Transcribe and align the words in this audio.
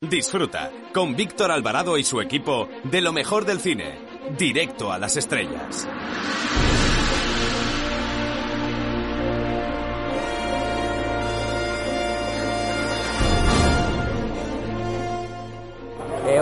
Disfruta 0.00 0.70
con 0.94 1.16
Víctor 1.16 1.50
Alvarado 1.50 1.98
y 1.98 2.04
su 2.04 2.20
equipo 2.20 2.68
de 2.84 3.00
lo 3.00 3.12
mejor 3.12 3.44
del 3.44 3.58
cine, 3.58 3.98
directo 4.38 4.92
a 4.92 4.98
las 4.98 5.16
estrellas. 5.16 5.88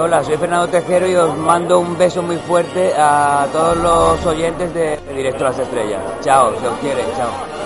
Hola, 0.01 0.25
soy 0.25 0.37
Fernando 0.39 0.69
Tejero 0.69 1.07
y 1.07 1.15
os 1.15 1.37
mando 1.37 1.79
un 1.79 1.97
beso 1.99 2.23
muy 2.23 2.39
fuerte 2.39 2.93
a 2.97 3.47
todos 3.53 3.77
los 3.77 4.25
oyentes 4.25 4.73
de 4.73 4.99
Directo 5.15 5.45
a 5.45 5.51
las 5.51 5.59
Estrellas. 5.59 6.01
Chao, 6.23 6.55
si 6.59 6.67
os 6.67 6.79
quiere, 6.79 7.03
chao. 7.17 7.60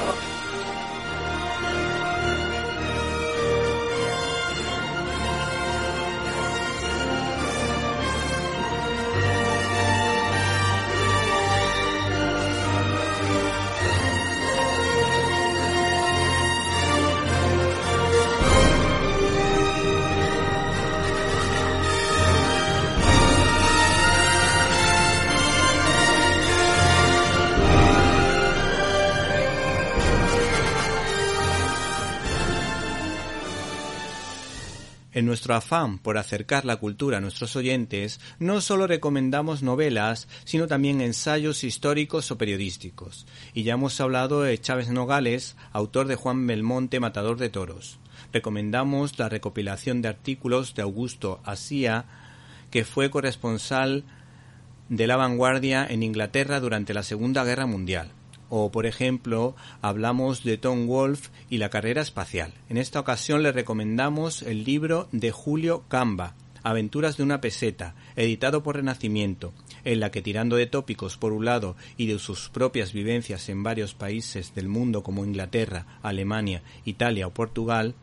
Nuestro 35.35 35.57
afán 35.57 35.99
por 35.99 36.16
acercar 36.16 36.65
la 36.65 36.77
cultura 36.77 37.18
a 37.18 37.21
nuestros 37.21 37.57
oyentes, 37.57 38.21
no 38.38 38.60
solo 38.60 38.87
recomendamos 38.87 39.65
novelas, 39.65 40.29
sino 40.45 40.68
también 40.68 41.01
ensayos 41.01 41.65
históricos 41.65 42.30
o 42.30 42.38
periodísticos. 42.38 43.26
Y 43.52 43.65
ya 43.65 43.74
hemos 43.74 44.01
hablado 44.01 44.43
de 44.43 44.57
Chávez 44.60 44.91
Nogales, 44.91 45.57
autor 45.73 46.07
de 46.07 46.15
Juan 46.15 46.46
Belmonte, 46.46 47.01
Matador 47.01 47.37
de 47.37 47.49
Toros. 47.49 47.99
Recomendamos 48.32 49.18
la 49.18 49.29
recopilación 49.29 50.02
de 50.02 50.09
artículos 50.09 50.76
de 50.76 50.82
Augusto 50.82 51.41
Asía, 51.43 52.04
que 52.71 52.85
fue 52.85 53.10
corresponsal 53.10 54.04
de 54.88 55.09
la 55.09 55.16
vanguardia 55.16 55.85
en 55.85 56.04
Inglaterra 56.04 56.60
durante 56.60 56.95
la 56.95 57.02
Segunda 57.02 57.43
Guerra 57.43 57.66
Mundial. 57.66 58.13
O, 58.57 58.71
por 58.71 58.87
ejemplo, 58.87 59.57
hablamos 59.83 60.45
de 60.45 60.59
Tom 60.59 60.87
Wolfe 60.87 61.30
y 61.51 61.59
la 61.59 61.71
carrera 61.71 62.02
espacial. 62.02 62.55
En 62.69 62.77
esta 62.77 63.01
ocasión 63.01 63.43
le 63.43 63.51
recomendamos 63.51 64.43
el 64.43 64.62
libro 64.62 65.09
de 65.10 65.33
Julio 65.33 65.83
Camba, 65.88 66.37
Aventuras 66.62 67.16
de 67.16 67.25
una 67.25 67.41
peseta, 67.41 67.97
editado 68.15 68.62
por 68.62 68.77
Renacimiento, 68.77 69.53
en 69.82 69.99
la 69.99 70.12
que 70.12 70.22
tirando 70.22 70.55
de 70.55 70.69
tópicos 70.69 71.16
por 71.16 71.32
un 71.32 71.47
lado 71.47 71.75
y 71.97 72.06
de 72.06 72.21
sus 72.21 72.49
propias 72.49 72.93
vivencias 72.93 73.49
en 73.49 73.65
varios 73.65 73.93
países 73.94 74.55
del 74.55 74.69
mundo 74.69 75.03
como 75.03 75.25
Inglaterra, 75.25 75.99
Alemania, 76.00 76.62
Italia 76.84 77.27
o 77.27 77.34
Portugal, 77.34 77.97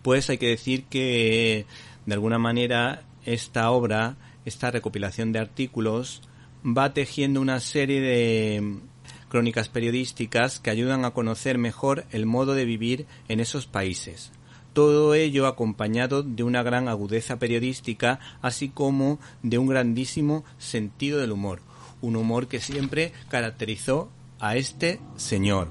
pues 0.00 0.30
hay 0.30 0.38
que 0.38 0.48
decir 0.48 0.84
que 0.84 1.66
de 2.06 2.14
alguna 2.14 2.38
manera 2.38 3.02
esta 3.26 3.70
obra, 3.70 4.16
esta 4.46 4.70
recopilación 4.70 5.32
de 5.32 5.40
artículos, 5.40 6.22
va 6.66 6.94
tejiendo 6.94 7.42
una 7.42 7.60
serie 7.60 8.00
de 8.00 8.80
crónicas 9.28 9.68
periodísticas 9.68 10.60
que 10.60 10.70
ayudan 10.70 11.04
a 11.04 11.12
conocer 11.12 11.58
mejor 11.58 12.04
el 12.10 12.26
modo 12.26 12.54
de 12.54 12.64
vivir 12.64 13.06
en 13.28 13.40
esos 13.40 13.66
países. 13.66 14.32
Todo 14.72 15.14
ello 15.14 15.46
acompañado 15.46 16.22
de 16.22 16.42
una 16.42 16.62
gran 16.62 16.88
agudeza 16.88 17.38
periodística, 17.38 18.20
así 18.42 18.68
como 18.68 19.18
de 19.42 19.58
un 19.58 19.68
grandísimo 19.68 20.44
sentido 20.58 21.18
del 21.18 21.32
humor, 21.32 21.60
un 22.02 22.16
humor 22.16 22.46
que 22.46 22.60
siempre 22.60 23.12
caracterizó 23.28 24.10
a 24.38 24.56
este 24.56 25.00
señor. 25.16 25.68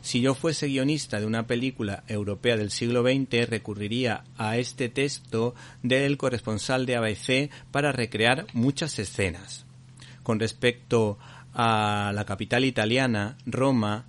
Si 0.00 0.20
yo 0.20 0.34
fuese 0.34 0.68
guionista 0.68 1.20
de 1.20 1.26
una 1.26 1.46
película 1.46 2.02
europea 2.08 2.56
del 2.56 2.70
siglo 2.70 3.02
XX, 3.02 3.48
recurriría 3.48 4.24
a 4.36 4.56
este 4.56 4.88
texto 4.88 5.54
del 5.82 6.16
corresponsal 6.16 6.86
de 6.86 6.96
ABC 6.96 7.50
para 7.70 7.92
recrear 7.92 8.46
muchas 8.54 8.98
escenas. 8.98 9.66
Con 10.22 10.40
respecto 10.40 11.18
la 11.58 12.24
capital 12.24 12.64
italiana, 12.64 13.36
Roma, 13.44 14.06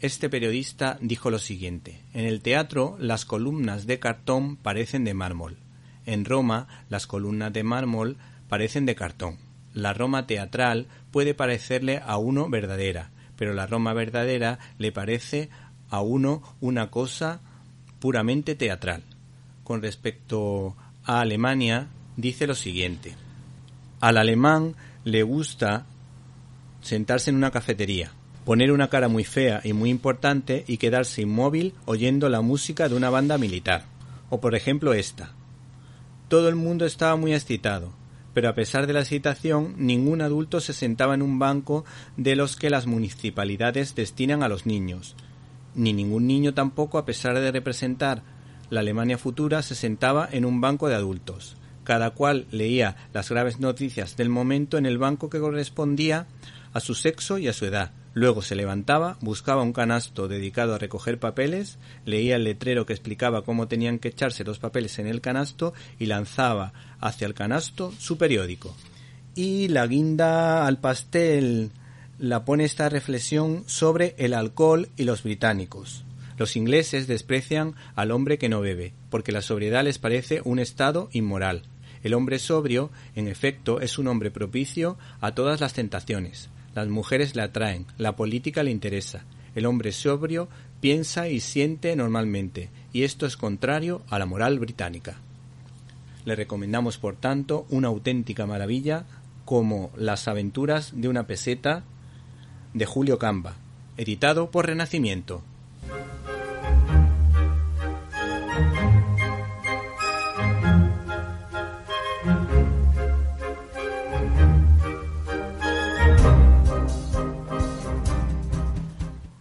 este 0.00 0.28
periodista 0.28 0.98
dijo 1.00 1.30
lo 1.30 1.38
siguiente. 1.38 2.00
En 2.12 2.24
el 2.26 2.42
teatro 2.42 2.96
las 2.98 3.24
columnas 3.24 3.86
de 3.86 4.00
cartón 4.00 4.56
parecen 4.56 5.04
de 5.04 5.14
mármol. 5.14 5.56
En 6.04 6.24
Roma 6.24 6.66
las 6.88 7.06
columnas 7.06 7.52
de 7.52 7.62
mármol 7.62 8.16
parecen 8.48 8.86
de 8.86 8.96
cartón. 8.96 9.38
La 9.72 9.92
Roma 9.92 10.26
teatral 10.26 10.88
puede 11.10 11.34
parecerle 11.34 12.02
a 12.04 12.18
uno 12.18 12.48
verdadera, 12.48 13.10
pero 13.36 13.54
la 13.54 13.66
Roma 13.66 13.92
verdadera 13.92 14.58
le 14.78 14.90
parece 14.92 15.50
a 15.90 16.00
uno 16.00 16.42
una 16.60 16.90
cosa 16.90 17.40
puramente 18.00 18.56
teatral. 18.56 19.04
Con 19.62 19.80
respecto 19.80 20.76
a 21.04 21.20
Alemania, 21.20 21.86
dice 22.16 22.46
lo 22.46 22.54
siguiente. 22.54 23.14
Al 24.00 24.18
alemán 24.18 24.74
le 25.04 25.22
gusta 25.22 25.86
sentarse 26.84 27.30
en 27.30 27.36
una 27.36 27.50
cafetería, 27.50 28.12
poner 28.44 28.70
una 28.70 28.88
cara 28.88 29.08
muy 29.08 29.24
fea 29.24 29.62
y 29.64 29.72
muy 29.72 29.88
importante 29.88 30.64
y 30.68 30.76
quedarse 30.76 31.22
inmóvil 31.22 31.72
oyendo 31.86 32.28
la 32.28 32.42
música 32.42 32.88
de 32.88 32.94
una 32.94 33.08
banda 33.10 33.38
militar. 33.38 33.86
O 34.28 34.40
por 34.40 34.54
ejemplo 34.54 34.92
esta. 34.92 35.32
Todo 36.28 36.48
el 36.48 36.56
mundo 36.56 36.84
estaba 36.84 37.16
muy 37.16 37.32
excitado, 37.32 37.92
pero 38.34 38.48
a 38.48 38.54
pesar 38.54 38.86
de 38.86 38.92
la 38.92 39.00
excitación, 39.00 39.74
ningún 39.78 40.20
adulto 40.20 40.60
se 40.60 40.74
sentaba 40.74 41.14
en 41.14 41.22
un 41.22 41.38
banco 41.38 41.84
de 42.16 42.36
los 42.36 42.56
que 42.56 42.70
las 42.70 42.86
municipalidades 42.86 43.94
destinan 43.94 44.42
a 44.42 44.48
los 44.48 44.66
niños, 44.66 45.16
ni 45.74 45.92
ningún 45.92 46.26
niño 46.26 46.52
tampoco, 46.52 46.98
a 46.98 47.06
pesar 47.06 47.38
de 47.38 47.50
representar 47.50 48.22
la 48.70 48.80
Alemania 48.80 49.18
futura, 49.18 49.62
se 49.62 49.74
sentaba 49.74 50.28
en 50.30 50.44
un 50.44 50.60
banco 50.60 50.88
de 50.88 50.96
adultos. 50.96 51.56
Cada 51.84 52.10
cual 52.10 52.46
leía 52.50 52.96
las 53.12 53.28
graves 53.30 53.60
noticias 53.60 54.16
del 54.16 54.30
momento 54.30 54.78
en 54.78 54.86
el 54.86 54.96
banco 54.96 55.28
que 55.28 55.38
correspondía 55.38 56.26
a 56.74 56.80
su 56.80 56.94
sexo 56.94 57.38
y 57.38 57.48
a 57.48 57.54
su 57.54 57.64
edad. 57.64 57.92
Luego 58.12 58.42
se 58.42 58.54
levantaba, 58.54 59.16
buscaba 59.20 59.62
un 59.62 59.72
canasto 59.72 60.28
dedicado 60.28 60.74
a 60.74 60.78
recoger 60.78 61.18
papeles, 61.18 61.78
leía 62.04 62.36
el 62.36 62.44
letrero 62.44 62.84
que 62.84 62.92
explicaba 62.92 63.42
cómo 63.42 63.66
tenían 63.66 63.98
que 63.98 64.08
echarse 64.08 64.44
los 64.44 64.58
papeles 64.58 64.98
en 64.98 65.06
el 65.06 65.20
canasto 65.20 65.72
y 65.98 66.06
lanzaba 66.06 66.72
hacia 67.00 67.26
el 67.26 67.34
canasto 67.34 67.92
su 67.98 68.18
periódico. 68.18 68.76
Y 69.34 69.68
la 69.68 69.86
guinda 69.86 70.66
al 70.66 70.78
pastel 70.78 71.70
la 72.18 72.44
pone 72.44 72.64
esta 72.64 72.88
reflexión 72.88 73.64
sobre 73.66 74.14
el 74.18 74.34
alcohol 74.34 74.88
y 74.96 75.04
los 75.04 75.22
británicos. 75.22 76.04
Los 76.36 76.56
ingleses 76.56 77.06
desprecian 77.06 77.74
al 77.94 78.10
hombre 78.10 78.38
que 78.38 78.48
no 78.48 78.60
bebe, 78.60 78.92
porque 79.10 79.32
la 79.32 79.42
sobriedad 79.42 79.84
les 79.84 79.98
parece 79.98 80.40
un 80.44 80.58
estado 80.58 81.08
inmoral. 81.12 81.62
El 82.02 82.14
hombre 82.14 82.38
sobrio, 82.38 82.90
en 83.14 83.28
efecto, 83.28 83.80
es 83.80 83.98
un 83.98 84.08
hombre 84.08 84.30
propicio 84.30 84.98
a 85.20 85.34
todas 85.34 85.60
las 85.60 85.72
tentaciones. 85.72 86.48
Las 86.74 86.88
mujeres 86.88 87.36
le 87.36 87.42
atraen, 87.42 87.86
la 87.98 88.16
política 88.16 88.62
le 88.62 88.70
interesa. 88.70 89.24
El 89.54 89.66
hombre 89.66 89.92
sobrio 89.92 90.48
piensa 90.80 91.28
y 91.28 91.40
siente 91.40 91.94
normalmente, 91.96 92.68
y 92.92 93.04
esto 93.04 93.26
es 93.26 93.36
contrario 93.36 94.02
a 94.10 94.18
la 94.18 94.26
moral 94.26 94.58
británica. 94.58 95.16
Le 96.24 96.34
recomendamos, 96.34 96.98
por 96.98 97.16
tanto, 97.16 97.66
una 97.70 97.88
auténtica 97.88 98.46
maravilla 98.46 99.04
como 99.44 99.90
Las 99.96 100.26
aventuras 100.26 100.92
de 100.94 101.08
una 101.08 101.26
peseta 101.26 101.84
de 102.72 102.86
Julio 102.86 103.18
Camba, 103.18 103.54
editado 103.96 104.50
por 104.50 104.66
Renacimiento. 104.66 105.42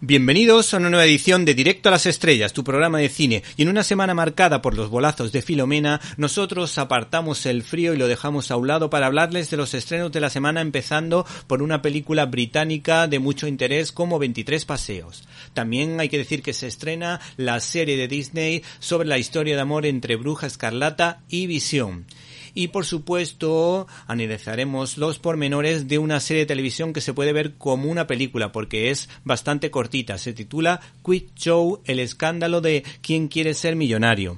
Bienvenidos 0.06 0.74
a 0.74 0.78
una 0.80 0.90
nueva 0.90 1.06
edición 1.06 1.46
de 1.46 1.54
Directo 1.54 1.88
a 1.88 1.94
las 1.94 2.06
Estrellas, 2.06 2.52
tu 2.52 2.66
programa 2.66 2.98
de 2.98 3.08
cine. 3.08 3.42
Y 3.56 3.62
en 3.62 3.70
una 3.70 3.84
semana 3.84 4.14
marcada 4.14 4.62
por 4.62 4.76
los 4.76 4.90
bolazos 4.90 5.32
de 5.32 5.42
Filomena, 5.42 6.02
nosotros 6.18 6.78
apartamos 6.78 7.46
el 7.46 7.64
frío 7.64 7.94
y 7.94 7.98
lo 7.98 8.10
dejamos 8.10 8.52
a 8.52 8.58
un 8.58 8.68
lado 8.68 8.90
para 8.90 9.06
hablarles 9.06 9.50
de 9.50 9.56
los 9.56 9.74
estrenos 9.74 10.12
de 10.12 10.20
la 10.20 10.30
semana, 10.30 10.60
empezando 10.60 11.26
por 11.48 11.64
una 11.64 11.82
película 11.82 12.26
británica 12.26 13.08
de 13.08 13.20
mucho 13.20 13.48
interés 13.48 13.94
como 13.94 14.20
23 14.20 14.66
Paseos. 14.66 15.24
También 15.54 15.98
hay 16.02 16.10
que 16.10 16.18
decir 16.18 16.44
que 16.44 16.52
se 16.52 16.68
estrena 16.68 17.22
la 17.38 17.62
serie 17.62 17.96
de 17.96 18.10
Disney 18.10 18.62
sobre 18.80 19.08
la 19.08 19.20
historia 19.20 19.56
de 19.56 19.62
amor 19.62 19.86
entre 19.86 20.18
Bruja 20.18 20.48
Escarlata 20.48 21.22
y 21.30 21.48
Visión. 21.48 22.08
Y 22.56 22.68
por 22.68 22.86
supuesto, 22.86 23.88
analizaremos 24.06 24.98
los 24.98 25.18
pormenores 25.18 25.88
de 25.88 25.98
una 25.98 26.20
serie 26.20 26.44
de 26.44 26.48
televisión 26.48 26.94
que 26.94 27.02
se 27.02 27.14
puede 27.14 27.34
ver 27.34 27.56
como 27.56 27.90
una 27.90 28.06
película 28.06 28.52
porque 28.52 28.92
es 28.92 29.10
bastante 29.24 29.72
cortita. 29.72 30.18
Se 30.18 30.34
titula 30.34 30.80
Quick 31.04 31.34
Show, 31.36 31.82
el 31.86 32.00
escándalo 32.00 32.62
de 32.62 32.84
quién 33.02 33.28
quiere 33.28 33.54
ser 33.56 33.76
millonario. 33.76 34.38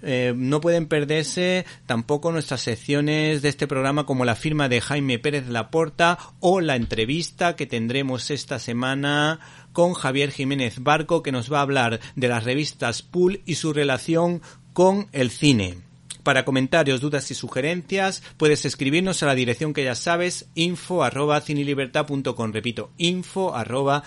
Eh, 0.00 0.32
no 0.36 0.60
pueden 0.60 0.86
perderse 0.86 1.66
tampoco 1.86 2.30
nuestras 2.30 2.60
secciones 2.60 3.42
de 3.42 3.48
este 3.48 3.66
programa 3.66 4.06
como 4.06 4.24
la 4.24 4.36
firma 4.36 4.68
de 4.68 4.80
Jaime 4.80 5.18
Pérez 5.18 5.48
Laporta 5.48 6.18
o 6.38 6.60
la 6.60 6.76
entrevista 6.76 7.56
que 7.56 7.66
tendremos 7.66 8.30
esta 8.30 8.60
semana 8.60 9.40
con 9.72 9.94
Javier 9.94 10.30
Jiménez 10.30 10.80
Barco 10.80 11.22
que 11.22 11.32
nos 11.32 11.52
va 11.52 11.58
a 11.58 11.62
hablar 11.62 12.00
de 12.14 12.28
las 12.28 12.44
revistas 12.44 13.02
Pool 13.02 13.40
y 13.44 13.56
su 13.56 13.72
relación 13.72 14.40
con 14.72 15.08
el 15.12 15.30
cine. 15.30 15.87
Para 16.28 16.44
comentarios, 16.44 17.00
dudas 17.00 17.30
y 17.30 17.34
sugerencias 17.34 18.22
puedes 18.36 18.66
escribirnos 18.66 19.22
a 19.22 19.26
la 19.26 19.34
dirección 19.34 19.72
que 19.72 19.84
ya 19.84 19.94
sabes, 19.94 20.50
info 20.54 21.02
arroba 21.02 21.40
cinelibertad.com. 21.40 22.52
Repito, 22.52 22.90
info 22.98 23.54
arroba. 23.54 24.04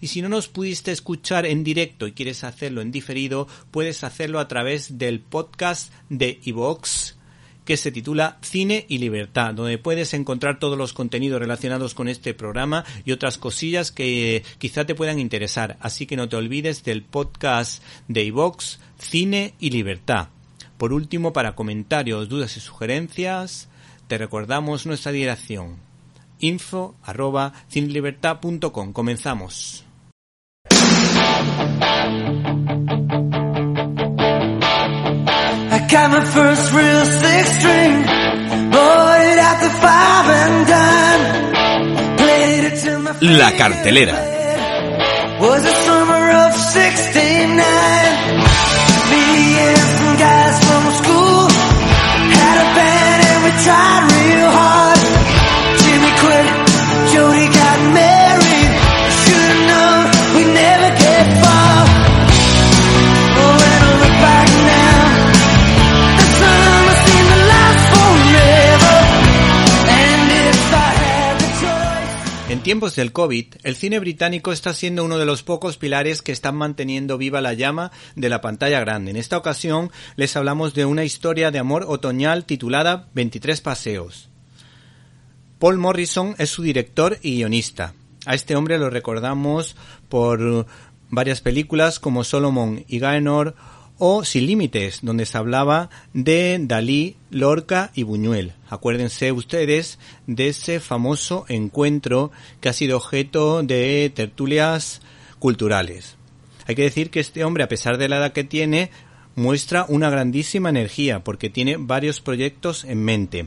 Y 0.00 0.06
si 0.06 0.22
no 0.22 0.28
nos 0.28 0.46
pudiste 0.46 0.92
escuchar 0.92 1.44
en 1.44 1.64
directo 1.64 2.06
y 2.06 2.12
quieres 2.12 2.44
hacerlo 2.44 2.82
en 2.82 2.92
diferido, 2.92 3.48
puedes 3.72 4.04
hacerlo 4.04 4.38
a 4.38 4.46
través 4.46 4.96
del 4.96 5.18
podcast 5.18 5.92
de 6.08 6.38
iVox 6.44 7.16
que 7.64 7.76
se 7.76 7.92
titula 7.92 8.38
Cine 8.42 8.86
y 8.88 8.98
Libertad, 8.98 9.54
donde 9.54 9.78
puedes 9.78 10.14
encontrar 10.14 10.58
todos 10.58 10.78
los 10.78 10.92
contenidos 10.92 11.40
relacionados 11.40 11.94
con 11.94 12.08
este 12.08 12.34
programa 12.34 12.84
y 13.04 13.12
otras 13.12 13.38
cosillas 13.38 13.92
que 13.92 14.44
quizá 14.58 14.84
te 14.84 14.94
puedan 14.94 15.18
interesar. 15.18 15.76
Así 15.80 16.06
que 16.06 16.16
no 16.16 16.28
te 16.28 16.36
olvides 16.36 16.84
del 16.84 17.02
podcast 17.02 17.82
de 18.08 18.24
iVox 18.24 18.78
Cine 19.02 19.54
y 19.58 19.70
Libertad. 19.70 20.28
Por 20.78 20.92
último, 20.92 21.32
para 21.32 21.54
comentarios, 21.54 22.28
dudas 22.28 22.56
y 22.56 22.60
sugerencias, 22.60 23.68
te 24.08 24.18
recordamos 24.18 24.86
nuestra 24.86 25.12
dirección 25.12 25.76
info 26.42 26.96
arroba 27.04 27.52
Comenzamos. 28.92 29.84
got 35.92 36.10
my 36.10 36.24
first 36.24 36.72
real 36.72 37.04
six 37.04 37.48
string. 37.58 37.92
Bought 38.72 39.20
it 39.30 39.38
at 39.50 39.58
the 39.64 39.70
five 39.84 40.26
and 40.40 40.56
dime. 40.72 41.24
Played 42.16 42.64
it 42.64 42.80
till 42.80 42.98
my 43.00 43.12
La 43.20 43.50
cartelera. 43.52 44.18
Was 45.38 45.62
the 45.62 45.74
summer 45.86 46.30
of 46.44 46.52
69. 46.54 47.31
try. 53.64 53.91
En 72.62 72.66
tiempos 72.66 72.94
del 72.94 73.10
COVID, 73.10 73.54
el 73.64 73.74
cine 73.74 73.98
británico 73.98 74.52
está 74.52 74.72
siendo 74.72 75.04
uno 75.04 75.18
de 75.18 75.26
los 75.26 75.42
pocos 75.42 75.78
pilares 75.78 76.22
que 76.22 76.30
están 76.30 76.54
manteniendo 76.54 77.18
viva 77.18 77.40
la 77.40 77.54
llama 77.54 77.90
de 78.14 78.28
la 78.28 78.40
pantalla 78.40 78.78
grande. 78.78 79.10
En 79.10 79.16
esta 79.16 79.36
ocasión 79.36 79.90
les 80.14 80.36
hablamos 80.36 80.72
de 80.72 80.84
una 80.84 81.02
historia 81.02 81.50
de 81.50 81.58
amor 81.58 81.84
otoñal 81.88 82.44
titulada 82.44 83.08
23 83.14 83.60
paseos. 83.62 84.28
Paul 85.58 85.78
Morrison 85.78 86.36
es 86.38 86.50
su 86.50 86.62
director 86.62 87.18
y 87.20 87.34
guionista. 87.38 87.94
A 88.26 88.36
este 88.36 88.54
hombre 88.54 88.78
lo 88.78 88.90
recordamos 88.90 89.74
por 90.08 90.64
varias 91.10 91.40
películas 91.40 91.98
como 91.98 92.22
Solomon 92.22 92.84
y 92.86 93.00
Gaenor 93.00 93.56
o 93.98 94.24
Sin 94.24 94.46
Límites, 94.46 95.00
donde 95.02 95.26
se 95.26 95.38
hablaba 95.38 95.90
de 96.12 96.58
Dalí, 96.60 97.16
Lorca 97.30 97.90
y 97.94 98.02
Buñuel. 98.02 98.52
Acuérdense 98.68 99.32
ustedes 99.32 99.98
de 100.26 100.48
ese 100.48 100.80
famoso 100.80 101.44
encuentro 101.48 102.32
que 102.60 102.68
ha 102.68 102.72
sido 102.72 102.96
objeto 102.96 103.62
de 103.62 104.10
tertulias 104.14 105.02
culturales. 105.38 106.16
Hay 106.66 106.74
que 106.74 106.82
decir 106.82 107.10
que 107.10 107.20
este 107.20 107.44
hombre, 107.44 107.64
a 107.64 107.68
pesar 107.68 107.98
de 107.98 108.08
la 108.08 108.18
edad 108.18 108.32
que 108.32 108.44
tiene, 108.44 108.90
muestra 109.34 109.86
una 109.88 110.10
grandísima 110.10 110.68
energía 110.68 111.24
porque 111.24 111.50
tiene 111.50 111.76
varios 111.78 112.20
proyectos 112.20 112.84
en 112.84 113.02
mente. 113.04 113.46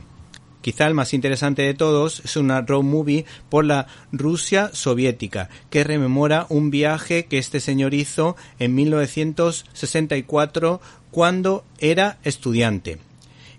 Quizá 0.66 0.88
el 0.88 0.94
más 0.94 1.14
interesante 1.14 1.62
de 1.62 1.74
todos 1.74 2.20
es 2.24 2.36
una 2.36 2.60
road 2.60 2.82
movie 2.82 3.24
por 3.48 3.64
la 3.64 3.86
Rusia 4.10 4.70
soviética, 4.72 5.48
que 5.70 5.84
rememora 5.84 6.46
un 6.48 6.72
viaje 6.72 7.26
que 7.26 7.38
este 7.38 7.60
señor 7.60 7.94
hizo 7.94 8.34
en 8.58 8.74
1964 8.74 10.80
cuando 11.12 11.64
era 11.78 12.18
estudiante. 12.24 12.98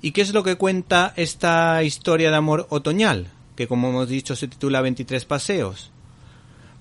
¿Y 0.02 0.12
qué 0.12 0.20
es 0.20 0.34
lo 0.34 0.44
que 0.44 0.58
cuenta 0.58 1.14
esta 1.16 1.82
historia 1.82 2.30
de 2.30 2.36
amor 2.36 2.68
otoñal? 2.72 3.32
Que 3.56 3.70
como 3.70 3.88
hemos 3.88 4.10
dicho 4.10 4.36
se 4.36 4.50
titula 4.50 4.82
23 4.82 5.24
paseos. 5.24 5.92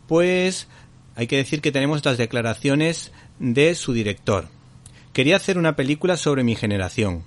Pues 0.09 0.67
hay 1.15 1.29
que 1.29 1.37
decir 1.37 1.61
que 1.61 1.71
tenemos 1.71 2.05
las 2.05 2.19
declaraciones 2.19 3.13
de 3.39 3.77
su 3.77 3.93
director. 3.93 4.49
Quería 5.13 5.37
hacer 5.37 5.57
una 5.57 5.77
película 5.77 6.17
sobre 6.17 6.43
mi 6.43 6.57
generación. 6.57 7.23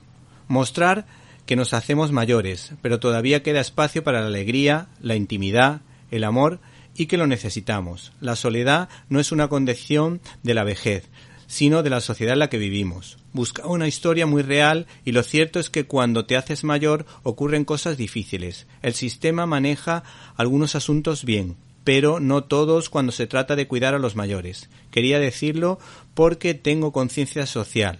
Mostrar 0.49 1.05
que 1.49 1.55
nos 1.55 1.73
hacemos 1.73 2.11
mayores, 2.11 2.73
pero 2.83 2.99
todavía 2.99 3.41
queda 3.41 3.59
espacio 3.59 4.03
para 4.03 4.21
la 4.21 4.27
alegría, 4.27 4.87
la 5.01 5.15
intimidad, 5.15 5.81
el 6.11 6.23
amor 6.23 6.59
y 6.95 7.07
que 7.07 7.17
lo 7.17 7.25
necesitamos. 7.25 8.11
La 8.21 8.35
soledad 8.35 8.87
no 9.09 9.19
es 9.19 9.31
una 9.31 9.47
condición 9.47 10.21
de 10.43 10.53
la 10.53 10.63
vejez, 10.63 11.09
sino 11.47 11.81
de 11.81 11.89
la 11.89 12.01
sociedad 12.01 12.33
en 12.33 12.39
la 12.39 12.51
que 12.51 12.59
vivimos. 12.59 13.17
Busca 13.33 13.65
una 13.65 13.87
historia 13.87 14.27
muy 14.27 14.43
real 14.43 14.85
y 15.05 15.11
lo 15.11 15.23
cierto 15.23 15.59
es 15.59 15.71
que 15.71 15.85
cuando 15.87 16.27
te 16.27 16.37
haces 16.37 16.63
mayor 16.63 17.07
ocurren 17.23 17.65
cosas 17.65 17.97
difíciles. 17.97 18.67
El 18.83 18.93
sistema 18.93 19.47
maneja 19.47 20.03
algunos 20.35 20.75
asuntos 20.75 21.25
bien, 21.25 21.55
pero 21.83 22.19
no 22.19 22.43
todos 22.43 22.91
cuando 22.91 23.11
se 23.11 23.25
trata 23.25 23.55
de 23.55 23.67
cuidar 23.67 23.95
a 23.95 23.99
los 23.99 24.15
mayores. 24.15 24.69
Quería 24.91 25.17
decirlo 25.17 25.79
porque 26.13 26.53
tengo 26.53 26.91
conciencia 26.91 27.47
social. 27.47 27.97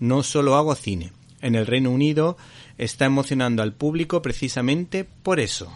No 0.00 0.22
solo 0.22 0.54
hago 0.56 0.74
cine. 0.74 1.12
En 1.40 1.54
el 1.54 1.66
Reino 1.66 1.90
Unido 1.90 2.36
está 2.80 3.04
emocionando 3.04 3.62
al 3.62 3.74
público 3.74 4.22
precisamente 4.22 5.04
por 5.04 5.38
eso. 5.38 5.70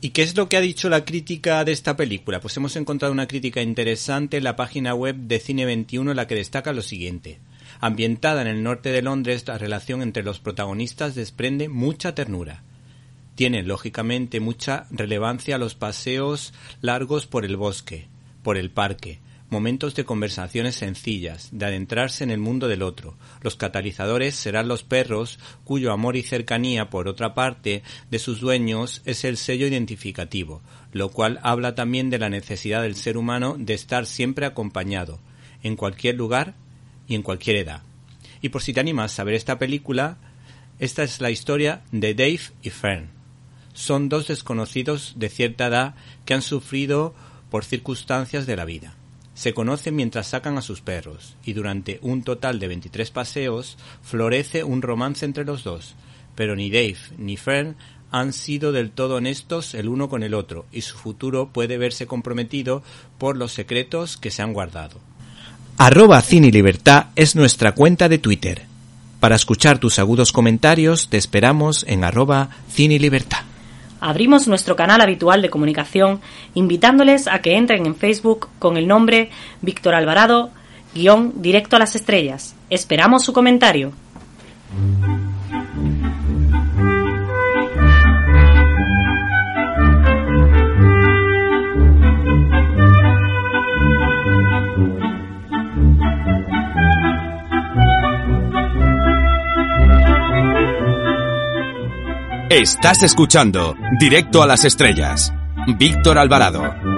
¿Y 0.00 0.10
qué 0.10 0.22
es 0.22 0.34
lo 0.34 0.48
que 0.48 0.56
ha 0.56 0.62
dicho 0.62 0.88
la 0.88 1.04
crítica 1.04 1.62
de 1.62 1.72
esta 1.72 1.94
película? 1.94 2.40
Pues 2.40 2.56
hemos 2.56 2.74
encontrado 2.76 3.12
una 3.12 3.28
crítica 3.28 3.60
interesante 3.60 4.38
en 4.38 4.44
la 4.44 4.56
página 4.56 4.94
web 4.94 5.14
de 5.16 5.40
Cine 5.40 5.66
21 5.66 6.10
en 6.10 6.16
la 6.16 6.26
que 6.26 6.34
destaca 6.34 6.72
lo 6.72 6.80
siguiente. 6.80 7.38
Ambientada 7.80 8.40
en 8.40 8.48
el 8.48 8.62
norte 8.62 8.90
de 8.90 9.02
Londres, 9.02 9.44
la 9.46 9.58
relación 9.58 10.00
entre 10.00 10.22
los 10.22 10.38
protagonistas 10.38 11.14
desprende 11.14 11.68
mucha 11.68 12.14
ternura. 12.14 12.62
Tiene, 13.34 13.62
lógicamente, 13.62 14.40
mucha 14.40 14.86
relevancia 14.90 15.58
los 15.58 15.74
paseos 15.74 16.54
largos 16.80 17.26
por 17.26 17.44
el 17.44 17.58
bosque, 17.58 18.06
por 18.42 18.56
el 18.56 18.70
parque, 18.70 19.20
momentos 19.48 19.94
de 19.94 20.04
conversaciones 20.04 20.74
sencillas, 20.74 21.48
de 21.52 21.66
adentrarse 21.66 22.24
en 22.24 22.30
el 22.30 22.38
mundo 22.38 22.68
del 22.68 22.82
otro. 22.82 23.16
Los 23.42 23.56
catalizadores 23.56 24.34
serán 24.34 24.68
los 24.68 24.82
perros, 24.82 25.38
cuyo 25.64 25.92
amor 25.92 26.16
y 26.16 26.22
cercanía, 26.22 26.90
por 26.90 27.08
otra 27.08 27.34
parte, 27.34 27.82
de 28.10 28.18
sus 28.18 28.40
dueños 28.40 29.02
es 29.04 29.24
el 29.24 29.36
sello 29.36 29.66
identificativo, 29.66 30.62
lo 30.92 31.10
cual 31.10 31.38
habla 31.42 31.74
también 31.74 32.10
de 32.10 32.18
la 32.18 32.28
necesidad 32.28 32.82
del 32.82 32.96
ser 32.96 33.16
humano 33.16 33.56
de 33.58 33.74
estar 33.74 34.06
siempre 34.06 34.46
acompañado, 34.46 35.20
en 35.62 35.76
cualquier 35.76 36.16
lugar 36.16 36.54
y 37.06 37.14
en 37.14 37.22
cualquier 37.22 37.56
edad. 37.56 37.82
Y 38.42 38.48
por 38.48 38.62
si 38.62 38.72
te 38.72 38.80
animas 38.80 39.18
a 39.18 39.24
ver 39.24 39.34
esta 39.34 39.58
película, 39.58 40.18
esta 40.78 41.04
es 41.04 41.20
la 41.20 41.30
historia 41.30 41.82
de 41.92 42.14
Dave 42.14 42.40
y 42.62 42.70
Fern. 42.70 43.10
Son 43.72 44.08
dos 44.08 44.26
desconocidos 44.26 45.14
de 45.16 45.28
cierta 45.28 45.66
edad 45.66 45.94
que 46.24 46.34
han 46.34 46.42
sufrido 46.42 47.14
por 47.50 47.64
circunstancias 47.64 48.46
de 48.46 48.56
la 48.56 48.64
vida 48.64 48.95
se 49.36 49.52
conocen 49.52 49.94
mientras 49.94 50.28
sacan 50.28 50.56
a 50.56 50.62
sus 50.62 50.80
perros, 50.80 51.36
y 51.44 51.52
durante 51.52 51.98
un 52.00 52.22
total 52.22 52.58
de 52.58 52.68
23 52.68 53.10
paseos 53.10 53.76
florece 54.02 54.64
un 54.64 54.80
romance 54.80 55.26
entre 55.26 55.44
los 55.44 55.62
dos, 55.62 55.94
pero 56.34 56.56
ni 56.56 56.70
Dave 56.70 56.96
ni 57.18 57.36
Fern 57.36 57.76
han 58.10 58.32
sido 58.32 58.72
del 58.72 58.90
todo 58.90 59.16
honestos 59.16 59.74
el 59.74 59.88
uno 59.88 60.08
con 60.08 60.22
el 60.22 60.32
otro, 60.32 60.64
y 60.72 60.80
su 60.80 60.96
futuro 60.96 61.50
puede 61.52 61.76
verse 61.76 62.06
comprometido 62.06 62.82
por 63.18 63.36
los 63.36 63.52
secretos 63.52 64.16
que 64.16 64.30
se 64.30 64.40
han 64.40 64.54
guardado. 64.54 65.00
Arroba 65.76 66.22
Cine 66.22 66.50
Libertad 66.50 67.08
es 67.14 67.36
nuestra 67.36 67.72
cuenta 67.72 68.08
de 68.08 68.16
Twitter. 68.16 68.62
Para 69.20 69.36
escuchar 69.36 69.78
tus 69.78 69.98
agudos 69.98 70.32
comentarios 70.32 71.10
te 71.10 71.18
esperamos 71.18 71.84
en 71.86 72.04
arroba 72.04 72.48
Cine 72.70 72.98
Libertad 72.98 73.44
abrimos 74.00 74.48
nuestro 74.48 74.76
canal 74.76 75.00
habitual 75.00 75.42
de 75.42 75.50
comunicación 75.50 76.20
invitándoles 76.54 77.28
a 77.28 77.40
que 77.40 77.56
entren 77.56 77.86
en 77.86 77.96
Facebook 77.96 78.48
con 78.58 78.76
el 78.76 78.86
nombre 78.86 79.30
Víctor 79.62 79.94
Alvarado, 79.94 80.50
guion 80.94 81.32
directo 81.42 81.76
a 81.76 81.78
las 81.78 81.96
estrellas. 81.96 82.54
Esperamos 82.70 83.24
su 83.24 83.32
comentario. 83.32 83.92
Estás 102.56 103.02
escuchando 103.02 103.76
Directo 104.00 104.42
a 104.42 104.46
las 104.46 104.64
Estrellas. 104.64 105.30
Víctor 105.76 106.16
Alvarado. 106.16 106.95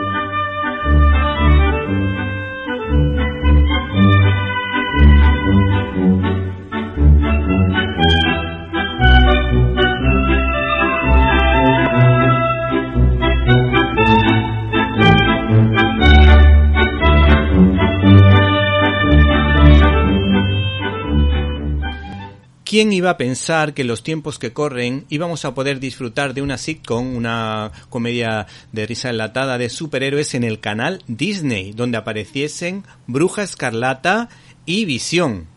¿Quién 22.78 22.92
iba 22.92 23.10
a 23.10 23.16
pensar 23.16 23.74
que 23.74 23.82
los 23.82 24.04
tiempos 24.04 24.38
que 24.38 24.52
corren 24.52 25.04
íbamos 25.08 25.44
a 25.44 25.52
poder 25.52 25.80
disfrutar 25.80 26.32
de 26.32 26.42
una 26.42 26.58
sitcom, 26.58 27.16
una 27.16 27.72
comedia 27.90 28.46
de 28.70 28.86
risa 28.86 29.10
enlatada 29.10 29.58
de 29.58 29.68
superhéroes 29.68 30.34
en 30.34 30.44
el 30.44 30.60
canal 30.60 31.02
Disney, 31.08 31.72
donde 31.72 31.98
apareciesen 31.98 32.84
Bruja 33.08 33.42
Escarlata 33.42 34.28
y 34.64 34.84
Visión? 34.84 35.48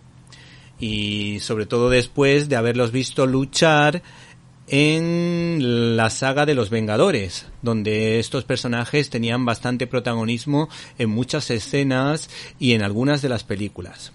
Y 0.79 1.37
sobre 1.41 1.67
todo 1.67 1.91
después 1.91 2.49
de 2.49 2.55
haberlos 2.55 2.91
visto 2.91 3.27
luchar 3.27 4.01
en 4.65 5.95
la 5.95 6.09
saga 6.09 6.47
de 6.47 6.55
los 6.55 6.71
Vengadores, 6.71 7.45
donde 7.61 8.19
estos 8.19 8.45
personajes 8.45 9.11
tenían 9.11 9.45
bastante 9.45 9.85
protagonismo 9.85 10.69
en 10.97 11.11
muchas 11.11 11.51
escenas 11.51 12.31
y 12.57 12.73
en 12.73 12.81
algunas 12.81 13.21
de 13.21 13.29
las 13.29 13.43
películas. 13.43 14.11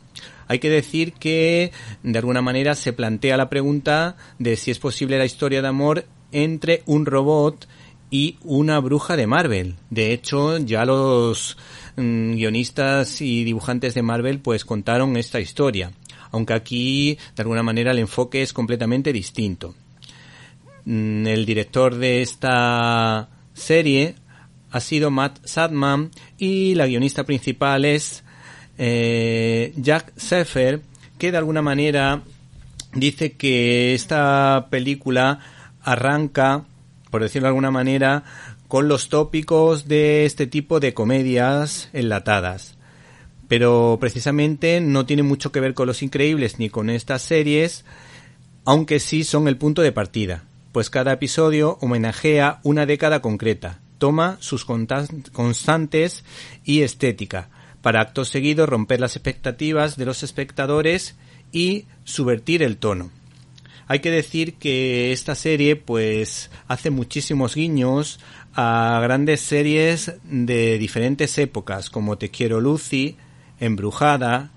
Hay 0.48 0.58
que 0.58 0.70
decir 0.70 1.12
que 1.12 1.72
de 2.02 2.18
alguna 2.18 2.42
manera 2.42 2.74
se 2.74 2.92
plantea 2.92 3.36
la 3.36 3.50
pregunta 3.50 4.16
de 4.38 4.56
si 4.56 4.70
es 4.70 4.78
posible 4.78 5.18
la 5.18 5.24
historia 5.24 5.62
de 5.62 5.68
amor 5.68 6.06
entre 6.32 6.82
un 6.86 7.06
robot 7.06 7.66
y 8.10 8.38
una 8.44 8.78
bruja 8.78 9.16
de 9.16 9.26
Marvel. 9.26 9.76
De 9.90 10.12
hecho, 10.12 10.58
ya 10.58 10.84
los 10.84 11.56
mm, 11.96 12.34
guionistas 12.34 13.20
y 13.20 13.44
dibujantes 13.44 13.94
de 13.94 14.02
Marvel 14.02 14.40
pues 14.40 14.64
contaron 14.64 15.16
esta 15.16 15.40
historia, 15.40 15.92
aunque 16.30 16.54
aquí 16.54 17.18
de 17.34 17.42
alguna 17.42 17.62
manera 17.62 17.90
el 17.90 17.98
enfoque 17.98 18.42
es 18.42 18.52
completamente 18.52 19.12
distinto. 19.12 19.74
Mm, 20.84 21.26
el 21.26 21.44
director 21.44 21.96
de 21.96 22.22
esta 22.22 23.28
serie 23.54 24.14
ha 24.70 24.80
sido 24.80 25.10
Matt 25.10 25.44
Sadman 25.44 26.10
y 26.38 26.74
la 26.74 26.86
guionista 26.86 27.24
principal 27.24 27.84
es 27.84 28.22
eh, 28.78 29.72
Jack 29.76 30.12
Seffer, 30.16 30.82
que 31.18 31.32
de 31.32 31.38
alguna 31.38 31.62
manera 31.62 32.22
dice 32.94 33.32
que 33.32 33.94
esta 33.94 34.68
película 34.70 35.40
arranca, 35.82 36.64
por 37.10 37.22
decirlo 37.22 37.46
de 37.46 37.50
alguna 37.50 37.70
manera, 37.70 38.24
con 38.68 38.88
los 38.88 39.08
tópicos 39.08 39.86
de 39.88 40.26
este 40.26 40.46
tipo 40.46 40.80
de 40.80 40.94
comedias 40.94 41.88
enlatadas. 41.92 42.76
Pero 43.48 43.98
precisamente 44.00 44.80
no 44.80 45.06
tiene 45.06 45.22
mucho 45.22 45.52
que 45.52 45.60
ver 45.60 45.74
con 45.74 45.86
Los 45.86 46.02
Increíbles 46.02 46.58
ni 46.58 46.68
con 46.68 46.90
estas 46.90 47.22
series, 47.22 47.84
aunque 48.64 48.98
sí 48.98 49.22
son 49.22 49.46
el 49.46 49.56
punto 49.56 49.82
de 49.82 49.92
partida, 49.92 50.42
pues 50.72 50.90
cada 50.90 51.12
episodio 51.12 51.78
homenajea 51.80 52.58
una 52.64 52.84
década 52.86 53.22
concreta, 53.22 53.78
toma 53.98 54.36
sus 54.40 54.64
constantes 54.64 56.24
y 56.64 56.82
estética, 56.82 57.48
para 57.86 58.00
acto 58.00 58.24
seguido 58.24 58.66
romper 58.66 58.98
las 58.98 59.14
expectativas 59.14 59.96
de 59.96 60.06
los 60.06 60.24
espectadores 60.24 61.14
y 61.52 61.84
subvertir 62.02 62.64
el 62.64 62.78
tono. 62.78 63.12
Hay 63.86 64.00
que 64.00 64.10
decir 64.10 64.54
que 64.54 65.12
esta 65.12 65.36
serie 65.36 65.76
pues 65.76 66.50
hace 66.66 66.90
muchísimos 66.90 67.54
guiños 67.54 68.18
a 68.56 68.98
grandes 69.04 69.40
series 69.40 70.14
de 70.24 70.78
diferentes 70.78 71.38
épocas 71.38 71.88
como 71.88 72.18
Te 72.18 72.28
quiero 72.28 72.60
Lucy, 72.60 73.18
Embrujada, 73.60 74.50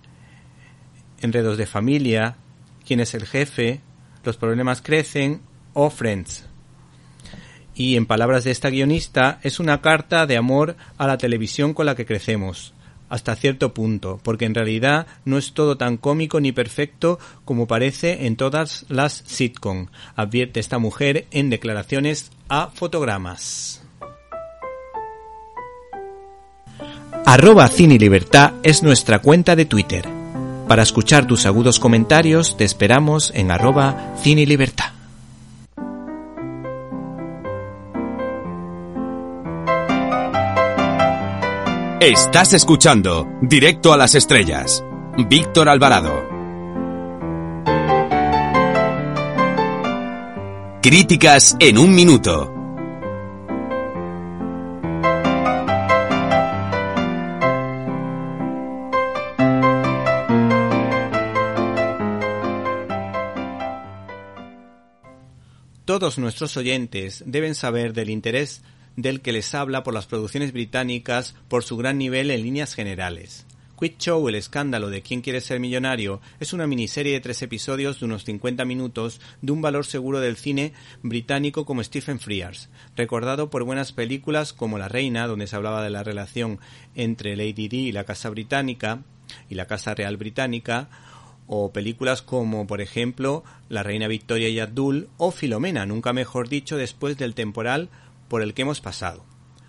Enredos 1.22 1.60
de 1.60 1.68
familia, 1.68 2.38
Quién 2.84 3.00
es 3.00 3.14
el 3.14 3.28
jefe, 3.28 3.82
Los 4.24 4.38
problemas 4.38 4.82
crecen 4.82 5.42
o 5.74 5.92
Friends. 5.92 6.48
Y 7.76 7.96
en 7.96 8.08
palabras 8.08 8.44
de 8.44 8.50
esta 8.50 8.72
guionista 8.72 9.40
es 9.44 9.60
una 9.60 9.82
carta 9.82 10.26
de 10.26 10.36
amor 10.36 10.78
a 10.98 11.06
la 11.06 11.20
televisión 11.20 11.76
con 11.76 11.86
la 11.86 11.94
que 11.94 12.08
crecemos 12.08 12.74
hasta 13.10 13.36
cierto 13.36 13.74
punto, 13.74 14.20
porque 14.24 14.46
en 14.46 14.56
realidad 14.56 15.08
no 15.26 15.38
es 15.38 15.54
todo 15.54 15.78
tan 15.78 15.98
cómico 15.98 16.40
ni 16.40 16.52
perfecto 16.52 17.20
como 17.46 17.68
parece 17.68 18.26
en 18.28 18.36
todas 18.36 18.86
las 18.90 19.24
sitcom, 19.26 19.88
advierte 20.16 20.60
esta 20.60 20.80
mujer 20.80 21.28
en 21.32 21.50
declaraciones 21.50 22.32
a 22.48 22.68
fotogramas. 22.68 23.82
Arroba 27.26 27.68
Cine 27.68 27.98
Libertad 27.98 28.54
es 28.64 28.82
nuestra 28.82 29.20
cuenta 29.20 29.56
de 29.56 29.66
Twitter. 29.66 30.08
Para 30.68 30.84
escuchar 30.84 31.28
tus 31.28 31.46
agudos 31.46 31.80
comentarios 31.80 32.58
te 32.58 32.64
esperamos 32.64 33.32
en 33.36 33.52
arroba 33.52 34.16
Cine 34.22 34.46
Libertad. 34.46 34.99
Estás 42.02 42.54
escuchando 42.54 43.28
Directo 43.42 43.92
a 43.92 43.98
las 43.98 44.16
Estrellas. 44.16 44.82
Víctor 45.28 45.68
Alvarado. 45.68 46.30
Críticas 50.82 51.58
en 51.60 51.78
un 51.78 51.94
minuto. 51.94 52.54
Todos 65.84 66.18
nuestros 66.18 66.56
oyentes 66.56 67.26
deben 67.26 67.56
saber 67.56 67.92
del 67.92 68.10
interés 68.10 68.64
del 68.96 69.22
que 69.22 69.32
les 69.32 69.54
habla 69.56 69.84
por 69.84 69.94
las 69.94 70.08
producciones 70.08 70.52
británicas 70.52 71.36
por 71.48 71.64
su 71.64 71.78
gran 71.78 71.98
nivel 71.98 72.32
en 72.32 72.44
líneas 72.44 72.74
generales. 72.74 73.46
Quick 73.80 73.98
Show, 73.98 74.28
el 74.28 74.36
escándalo 74.36 74.90
de 74.90 75.02
quién 75.02 75.22
quiere 75.22 75.40
ser 75.40 75.62
millonario, 75.62 76.20
es 76.42 76.52
una 76.52 76.68
miniserie 76.68 77.14
de 77.14 77.22
tres 77.22 77.42
episodios 77.42 78.00
de 78.00 78.08
unos 78.08 78.26
50 78.26 78.66
minutos 78.66 79.22
de 79.42 79.54
un 79.54 79.62
valor 79.62 79.86
seguro 79.86 80.20
del 80.20 80.36
cine 80.36 80.74
británico 81.02 81.64
como 81.64 81.82
Stephen 81.82 82.20
Frears, 82.20 82.68
recordado 82.98 83.50
por 83.50 83.64
buenas 83.64 83.94
películas 83.94 84.52
como 84.52 84.78
La 84.78 84.90
Reina, 84.90 85.28
donde 85.28 85.48
se 85.48 85.56
hablaba 85.56 85.82
de 85.82 85.92
la 85.92 86.04
relación 86.04 86.60
entre 86.94 87.38
Lady 87.38 87.70
Di 87.70 87.88
y 87.88 87.92
la 87.94 88.04
Casa 88.04 88.30
Británica 88.30 89.04
y 89.50 89.56
la 89.56 89.66
Casa 89.66 89.96
Real 89.96 90.18
Británica, 90.18 90.90
o 91.48 91.72
películas 91.72 92.22
como, 92.22 92.68
por 92.68 92.82
ejemplo, 92.82 93.46
La 93.70 93.82
Reina 93.82 94.10
Victoria 94.10 94.50
y 94.50 94.60
Abdul 94.60 95.08
o 95.18 95.32
Filomena, 95.32 95.86
nunca 95.86 96.12
mejor 96.12 96.50
dicho, 96.50 96.76
después 96.76 97.18
del 97.18 97.34
temporal 97.34 97.90
por 98.30 98.42
el 98.42 98.54
que 98.54 98.62
hemos 98.62 98.80
pasado, 98.80 99.26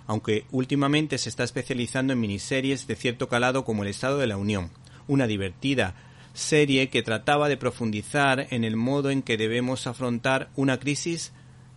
aunque 0.07 0.45
últimamente 0.52 1.19
se 1.19 1.29
está 1.29 1.43
especializando 1.43 2.12
en 2.12 2.21
miniseries 2.21 2.87
de 2.87 2.95
cierto 2.95 3.29
calado 3.29 3.64
como 3.64 3.83
El 3.83 3.88
Estado 3.88 4.19
de 4.19 4.29
la 4.29 4.37
Unión, 4.37 4.71
una 5.09 5.26
divertida 5.26 5.97
serie 6.35 6.88
que 6.88 7.02
trataba 7.02 7.49
de 7.49 7.57
profundizar 7.57 8.47
en 8.50 8.62
el 8.62 8.76
modo 8.76 9.11
en 9.11 9.23
que 9.23 9.37
debemos 9.37 9.87
afrontar 9.87 10.50
una 10.55 10.79
crisis 10.79 11.33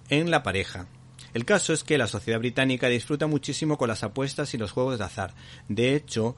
en 0.10 0.30
la 0.30 0.44
pareja. 0.44 0.88
El 1.34 1.46
caso 1.46 1.74
es 1.74 1.84
que 1.84 1.98
la 1.98 2.08
sociedad 2.08 2.40
británica 2.40 2.88
disfruta 2.88 3.26
muchísimo 3.26 3.78
con 3.78 3.88
las 3.88 4.04
apuestas 4.04 4.54
y 4.54 4.58
los 4.58 4.72
juegos 4.72 5.00
de 5.00 5.06
azar. 5.06 5.34
De 5.68 5.96
hecho, 5.96 6.36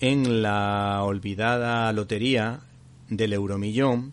en 0.00 0.42
la 0.42 1.02
olvidada 1.02 1.92
lotería 1.92 2.60
del 3.08 3.32
euromillón, 3.32 4.12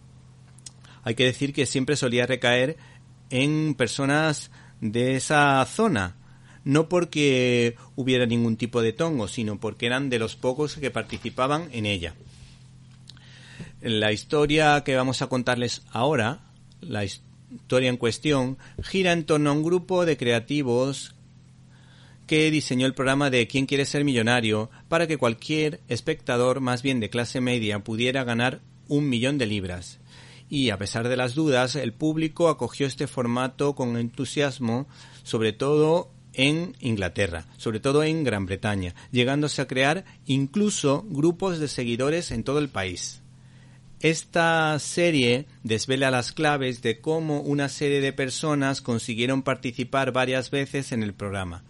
hay 1.04 1.16
que 1.16 1.26
decir 1.26 1.54
que 1.54 1.66
siempre 1.66 1.96
solía 1.96 2.26
recaer 2.26 2.78
en 3.30 3.76
personas 3.76 4.52
de 4.82 5.16
esa 5.16 5.66
zona, 5.66 6.16
no 6.64 6.90
porque 6.90 7.76
hubiera 7.96 8.26
ningún 8.26 8.58
tipo 8.58 8.82
de 8.82 8.94
tongo, 8.94 9.28
sino 9.28 9.60
porque 9.60 9.86
eran 9.86 10.10
de 10.10 10.20
los 10.20 10.36
pocos 10.36 10.76
que 10.76 10.92
participaban 10.92 11.70
en 11.72 11.86
ella. 11.86 12.14
La 13.82 14.12
historia 14.12 14.84
que 14.84 14.96
vamos 14.96 15.22
a 15.22 15.28
contarles 15.28 15.84
ahora, 15.92 16.42
la 16.82 17.06
historia 17.06 17.90
en 17.90 17.98
cuestión, 17.98 18.58
gira 18.84 19.14
en 19.14 19.24
torno 19.24 19.50
a 19.50 19.54
un 19.54 19.64
grupo 19.64 20.06
de 20.06 20.18
creativos 20.18 21.16
que 22.28 22.52
diseñó 22.52 22.86
el 22.86 22.94
programa 22.94 23.30
de 23.30 23.48
¿Quién 23.48 23.66
quiere 23.66 23.86
ser 23.86 24.04
millonario? 24.04 24.70
para 24.88 25.08
que 25.08 25.18
cualquier 25.18 25.80
espectador, 25.88 26.60
más 26.60 26.84
bien 26.84 27.00
de 27.00 27.10
clase 27.10 27.42
media, 27.42 27.80
pudiera 27.80 28.24
ganar 28.24 28.62
un 28.88 29.10
millón 29.10 29.38
de 29.38 29.48
libras 29.48 30.00
y 30.50 30.72
a 30.72 30.78
pesar 30.78 31.08
de 31.08 31.16
las 31.16 31.36
dudas, 31.36 31.76
el 31.76 31.94
público 31.94 32.50
acogió 32.50 32.88
este 32.88 33.08
formato 33.08 33.76
con 33.76 33.98
entusiasmo, 33.98 34.88
sobre 35.24 35.54
todo 35.54 36.12
en 36.34 36.76
Inglaterra, 36.80 37.46
sobre 37.58 37.80
todo 37.80 38.04
en 38.04 38.24
Gran 38.24 38.46
Bretaña, 38.46 38.96
llegándose 39.12 39.62
a 39.62 39.68
crear 39.68 40.06
incluso 40.26 41.06
grupos 41.08 41.60
de 41.60 41.68
seguidores 41.68 42.32
en 42.32 42.44
todo 42.44 42.60
el 42.60 42.70
país. 42.70 43.22
Esta 44.00 44.80
serie 44.80 45.46
desvela 45.64 46.10
las 46.10 46.32
claves 46.32 46.82
de 46.82 47.02
cómo 47.02 47.42
una 47.42 47.68
serie 47.68 48.00
de 48.00 48.14
personas 48.14 48.82
consiguieron 48.82 49.44
participar 49.44 50.14
varias 50.14 50.52
veces 50.52 50.94
en 50.94 51.04
el 51.04 51.14
programa, 51.14 51.64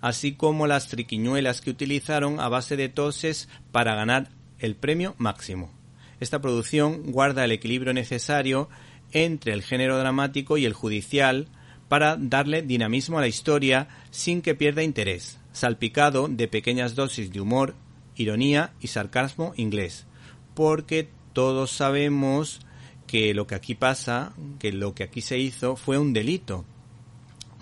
así 0.00 0.34
como 0.34 0.68
las 0.68 0.88
triquiñuelas 0.88 1.60
que 1.60 1.70
utilizaron 1.70 2.38
a 2.38 2.48
base 2.48 2.76
de 2.76 2.88
toses 2.88 3.48
para 3.72 3.94
ganar 3.96 4.30
el 4.60 4.76
premio 4.76 5.16
máximo. 5.18 5.81
Esta 6.22 6.40
producción 6.40 7.10
guarda 7.10 7.44
el 7.44 7.50
equilibrio 7.50 7.92
necesario 7.92 8.68
entre 9.10 9.54
el 9.54 9.62
género 9.64 9.98
dramático 9.98 10.56
y 10.56 10.64
el 10.64 10.72
judicial 10.72 11.48
para 11.88 12.16
darle 12.16 12.62
dinamismo 12.62 13.18
a 13.18 13.22
la 13.22 13.26
historia 13.26 13.88
sin 14.12 14.40
que 14.40 14.54
pierda 14.54 14.84
interés, 14.84 15.40
salpicado 15.50 16.28
de 16.28 16.46
pequeñas 16.46 16.94
dosis 16.94 17.32
de 17.32 17.40
humor, 17.40 17.74
ironía 18.14 18.72
y 18.80 18.86
sarcasmo 18.86 19.52
inglés, 19.56 20.06
porque 20.54 21.08
todos 21.32 21.72
sabemos 21.72 22.60
que 23.08 23.34
lo 23.34 23.48
que 23.48 23.56
aquí 23.56 23.74
pasa, 23.74 24.32
que 24.60 24.70
lo 24.70 24.94
que 24.94 25.02
aquí 25.02 25.22
se 25.22 25.40
hizo 25.40 25.74
fue 25.74 25.98
un 25.98 26.12
delito. 26.12 26.64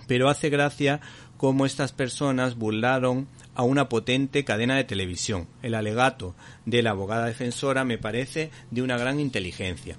Pero 0.05 0.29
hace 0.29 0.51
gracia 0.51 1.01
cómo 1.37 1.65
estas 1.65 1.93
personas 1.93 2.53
burlaron 2.53 3.27
a 3.55 3.63
una 3.63 3.89
potente 3.89 4.43
cadena 4.43 4.75
de 4.75 4.83
televisión. 4.83 5.47
El 5.61 5.75
alegato 5.75 6.35
de 6.65 6.81
la 6.83 6.91
abogada 6.91 7.25
defensora 7.25 7.83
me 7.83 7.97
parece 7.97 8.51
de 8.71 8.81
una 8.81 8.97
gran 8.97 9.19
inteligencia. 9.19 9.97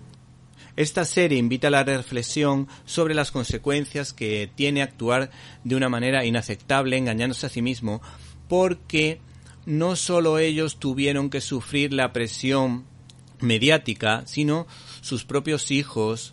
Esta 0.74 1.04
serie 1.04 1.38
invita 1.38 1.68
a 1.68 1.70
la 1.70 1.84
reflexión 1.84 2.66
sobre 2.86 3.14
las 3.14 3.30
consecuencias 3.30 4.14
que 4.14 4.50
tiene 4.54 4.82
actuar 4.82 5.30
de 5.64 5.76
una 5.76 5.90
manera 5.90 6.24
inaceptable 6.24 6.96
engañándose 6.96 7.46
a 7.46 7.50
sí 7.50 7.60
mismo, 7.60 8.00
porque 8.48 9.20
no 9.66 9.96
solo 9.96 10.38
ellos 10.38 10.78
tuvieron 10.78 11.28
que 11.28 11.42
sufrir 11.42 11.92
la 11.92 12.12
presión 12.14 12.86
mediática, 13.40 14.22
sino 14.26 14.66
sus 15.02 15.24
propios 15.24 15.70
hijos, 15.70 16.32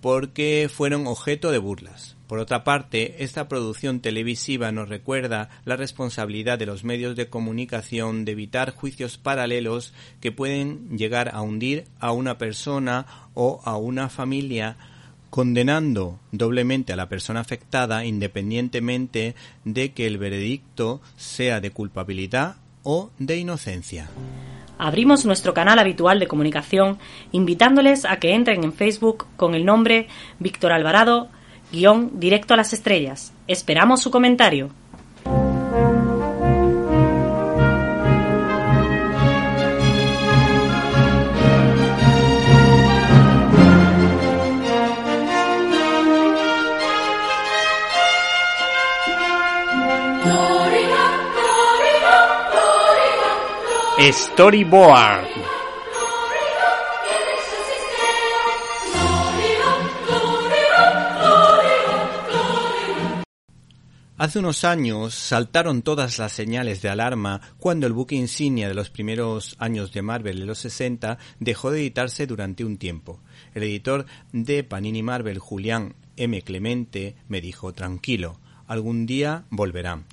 porque 0.00 0.70
fueron 0.72 1.08
objeto 1.08 1.50
de 1.50 1.58
burlas. 1.58 2.13
Por 2.26 2.38
otra 2.38 2.64
parte, 2.64 3.22
esta 3.22 3.48
producción 3.48 4.00
televisiva 4.00 4.72
nos 4.72 4.88
recuerda 4.88 5.50
la 5.64 5.76
responsabilidad 5.76 6.58
de 6.58 6.66
los 6.66 6.82
medios 6.82 7.16
de 7.16 7.28
comunicación 7.28 8.24
de 8.24 8.32
evitar 8.32 8.74
juicios 8.74 9.18
paralelos 9.18 9.92
que 10.20 10.32
pueden 10.32 10.96
llegar 10.96 11.30
a 11.34 11.42
hundir 11.42 11.84
a 12.00 12.12
una 12.12 12.38
persona 12.38 13.06
o 13.34 13.60
a 13.64 13.76
una 13.76 14.08
familia 14.08 14.76
condenando 15.28 16.20
doblemente 16.30 16.92
a 16.92 16.96
la 16.96 17.08
persona 17.08 17.40
afectada 17.40 18.04
independientemente 18.04 19.34
de 19.64 19.92
que 19.92 20.06
el 20.06 20.16
veredicto 20.16 21.02
sea 21.16 21.60
de 21.60 21.72
culpabilidad 21.72 22.56
o 22.84 23.10
de 23.18 23.38
inocencia. 23.38 24.08
Abrimos 24.78 25.24
nuestro 25.24 25.52
canal 25.52 25.78
habitual 25.78 26.20
de 26.20 26.28
comunicación 26.28 26.98
invitándoles 27.32 28.04
a 28.04 28.18
que 28.18 28.32
entren 28.32 28.64
en 28.64 28.72
Facebook 28.72 29.26
con 29.36 29.54
el 29.54 29.64
nombre 29.64 30.08
Víctor 30.38 30.72
Alvarado, 30.72 31.28
guion 31.74 32.20
directo 32.20 32.54
a 32.54 32.56
las 32.56 32.72
estrellas. 32.72 33.32
Esperamos 33.46 34.02
su 34.02 34.10
comentario. 34.10 34.70
Storyboard. 54.12 55.33
Hace 64.16 64.38
unos 64.38 64.62
años 64.62 65.12
saltaron 65.12 65.82
todas 65.82 66.20
las 66.20 66.32
señales 66.32 66.80
de 66.82 66.88
alarma 66.88 67.40
cuando 67.58 67.88
el 67.88 67.92
buque 67.92 68.14
insignia 68.14 68.68
de 68.68 68.74
los 68.74 68.88
primeros 68.88 69.56
años 69.58 69.92
de 69.92 70.02
Marvel 70.02 70.40
en 70.40 70.46
los 70.46 70.58
60 70.58 71.18
dejó 71.40 71.72
de 71.72 71.80
editarse 71.80 72.28
durante 72.28 72.64
un 72.64 72.76
tiempo. 72.76 73.18
El 73.54 73.64
editor 73.64 74.06
de 74.32 74.62
Panini 74.62 75.02
Marvel, 75.02 75.40
Julián 75.40 75.96
M. 76.16 76.40
Clemente, 76.42 77.16
me 77.26 77.40
dijo, 77.40 77.72
tranquilo, 77.72 78.38
algún 78.68 79.04
día 79.04 79.46
volverán 79.50 80.06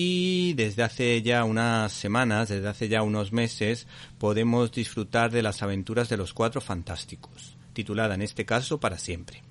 y 0.00 0.52
desde 0.52 0.84
hace 0.84 1.22
ya 1.22 1.42
unas 1.42 1.90
semanas, 1.92 2.50
desde 2.50 2.68
hace 2.68 2.88
ya 2.88 3.02
unos 3.02 3.32
meses, 3.32 3.88
podemos 4.18 4.70
disfrutar 4.70 5.32
de 5.32 5.42
las 5.42 5.60
aventuras 5.60 6.08
de 6.08 6.16
los 6.16 6.34
Cuatro 6.34 6.60
Fantásticos, 6.60 7.56
titulada 7.72 8.14
en 8.14 8.22
este 8.22 8.44
caso 8.44 8.78
para 8.78 8.96
siempre. 8.96 9.47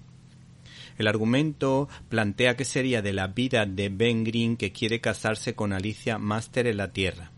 El 0.97 1.07
argumento 1.07 1.87
plantea 2.09 2.57
que 2.57 2.65
sería 2.65 3.01
de 3.01 3.13
la 3.13 3.27
vida 3.27 3.65
de 3.65 3.89
Ben 3.89 4.23
Green 4.23 4.57
que 4.57 4.71
quiere 4.71 4.99
casarse 4.99 5.53
con 5.53 5.73
Alicia 5.73 6.17
Master 6.17 6.67
en 6.67 6.77
la 6.77 6.91
Tierra. 6.91 7.31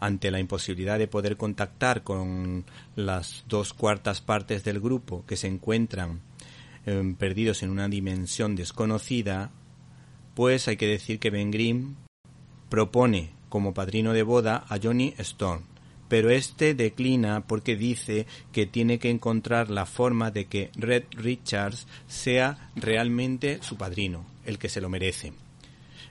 Ante 0.00 0.30
la 0.30 0.40
imposibilidad 0.40 0.98
de 0.98 1.08
poder 1.08 1.36
contactar 1.36 2.02
con 2.02 2.64
las 2.96 3.44
dos 3.48 3.72
cuartas 3.72 4.20
partes 4.20 4.64
del 4.64 4.80
grupo 4.80 5.24
que 5.26 5.36
se 5.36 5.48
encuentran 5.48 6.20
em, 6.84 7.14
perdidos 7.14 7.62
en 7.62 7.70
una 7.70 7.88
dimensión 7.88 8.56
desconocida, 8.56 9.50
pues 10.34 10.68
hay 10.68 10.76
que 10.76 10.86
decir 10.86 11.18
que 11.18 11.30
Ben 11.30 11.50
Grimm 11.50 11.96
propone 12.68 13.30
como 13.48 13.74
padrino 13.74 14.12
de 14.12 14.22
boda 14.22 14.64
a 14.68 14.78
Johnny 14.82 15.14
Stone, 15.18 15.62
pero 16.08 16.30
este 16.30 16.74
declina 16.74 17.46
porque 17.46 17.76
dice 17.76 18.26
que 18.52 18.66
tiene 18.66 18.98
que 18.98 19.10
encontrar 19.10 19.70
la 19.70 19.86
forma 19.86 20.30
de 20.30 20.46
que 20.46 20.70
Red 20.76 21.04
Richards 21.10 21.86
sea 22.06 22.70
realmente 22.76 23.58
su 23.62 23.76
padrino, 23.76 24.24
el 24.44 24.58
que 24.58 24.68
se 24.68 24.80
lo 24.80 24.88
merece. 24.88 25.32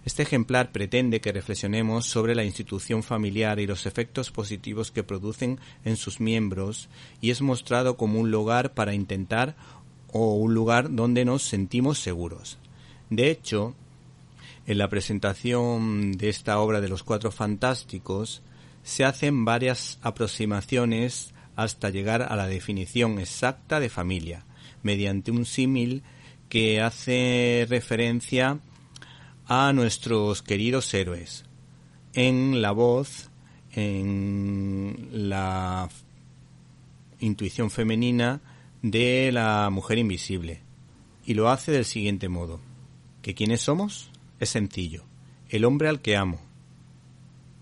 Este 0.06 0.22
ejemplar 0.22 0.72
pretende 0.72 1.20
que 1.20 1.32
reflexionemos 1.32 2.06
sobre 2.06 2.36
la 2.36 2.44
institución 2.44 3.02
familiar 3.02 3.60
y 3.60 3.66
los 3.66 3.88
efectos 3.88 4.30
positivos 4.30 4.92
que 4.92 5.04
producen 5.04 5.60
en 5.84 5.98
sus 5.98 6.20
miembros 6.20 6.90
y 7.22 7.32
es 7.32 7.42
mostrado 7.42 7.98
como 7.98 8.20
un 8.20 8.30
lugar 8.30 8.76
para 8.76 8.94
intentar 8.94 9.56
o 10.12 10.36
un 10.36 10.54
lugar 10.54 10.94
donde 10.94 11.26
nos 11.26 11.42
sentimos 11.42 11.98
seguros. 11.98 12.60
De 13.10 13.32
hecho, 13.32 13.74
en 14.68 14.78
la 14.78 14.90
presentación 14.90 16.12
de 16.14 16.30
esta 16.30 16.60
obra 16.60 16.82
de 16.82 16.90
los 16.90 17.02
Cuatro 17.02 17.32
Fantásticos 17.32 18.44
se 18.86 19.04
hacen 19.04 19.46
varias 19.46 19.98
aproximaciones 20.04 21.34
hasta 21.56 21.90
llegar 21.90 22.22
a 22.22 22.36
la 22.36 22.46
definición 22.46 23.18
exacta 23.18 23.80
de 23.80 23.90
familia, 23.90 24.46
mediante 24.84 25.32
un 25.32 25.46
símil 25.46 26.04
que 26.50 26.82
hace 26.82 27.66
referencia 27.68 28.60
a 29.48 29.74
nuestros 29.74 30.44
queridos 30.44 30.94
héroes, 30.94 31.46
en 32.14 32.62
la 32.62 32.72
voz, 32.72 33.32
en 33.72 35.10
la 35.12 35.90
intuición 37.20 37.72
femenina 37.72 38.40
de 38.84 39.32
la 39.32 39.68
mujer 39.72 39.98
invisible, 39.98 40.62
y 41.26 41.34
lo 41.34 41.50
hace 41.50 41.72
del 41.72 41.86
siguiente 41.86 42.30
modo. 42.30 42.60
¿Que 43.24 43.34
quiénes 43.34 43.62
somos? 43.62 44.12
Es 44.40 44.50
sencillo. 44.50 45.06
El 45.50 45.66
hombre 45.66 45.90
al 45.90 46.02
que 46.02 46.16
amo, 46.16 46.40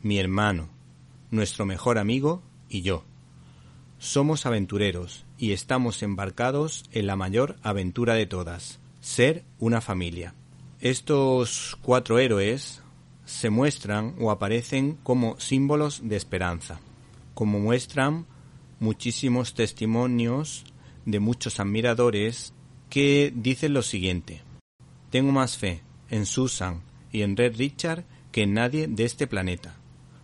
mi 0.01 0.19
hermano, 0.19 0.72
nuestro 1.33 1.65
mejor 1.65 1.97
amigo 1.97 2.41
y 2.69 2.83
yo. 2.83 3.03
Somos 3.97 4.45
aventureros 4.45 5.25
y 5.37 5.51
estamos 5.51 6.03
embarcados 6.03 6.85
en 6.91 7.07
la 7.07 7.15
mayor 7.15 7.57
aventura 7.63 8.13
de 8.13 8.25
todas, 8.25 8.79
ser 9.01 9.43
una 9.59 9.81
familia. 9.81 10.35
Estos 10.79 11.77
cuatro 11.81 12.19
héroes 12.19 12.81
se 13.25 13.49
muestran 13.49 14.15
o 14.19 14.29
aparecen 14.29 14.97
como 15.01 15.39
símbolos 15.39 16.01
de 16.07 16.17
esperanza, 16.17 16.79
como 17.33 17.59
muestran 17.59 18.25
muchísimos 18.79 19.55
testimonios 19.55 20.65
de 21.05 21.19
muchos 21.19 21.59
admiradores 21.59 22.53
que 22.89 23.33
dicen 23.35 23.73
lo 23.73 23.81
siguiente. 23.81 24.41
Tengo 25.09 25.31
más 25.31 25.57
fe, 25.57 25.81
en 26.09 26.25
Susan 26.25 26.81
y 27.11 27.23
en 27.23 27.35
Red 27.37 27.57
Richard 27.57 28.05
que 28.31 28.43
en 28.43 28.53
nadie 28.53 28.87
de 28.87 29.05
este 29.05 29.25
planeta. 29.25 29.77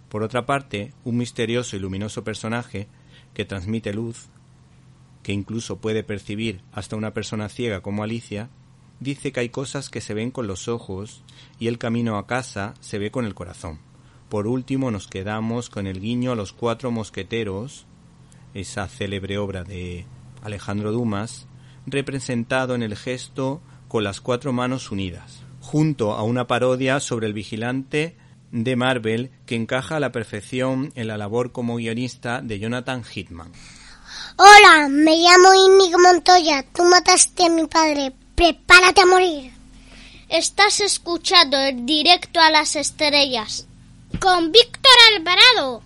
Por 0.10 0.24
otra 0.24 0.45
parte, 0.45 0.93
un 1.04 1.17
misterioso 1.17 1.76
y 1.76 1.80
luminoso 1.80 2.24
personaje 2.24 2.88
que 3.34 3.45
transmite 3.45 3.93
luz, 3.93 4.28
que 5.24 5.34
incluso 5.34 5.78
puede 5.78 6.04
percibir 6.04 6.62
hasta 6.72 6.95
una 6.95 7.13
persona 7.13 7.48
ciega 7.50 7.82
como 7.82 8.04
Alicia, 8.04 8.50
dice 9.00 9.32
que 9.32 9.41
hay 9.41 9.50
cosas 9.50 9.89
que 9.89 10.02
se 10.02 10.13
ven 10.13 10.32
con 10.32 10.48
los 10.48 10.67
ojos 10.67 11.24
y 11.60 11.67
el 11.67 11.78
camino 11.78 12.17
a 12.17 12.26
casa 12.28 12.74
se 12.80 13.00
ve 13.00 13.12
con 13.12 13.26
el 13.26 13.36
corazón. 13.36 13.80
Por 14.30 14.48
último 14.48 14.91
nos 14.91 15.08
quedamos 15.08 15.69
con 15.69 15.88
el 15.88 16.00
guiño 16.00 16.32
a 16.32 16.36
los 16.36 16.54
cuatro 16.54 16.91
mosqueteros, 16.91 17.86
esa 18.54 18.88
célebre 18.88 19.38
obra 19.38 19.63
de 19.63 20.06
Alejandro 20.41 20.91
Dumas, 20.91 21.48
representado 21.86 22.76
en 22.76 22.84
el 22.84 22.95
gesto 22.95 23.62
con 23.88 24.04
las 24.04 24.22
cuatro 24.22 24.54
manos 24.54 24.91
unidas 24.91 25.43
junto 25.62 26.13
a 26.13 26.24
una 26.24 26.48
parodia 26.48 27.00
sobre 27.00 27.28
el 27.28 27.34
vigilante 27.34 28.15
de 28.52 28.76
Marvel 28.76 29.32
que 29.46 29.56
encaja 29.56 29.98
a 29.98 30.00
la 30.00 30.12
perfección 30.12 30.92
en 30.96 31.08
la 31.08 31.18
labor 31.18 31.52
como 31.52 31.76
guionista 31.76 32.42
de 32.42 32.60
Jonathan 32.60 33.04
Hitman. 33.04 33.52
Hola, 34.38 34.88
me 34.90 35.18
llamo 35.18 35.54
Inigo 35.54 36.00
Montoya. 36.00 36.64
Tú 36.74 36.84
mataste 36.86 37.46
a 37.46 37.50
mi 37.50 37.68
padre. 37.68 38.14
Prepárate 38.36 39.02
a 39.02 39.06
morir. 39.06 39.52
Estás 40.30 40.80
escuchando 40.80 41.58
el 41.58 41.86
directo 41.86 42.40
a 42.40 42.50
las 42.50 42.76
estrellas 42.76 43.68
con 44.20 44.52
Víctor 44.52 44.92
Alvarado. 45.16 45.84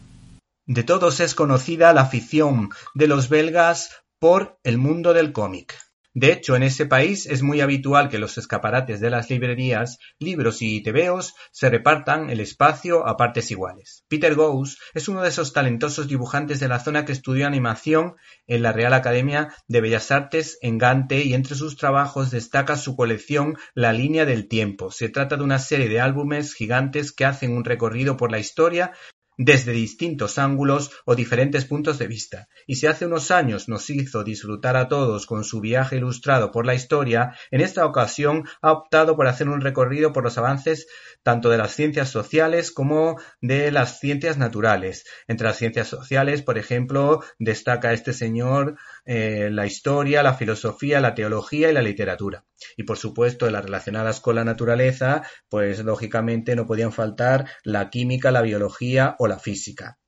De 0.66 0.84
todos 0.84 1.20
es 1.20 1.36
conocida 1.36 1.94
la 1.94 2.02
afición 2.02 2.70
de 2.94 3.08
los 3.08 3.28
belgas 3.30 3.90
por 4.20 4.60
el 4.64 4.78
mundo 4.78 5.14
del 5.14 5.34
cómic. 5.34 5.78
De 6.16 6.32
hecho, 6.32 6.56
en 6.56 6.62
ese 6.62 6.86
país 6.86 7.26
es 7.26 7.42
muy 7.42 7.62
habitual 7.62 8.08
que 8.08 8.20
los 8.20 8.38
escaparates 8.38 9.00
de 9.00 9.10
las 9.10 9.32
librerías, 9.32 9.98
libros 10.20 10.62
y 10.62 10.84
tebeos 10.84 11.34
se 11.52 11.72
repartan 11.72 12.30
el 12.30 12.40
espacio 12.40 13.08
a 13.08 13.18
partes 13.18 13.50
iguales. 13.50 14.04
Peter 14.10 14.36
Gous 14.36 14.78
es 14.94 15.08
uno 15.08 15.24
de 15.24 15.30
esos 15.30 15.54
talentosos 15.54 16.08
dibujantes 16.08 16.60
de 16.60 16.68
la 16.68 16.80
zona 16.80 17.04
que 17.04 17.14
estudió 17.14 17.48
animación 17.48 18.16
en 18.46 18.62
la 18.62 18.74
Real 18.74 18.94
Academia 18.94 19.56
de 19.68 19.82
Bellas 19.82 20.12
Artes 20.12 20.60
en 20.62 20.78
Gante 20.78 21.24
y 21.24 21.34
entre 21.34 21.56
sus 21.56 21.78
trabajos 21.78 22.30
destaca 22.30 22.78
su 22.78 22.96
colección 22.96 23.58
La 23.74 23.92
línea 23.92 24.26
del 24.26 24.48
tiempo. 24.48 24.92
Se 24.92 25.10
trata 25.10 25.36
de 25.36 25.44
una 25.44 25.58
serie 25.58 25.90
de 25.90 26.00
álbumes 26.00 26.54
gigantes 26.54 27.12
que 27.12 27.26
hacen 27.26 27.54
un 27.54 27.66
recorrido 27.66 28.18
por 28.18 28.30
la 28.30 28.38
historia 28.38 28.92
desde 29.38 29.72
distintos 29.72 30.38
ángulos 30.38 30.92
o 31.06 31.16
diferentes 31.16 31.66
puntos 31.66 32.00
de 32.00 32.08
vista, 32.08 32.48
y 32.68 32.76
si 32.76 32.88
hace 32.88 33.06
unos 33.06 33.32
años 33.32 33.68
nos 33.70 33.90
hizo 33.90 34.24
disfrutar 34.24 34.78
a 34.78 34.88
todos 34.88 35.26
con 35.26 35.44
su 35.44 35.62
viaje 35.62 35.98
ilustrado 35.98 36.52
por 36.52 36.66
la 36.66 36.76
historia, 36.76 37.36
en 37.52 37.62
esta 37.62 37.86
ocasión 37.86 38.44
ha 38.62 38.72
optado 38.72 39.16
por 39.16 39.28
hacer 39.28 39.50
un 39.50 39.62
recorrido 39.62 40.14
por 40.14 40.24
los 40.24 40.38
avances 40.38 40.88
tanto 41.24 41.50
de 41.50 41.58
las 41.58 41.72
ciencias 41.72 42.10
sociales 42.10 42.72
como 42.72 43.20
de 43.42 43.72
las 43.72 44.00
ciencias 44.00 44.38
naturales. 44.38 45.06
Entre 45.28 45.48
las 45.48 45.58
ciencias 45.58 45.88
sociales, 45.88 46.42
por 46.42 46.58
ejemplo, 46.58 47.24
destaca 47.40 47.94
este 47.94 48.14
señor 48.14 48.76
eh, 49.06 49.50
la 49.52 49.66
historia, 49.66 50.24
la 50.24 50.34
filosofía, 50.34 51.00
la 51.00 51.16
teología 51.16 51.70
y 51.70 51.74
la 51.74 51.82
literatura. 51.82 52.44
Y 52.78 52.84
por 52.84 52.98
supuesto, 52.98 53.50
las 53.50 53.64
relacionadas 53.64 54.20
con 54.20 54.36
la 54.36 54.44
naturaleza, 54.44 55.24
pues 55.50 55.84
lógicamente 55.84 56.56
no 56.56 56.66
podían 56.66 56.92
faltar 56.92 57.48
la 57.64 57.90
química, 57.90 58.32
la 58.32 58.42
biología 58.42 59.16
la 59.28 59.40
física. 59.40 60.00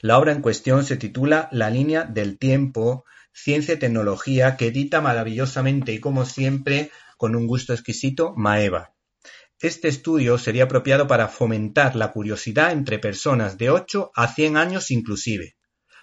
La 0.00 0.18
obra 0.18 0.32
en 0.32 0.42
cuestión 0.42 0.84
se 0.84 0.96
titula 0.96 1.48
La 1.50 1.70
línea 1.70 2.04
del 2.04 2.38
tiempo, 2.38 3.04
ciencia 3.32 3.74
y 3.74 3.78
tecnología, 3.78 4.56
que 4.56 4.68
edita 4.68 5.00
maravillosamente 5.00 5.92
y 5.92 6.00
como 6.00 6.24
siempre, 6.24 6.90
con 7.16 7.34
un 7.34 7.46
gusto 7.46 7.72
exquisito, 7.72 8.34
Maeva. 8.36 8.94
Este 9.60 9.88
estudio 9.88 10.36
sería 10.36 10.64
apropiado 10.64 11.06
para 11.06 11.28
fomentar 11.28 11.96
la 11.96 12.12
curiosidad 12.12 12.72
entre 12.72 12.98
personas 12.98 13.56
de 13.56 13.70
8 13.70 14.10
a 14.14 14.28
100 14.28 14.56
años 14.56 14.90
inclusive. 14.90 15.56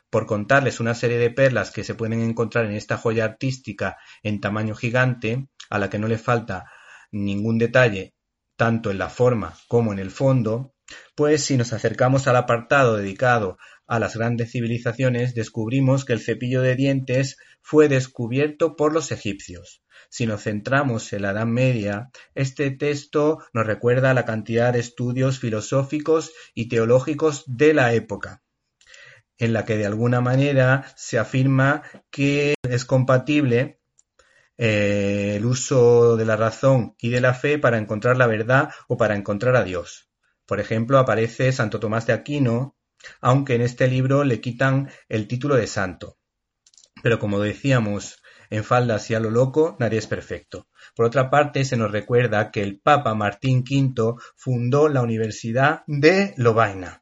Por 0.10 0.26
contarles 0.26 0.80
una 0.80 0.96
serie 0.96 1.18
de 1.18 1.30
perlas 1.30 1.72
que 1.72 1.84
se 1.84 1.96
pueden 1.96 2.22
encontrar 2.22 2.66
en 2.66 2.74
esta 2.74 2.98
joya 2.98 3.24
artística 3.24 3.98
en 4.24 4.42
tamaño 4.42 4.76
gigante, 4.76 5.48
a 5.70 5.80
la 5.80 5.90
que 5.90 6.00
no 6.00 6.08
le 6.08 6.18
falta 6.18 6.66
ningún 7.12 7.58
detalle, 7.58 8.14
tanto 8.56 8.92
en 8.92 8.98
la 8.98 9.10
forma 9.10 9.58
como 9.68 9.94
en 9.94 10.00
el 10.00 10.12
fondo, 10.12 10.71
pues 11.16 11.44
si 11.44 11.58
nos 11.58 11.74
acercamos 11.74 12.28
al 12.28 12.36
apartado 12.36 12.98
dedicado 12.98 13.58
a 13.88 14.00
las 14.00 14.16
grandes 14.16 14.52
civilizaciones, 14.52 15.36
descubrimos 15.36 16.06
que 16.06 16.14
el 16.14 16.22
cepillo 16.22 16.62
de 16.62 16.76
dientes 16.76 17.38
fue 17.62 17.90
descubierto 17.90 18.76
por 18.76 18.94
los 18.94 19.12
egipcios. 19.12 19.84
Si 20.10 20.26
nos 20.26 20.44
centramos 20.44 21.12
en 21.14 21.24
la 21.24 21.32
Edad 21.32 21.46
Media, 21.46 22.10
este 22.34 22.72
texto 22.72 23.40
nos 23.54 23.66
recuerda 23.66 24.14
la 24.14 24.26
cantidad 24.26 24.74
de 24.74 24.80
estudios 24.80 25.40
filosóficos 25.40 26.32
y 26.54 26.70
teológicos 26.70 27.44
de 27.48 27.74
la 27.74 27.94
época, 27.94 28.42
en 29.38 29.54
la 29.54 29.66
que 29.66 29.78
de 29.78 29.86
alguna 29.86 30.22
manera 30.22 30.86
se 30.96 31.20
afirma 31.20 31.84
que 32.10 32.56
es 32.64 32.86
compatible 32.86 33.80
eh, 34.58 35.36
el 35.38 35.46
uso 35.46 36.18
de 36.18 36.26
la 36.26 36.36
razón 36.36 36.96
y 37.00 37.10
de 37.10 37.22
la 37.22 37.34
fe 37.34 37.58
para 37.58 37.78
encontrar 37.78 38.18
la 38.18 38.28
verdad 38.28 38.70
o 38.88 38.96
para 38.96 39.16
encontrar 39.16 39.56
a 39.56 39.64
Dios. 39.64 40.11
Por 40.52 40.60
ejemplo, 40.60 41.00
aparece 41.00 41.54
Santo 41.54 41.80
Tomás 41.80 42.08
de 42.08 42.12
Aquino, 42.12 42.76
aunque 43.22 43.56
en 43.56 43.62
este 43.62 43.88
libro 43.88 44.26
le 44.26 44.42
quitan 44.42 44.90
el 45.08 45.30
título 45.30 45.56
de 45.56 45.66
santo. 45.66 46.18
Pero 47.02 47.20
como 47.20 47.40
decíamos, 47.40 48.22
en 48.50 48.66
faldas 48.66 49.10
y 49.10 49.16
a 49.16 49.22
lo 49.22 49.30
loco 49.30 49.78
nadie 49.80 50.00
es 50.00 50.08
perfecto. 50.08 50.68
Por 50.94 51.06
otra 51.06 51.30
parte, 51.30 51.64
se 51.64 51.78
nos 51.78 51.90
recuerda 51.90 52.52
que 52.52 52.64
el 52.64 52.82
Papa 52.82 53.16
Martín 53.16 53.60
V 53.60 54.16
fundó 54.36 54.90
la 54.90 55.02
Universidad 55.02 55.84
de 55.88 56.34
Lovaina. 56.36 57.02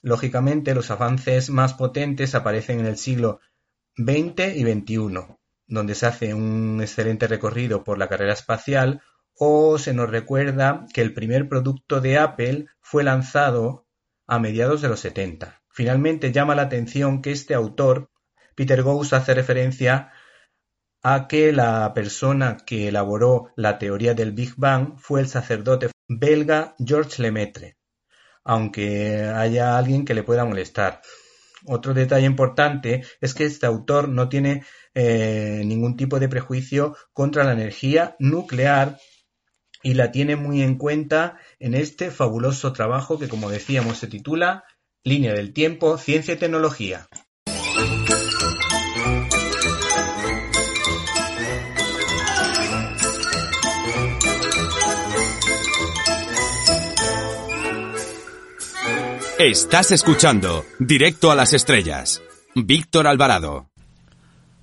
Lógicamente, 0.00 0.74
los 0.74 0.90
avances 0.90 1.50
más 1.50 1.74
potentes 1.74 2.34
aparecen 2.34 2.80
en 2.80 2.86
el 2.86 2.96
siglo 2.96 3.40
XX 3.98 4.56
y 4.56 4.62
XXI, 4.62 5.26
donde 5.66 5.94
se 5.94 6.06
hace 6.06 6.32
un 6.32 6.78
excelente 6.80 7.26
recorrido 7.26 7.84
por 7.84 7.98
la 7.98 8.08
carrera 8.08 8.32
espacial, 8.32 9.02
o 9.38 9.78
se 9.78 9.92
nos 9.92 10.10
recuerda 10.10 10.86
que 10.92 11.00
el 11.00 11.14
primer 11.14 11.48
producto 11.48 12.00
de 12.00 12.18
Apple 12.18 12.66
fue 12.80 13.04
lanzado 13.04 13.86
a 14.26 14.38
mediados 14.38 14.82
de 14.82 14.88
los 14.88 15.00
70. 15.00 15.62
Finalmente 15.68 16.32
llama 16.32 16.54
la 16.54 16.62
atención 16.62 17.22
que 17.22 17.32
este 17.32 17.54
autor, 17.54 18.10
Peter 18.54 18.82
Gauss, 18.82 19.12
hace 19.12 19.34
referencia 19.34 20.12
a 21.02 21.26
que 21.26 21.52
la 21.52 21.92
persona 21.94 22.58
que 22.64 22.88
elaboró 22.88 23.52
la 23.56 23.78
teoría 23.78 24.14
del 24.14 24.32
Big 24.32 24.54
Bang 24.56 24.98
fue 24.98 25.20
el 25.20 25.28
sacerdote 25.28 25.90
belga 26.08 26.74
Georges 26.78 27.18
Lemaitre, 27.18 27.76
aunque 28.44 29.24
haya 29.24 29.76
alguien 29.76 30.04
que 30.04 30.14
le 30.14 30.22
pueda 30.22 30.44
molestar. 30.44 31.00
Otro 31.66 31.94
detalle 31.94 32.26
importante 32.26 33.04
es 33.20 33.34
que 33.34 33.44
este 33.44 33.66
autor 33.66 34.08
no 34.08 34.28
tiene 34.28 34.64
eh, 34.94 35.62
ningún 35.64 35.96
tipo 35.96 36.18
de 36.18 36.28
prejuicio 36.28 36.96
contra 37.12 37.44
la 37.44 37.52
energía 37.52 38.16
nuclear 38.18 38.98
y 39.82 39.94
la 39.94 40.12
tiene 40.12 40.36
muy 40.36 40.62
en 40.62 40.76
cuenta 40.76 41.38
en 41.58 41.74
este 41.74 42.10
fabuloso 42.10 42.72
trabajo 42.72 43.18
que, 43.18 43.28
como 43.28 43.50
decíamos, 43.50 43.98
se 43.98 44.06
titula 44.06 44.64
Línea 45.04 45.32
del 45.34 45.52
Tiempo, 45.52 45.98
Ciencia 45.98 46.34
y 46.34 46.36
Tecnología. 46.38 47.08
Estás 59.38 59.90
escuchando 59.90 60.64
Directo 60.78 61.32
a 61.32 61.34
las 61.34 61.52
Estrellas. 61.52 62.22
Víctor 62.54 63.08
Alvarado. 63.08 63.71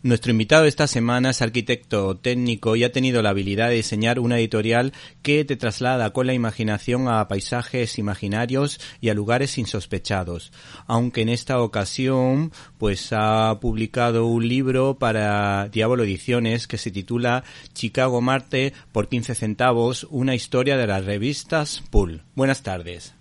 Nuestro 0.01 0.31
invitado 0.31 0.63
esta 0.63 0.87
semana 0.87 1.31
es 1.31 1.41
arquitecto 1.41 2.15
técnico 2.15 2.77
y 2.77 2.85
ha 2.85 2.91
tenido 2.93 3.21
la 3.21 3.31
habilidad 3.31 3.67
de 3.67 3.75
diseñar 3.75 4.17
una 4.19 4.37
editorial 4.37 4.93
que 5.21 5.43
te 5.43 5.57
traslada 5.57 6.13
con 6.13 6.25
la 6.25 6.33
imaginación 6.33 7.09
a 7.09 7.27
paisajes 7.27 7.99
imaginarios 7.99 8.79
y 9.01 9.09
a 9.09 9.13
lugares 9.13 9.57
insospechados. 9.57 10.53
Aunque 10.87 11.21
en 11.21 11.27
esta 11.27 11.61
ocasión 11.61 12.53
pues 12.77 13.09
ha 13.11 13.59
publicado 13.59 14.25
un 14.27 14.47
libro 14.47 14.97
para 14.97 15.67
Diablo 15.67 16.05
Ediciones 16.05 16.65
que 16.67 16.77
se 16.77 16.91
titula 16.91 17.43
Chicago 17.73 18.21
Marte 18.21 18.71
por 18.93 19.09
15 19.09 19.35
centavos, 19.35 20.07
una 20.09 20.33
historia 20.33 20.77
de 20.77 20.87
las 20.87 21.03
revistas 21.03 21.83
Pool. 21.91 22.21
Buenas 22.35 22.63
tardes. 22.63 23.15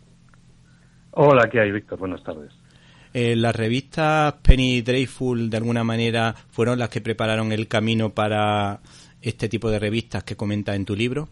Hola, 1.11 1.49
¿qué 1.51 1.59
hay, 1.59 1.73
Víctor? 1.73 1.99
Buenas 1.99 2.23
tardes. 2.23 2.58
Eh, 3.21 3.35
las 3.35 3.57
revistas 3.57 4.35
Penny 4.47 4.81
Dreadful, 4.81 5.51
de 5.51 5.57
alguna 5.57 5.83
manera, 5.83 6.37
fueron 6.51 6.79
las 6.79 6.89
que 6.89 7.01
prepararon 7.01 7.51
el 7.51 7.67
camino 7.67 8.11
para 8.11 8.79
este 9.21 9.49
tipo 9.49 9.69
de 9.71 9.81
revistas 9.81 10.23
que 10.23 10.37
comenta 10.37 10.77
en 10.77 10.85
tu 10.85 10.95
libro. 10.95 11.29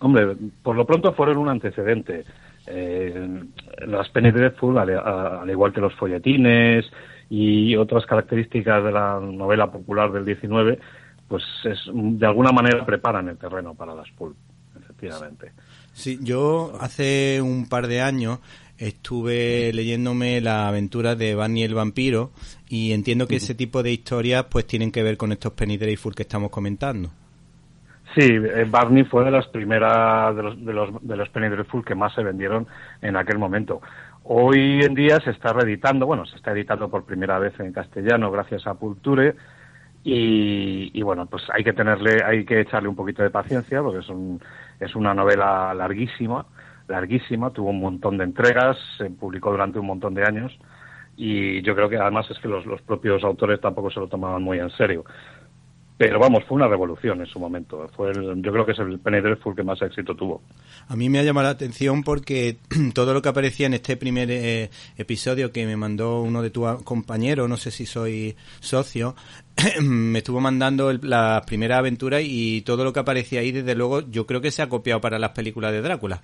Hombre, 0.00 0.34
por 0.64 0.74
lo 0.74 0.84
pronto 0.84 1.12
fueron 1.12 1.36
un 1.36 1.48
antecedente. 1.48 2.24
Eh, 2.66 3.40
las 3.86 4.08
Penny 4.08 4.32
Dreadful, 4.32 4.78
al, 4.78 5.48
igual 5.48 5.72
que 5.72 5.80
los 5.80 5.94
folletines 5.94 6.90
y 7.28 7.76
otras 7.76 8.04
características 8.04 8.82
de 8.82 8.90
la 8.90 9.20
novela 9.20 9.70
popular 9.70 10.10
del 10.10 10.24
19, 10.24 10.76
pues 11.28 11.44
es, 11.66 11.78
de 11.94 12.26
alguna 12.26 12.50
manera 12.50 12.84
preparan 12.84 13.28
el 13.28 13.38
terreno 13.38 13.76
para 13.76 13.94
las 13.94 14.10
pulp, 14.10 14.36
efectivamente. 14.76 15.52
Sí, 15.92 16.18
yo 16.20 16.72
hace 16.80 17.40
un 17.40 17.68
par 17.68 17.86
de 17.86 18.00
años 18.00 18.40
estuve 18.80 19.72
leyéndome 19.74 20.40
la 20.40 20.66
aventura 20.66 21.14
de 21.14 21.34
Barney 21.34 21.62
el 21.64 21.74
vampiro 21.74 22.30
y 22.66 22.92
entiendo 22.92 23.28
que 23.28 23.36
ese 23.36 23.54
tipo 23.54 23.82
de 23.82 23.92
historias 23.92 24.46
pues 24.50 24.66
tienen 24.66 24.90
que 24.90 25.02
ver 25.02 25.18
con 25.18 25.32
estos 25.32 25.52
Penny 25.52 25.76
Dreadful 25.76 26.14
que 26.14 26.22
estamos 26.22 26.50
comentando. 26.50 27.10
Sí, 28.14 28.26
eh, 28.26 28.66
Barney 28.68 29.04
fue 29.04 29.24
de 29.24 29.30
las 29.30 29.46
primeras 29.48 30.34
de 30.34 30.42
los, 30.42 30.64
de 30.64 30.72
los, 30.72 31.06
de 31.06 31.16
los 31.16 31.28
Penny 31.28 31.48
Dreadful 31.48 31.84
que 31.84 31.94
más 31.94 32.14
se 32.14 32.22
vendieron 32.22 32.66
en 33.02 33.16
aquel 33.16 33.38
momento. 33.38 33.82
Hoy 34.24 34.80
en 34.82 34.94
día 34.94 35.20
se 35.20 35.30
está 35.30 35.52
reeditando, 35.52 36.06
bueno, 36.06 36.24
se 36.24 36.36
está 36.36 36.52
editando 36.52 36.88
por 36.88 37.04
primera 37.04 37.38
vez 37.38 37.58
en 37.60 37.72
castellano 37.72 38.30
gracias 38.30 38.66
a 38.66 38.74
Pulture 38.74 39.36
y, 40.02 40.90
y 40.98 41.02
bueno, 41.02 41.26
pues 41.26 41.42
hay 41.52 41.62
que 41.62 41.74
tenerle, 41.74 42.22
hay 42.24 42.46
que 42.46 42.60
echarle 42.60 42.88
un 42.88 42.96
poquito 42.96 43.22
de 43.22 43.30
paciencia 43.30 43.82
porque 43.82 43.98
es, 43.98 44.08
un, 44.08 44.40
es 44.80 44.94
una 44.94 45.12
novela 45.12 45.74
larguísima 45.74 46.46
larguísima, 46.90 47.50
tuvo 47.50 47.70
un 47.70 47.80
montón 47.80 48.18
de 48.18 48.24
entregas, 48.24 48.76
se 48.98 49.08
publicó 49.10 49.50
durante 49.50 49.78
un 49.78 49.86
montón 49.86 50.12
de 50.14 50.24
años 50.24 50.52
y 51.16 51.62
yo 51.62 51.74
creo 51.74 51.88
que 51.88 51.96
además 51.96 52.26
es 52.30 52.38
que 52.38 52.48
los, 52.48 52.66
los 52.66 52.82
propios 52.82 53.22
autores 53.24 53.60
tampoco 53.60 53.90
se 53.90 54.00
lo 54.00 54.08
tomaban 54.08 54.42
muy 54.42 54.58
en 54.58 54.70
serio. 54.70 55.04
Pero 55.98 56.18
vamos, 56.18 56.42
fue 56.48 56.56
una 56.56 56.66
revolución 56.66 57.20
en 57.20 57.26
su 57.26 57.38
momento. 57.38 57.86
Fue 57.94 58.10
el- 58.10 58.40
yo 58.40 58.50
creo 58.52 58.64
que 58.64 58.72
es 58.72 58.78
el 58.78 58.98
Penny 59.00 59.20
Dreadful 59.20 59.54
que 59.54 59.62
más 59.62 59.82
éxito 59.82 60.14
tuvo. 60.16 60.40
A 60.88 60.96
mí 60.96 61.10
me 61.10 61.18
ha 61.18 61.22
llamado 61.22 61.44
la 61.44 61.50
atención 61.50 62.02
porque 62.04 62.56
todo 62.94 63.12
lo 63.12 63.20
que 63.20 63.28
aparecía 63.28 63.66
en 63.66 63.74
este 63.74 63.98
primer 63.98 64.30
eh, 64.30 64.70
episodio 64.96 65.52
que 65.52 65.66
me 65.66 65.76
mandó 65.76 66.22
uno 66.22 66.40
de 66.40 66.48
tus 66.48 66.82
compañeros, 66.84 67.50
no 67.50 67.58
sé 67.58 67.70
si 67.70 67.84
soy 67.84 68.34
socio, 68.60 69.14
me 69.82 70.20
estuvo 70.20 70.40
mandando 70.40 70.88
el- 70.88 71.00
las 71.02 71.44
primeras 71.44 71.80
aventuras 71.80 72.22
y 72.24 72.62
todo 72.62 72.82
lo 72.82 72.94
que 72.94 73.00
aparecía 73.00 73.40
ahí, 73.40 73.52
desde 73.52 73.74
luego, 73.74 74.00
yo 74.10 74.24
creo 74.26 74.40
que 74.40 74.52
se 74.52 74.62
ha 74.62 74.70
copiado 74.70 75.02
para 75.02 75.18
las 75.18 75.32
películas 75.32 75.72
de 75.72 75.82
Drácula. 75.82 76.22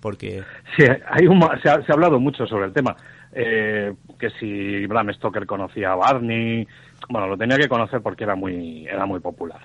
Porque, 0.00 0.42
Sí, 0.76 0.84
se, 0.84 1.68
ha, 1.68 1.92
hablado 1.92 2.20
mucho 2.20 2.46
sobre 2.46 2.66
el 2.66 2.72
tema. 2.72 2.96
Eh, 3.32 3.94
que 4.18 4.30
si 4.30 4.86
Bram 4.86 5.12
Stoker 5.12 5.46
conocía 5.46 5.92
a 5.92 5.96
Barney, 5.96 6.66
bueno, 7.08 7.26
lo 7.28 7.36
tenía 7.36 7.56
que 7.56 7.68
conocer 7.68 8.00
porque 8.00 8.24
era 8.24 8.34
muy, 8.34 8.86
era 8.86 9.06
muy 9.06 9.20
popular. 9.20 9.60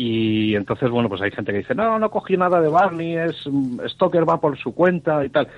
Y 0.00 0.54
entonces, 0.54 0.90
bueno, 0.90 1.08
pues 1.08 1.20
hay 1.22 1.32
gente 1.32 1.50
que 1.50 1.58
dice, 1.58 1.74
no, 1.74 1.98
no 1.98 2.08
cogí 2.08 2.36
nada 2.36 2.60
de 2.60 2.68
Barney, 2.68 3.16
es 3.16 3.48
Stoker 3.88 4.28
va 4.28 4.40
por 4.40 4.56
su 4.56 4.72
cuenta 4.72 5.24
y 5.24 5.28
tal. 5.28 5.48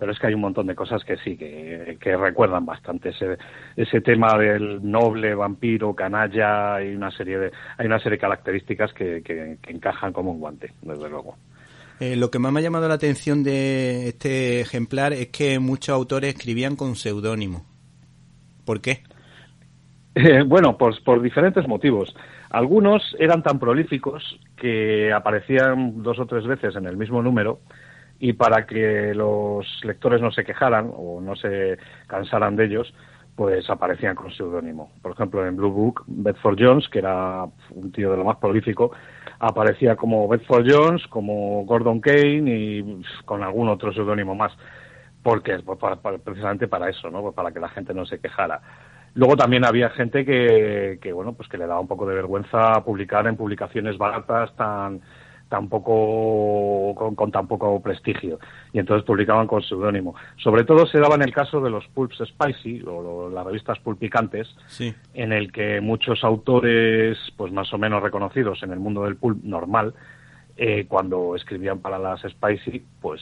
Pero 0.00 0.10
es 0.10 0.18
que 0.18 0.26
hay 0.26 0.34
un 0.34 0.40
montón 0.40 0.66
de 0.66 0.74
cosas 0.74 1.04
que 1.04 1.16
sí, 1.18 1.36
que, 1.36 2.16
recuerdan 2.16 2.66
bastante 2.66 3.10
ese, 3.10 3.38
ese 3.76 4.00
tema 4.00 4.36
del 4.36 4.80
noble, 4.82 5.36
vampiro, 5.36 5.94
canalla, 5.94 6.74
hay 6.74 6.92
una 6.92 7.12
serie 7.12 7.38
de, 7.38 7.52
hay 7.78 7.86
una 7.86 7.98
serie 7.98 8.16
de 8.16 8.22
características 8.22 8.92
que, 8.92 9.22
que 9.22 9.58
encajan 9.70 10.12
como 10.12 10.32
un 10.32 10.40
guante, 10.40 10.72
desde 10.82 11.08
luego. 11.08 11.36
Eh, 12.00 12.16
lo 12.16 12.30
que 12.30 12.38
más 12.38 12.52
me 12.52 12.60
ha 12.60 12.62
llamado 12.62 12.88
la 12.88 12.94
atención 12.94 13.44
de 13.44 14.08
este 14.08 14.60
ejemplar 14.60 15.12
es 15.12 15.28
que 15.28 15.58
muchos 15.58 15.94
autores 15.94 16.34
escribían 16.34 16.76
con 16.76 16.96
seudónimo. 16.96 17.66
¿Por 18.64 18.80
qué? 18.80 19.02
Eh, 20.14 20.42
bueno, 20.46 20.76
por 20.78 21.22
diferentes 21.22 21.66
motivos. 21.66 22.14
Algunos 22.50 23.16
eran 23.18 23.42
tan 23.42 23.58
prolíficos 23.58 24.38
que 24.56 25.12
aparecían 25.12 26.04
dos 26.04 26.20
o 26.20 26.26
tres 26.26 26.46
veces 26.46 26.76
en 26.76 26.86
el 26.86 26.96
mismo 26.96 27.20
número 27.20 27.58
y 28.20 28.34
para 28.34 28.64
que 28.64 29.12
los 29.12 29.66
lectores 29.82 30.20
no 30.20 30.30
se 30.30 30.44
quejaran 30.44 30.90
o 30.94 31.20
no 31.20 31.34
se 31.34 31.78
cansaran 32.06 32.54
de 32.54 32.66
ellos, 32.66 32.94
pues 33.36 33.68
aparecían 33.68 34.14
con 34.14 34.30
seudónimo. 34.32 34.92
Por 35.02 35.12
ejemplo, 35.12 35.46
en 35.46 35.56
Blue 35.56 35.70
Book, 35.72 36.04
Bedford 36.06 36.56
Jones, 36.58 36.88
que 36.88 37.00
era 37.00 37.44
un 37.70 37.92
tío 37.92 38.10
de 38.12 38.16
lo 38.16 38.24
más 38.24 38.36
prolífico, 38.36 38.92
aparecía 39.40 39.96
como 39.96 40.28
Bedford 40.28 40.66
Jones, 40.68 41.06
como 41.08 41.64
Gordon 41.64 42.00
Kane 42.00 42.44
y 42.46 43.02
con 43.24 43.42
algún 43.42 43.68
otro 43.68 43.92
seudónimo 43.92 44.34
más 44.34 44.52
porque 45.24 45.58
pues, 45.60 45.78
para- 45.78 45.96
precisamente 46.18 46.68
para 46.68 46.88
eso, 46.90 47.10
¿no? 47.10 47.22
Pues 47.22 47.34
para 47.34 47.50
que 47.50 47.58
la 47.58 47.70
gente 47.70 47.94
no 47.94 48.04
se 48.06 48.20
quejara. 48.20 48.60
Luego 49.14 49.36
también 49.36 49.64
había 49.64 49.88
gente 49.90 50.24
que, 50.24 50.98
que, 51.00 51.12
bueno, 51.12 51.32
pues 51.32 51.48
que 51.48 51.56
le 51.56 51.66
daba 51.66 51.80
un 51.80 51.88
poco 51.88 52.06
de 52.06 52.14
vergüenza 52.14 52.84
publicar 52.84 53.26
en 53.26 53.36
publicaciones 53.36 53.96
baratas 53.96 54.54
tan 54.56 55.00
tan 55.48 55.68
poco 55.68 56.94
con, 56.96 57.14
con 57.14 57.30
tan 57.30 57.46
poco 57.46 57.80
prestigio 57.80 58.38
y 58.72 58.78
entonces 58.78 59.04
publicaban 59.06 59.46
con 59.46 59.62
seudónimo. 59.62 60.14
Sobre 60.36 60.64
todo 60.64 60.86
se 60.86 60.98
daba 60.98 61.14
en 61.14 61.22
el 61.22 61.32
caso 61.32 61.60
de 61.60 61.70
los 61.70 61.86
pulps 61.88 62.22
spicy 62.26 62.82
o 62.86 63.02
lo- 63.02 63.30
las 63.30 63.44
revistas 63.46 63.78
pulpicantes 63.80 64.54
Sí. 64.66 64.94
en 65.12 65.32
el 65.32 65.52
que 65.52 65.80
muchos 65.80 66.24
autores, 66.24 67.18
pues 67.36 67.52
más 67.52 67.72
o 67.72 67.78
menos 67.78 68.02
reconocidos 68.02 68.62
en 68.62 68.72
el 68.72 68.80
mundo 68.80 69.04
del 69.04 69.16
pulp 69.16 69.42
normal, 69.44 69.94
eh, 70.56 70.86
cuando 70.88 71.34
escribían 71.34 71.80
para 71.80 71.98
las 71.98 72.20
Spicy, 72.22 72.80
pues 73.00 73.20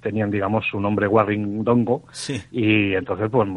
tenían, 0.00 0.30
digamos, 0.30 0.64
su 0.70 0.78
nombre 0.80 1.08
Warringdongo 1.08 2.04
Sí. 2.12 2.40
y 2.52 2.94
entonces, 2.94 3.28
pues, 3.28 3.48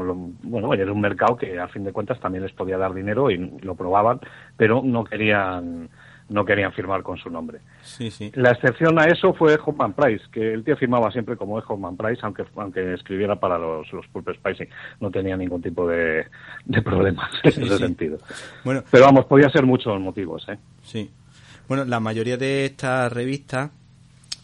bueno, 0.42 0.74
era 0.74 0.92
un 0.92 1.00
mercado 1.00 1.38
que 1.38 1.60
a 1.60 1.68
fin 1.68 1.84
de 1.84 1.94
cuentas 1.94 2.20
también 2.20 2.44
les 2.44 2.54
podía 2.54 2.76
dar 2.80 2.92
dinero 2.92 3.30
y 3.30 3.38
lo 3.62 3.76
probaban, 3.76 4.20
pero 4.58 4.82
no 4.84 5.04
querían 5.04 5.90
no 6.30 6.46
querían 6.46 6.74
firmar 6.74 7.04
con 7.04 7.18
su 7.18 7.30
nombre. 7.30 7.60
Sí, 7.82 8.10
sí. 8.10 8.32
La 8.36 8.52
excepción 8.52 9.00
a 9.00 9.06
eso 9.06 9.34
fue 9.34 9.58
Hoffman 9.64 9.94
Price, 9.94 10.24
que 10.32 10.54
el 10.54 10.64
tío 10.64 10.76
firmaba 10.78 11.12
siempre 11.12 11.36
como 11.36 11.56
Hoffman 11.58 11.98
Price, 11.98 12.22
aunque 12.24 12.44
aunque 12.56 12.94
escribiera 12.94 13.36
para 13.36 13.58
los, 13.58 13.92
los 13.94 14.08
Pulp 14.08 14.30
Spicy. 14.36 14.66
No 15.00 15.12
tenía 15.12 15.38
ningún 15.38 15.62
tipo 15.62 15.88
de, 15.88 16.26
de 16.66 16.82
problemas 16.82 17.30
en 17.44 17.64
ese 17.64 17.78
sentido. 17.78 18.18
Bueno, 18.64 18.84
Pero 18.90 19.06
vamos, 19.06 19.26
podía 19.26 19.50
ser 19.50 19.66
muchos 19.66 20.00
motivos, 20.00 20.48
¿eh? 20.50 20.58
Sí. 20.82 21.10
Bueno, 21.68 21.86
la 21.86 22.00
mayoría 22.00 22.38
de 22.38 22.66
estas 22.66 23.12
revistas 23.12 23.72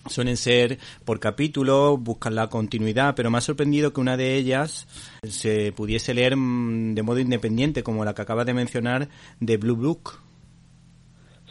suelen 0.07 0.37
ser 0.37 0.79
por 1.05 1.19
capítulo, 1.19 1.97
buscan 1.97 2.35
la 2.35 2.47
continuidad, 2.47 3.15
pero 3.15 3.29
me 3.29 3.37
ha 3.37 3.41
sorprendido 3.41 3.93
que 3.93 4.01
una 4.01 4.17
de 4.17 4.35
ellas 4.35 4.87
se 5.23 5.71
pudiese 5.73 6.13
leer 6.13 6.35
mm, 6.35 6.95
de 6.95 7.03
modo 7.03 7.19
independiente, 7.19 7.83
como 7.83 8.05
la 8.05 8.13
que 8.13 8.21
acabas 8.21 8.45
de 8.45 8.53
mencionar 8.53 9.09
de 9.39 9.57
Blue 9.57 9.75
Book. 9.75 10.19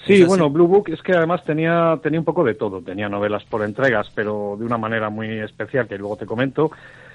Sí, 0.07 0.25
bueno, 0.25 0.49
Blue 0.49 0.67
Book 0.67 0.89
es 0.91 1.03
que 1.03 1.13
además 1.13 1.45
tenía, 1.45 1.99
tenía 2.03 2.19
un 2.21 2.25
poco 2.25 2.45
de 2.45 2.55
todo. 2.55 2.81
Tenía 2.81 3.09
novelas 3.09 3.45
por 3.45 3.63
entregas, 3.63 4.11
pero 4.15 4.57
de 4.59 4.65
una 4.65 4.79
manera 4.79 5.11
muy 5.11 5.29
especial 5.41 5.87
que 5.89 5.99
luego 5.99 6.17
te 6.17 6.27
comento. 6.27 6.71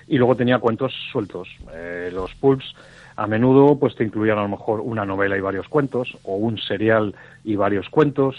Y 0.07 0.17
luego 0.17 0.35
tenía 0.35 0.59
cuentos 0.59 0.93
sueltos. 1.11 1.47
Eh, 1.73 2.11
los 2.13 2.33
pulps 2.35 2.75
a 3.15 3.25
menudo 3.27 3.77
pues 3.79 3.95
te 3.95 4.03
incluían 4.03 4.37
a 4.37 4.41
lo 4.43 4.49
mejor 4.49 4.81
una 4.81 5.05
novela 5.05 5.37
y 5.37 5.41
varios 5.41 5.67
cuentos, 5.69 6.17
o 6.23 6.35
un 6.35 6.57
serial 6.57 7.15
y 7.43 7.55
varios 7.55 7.87
cuentos. 7.89 8.35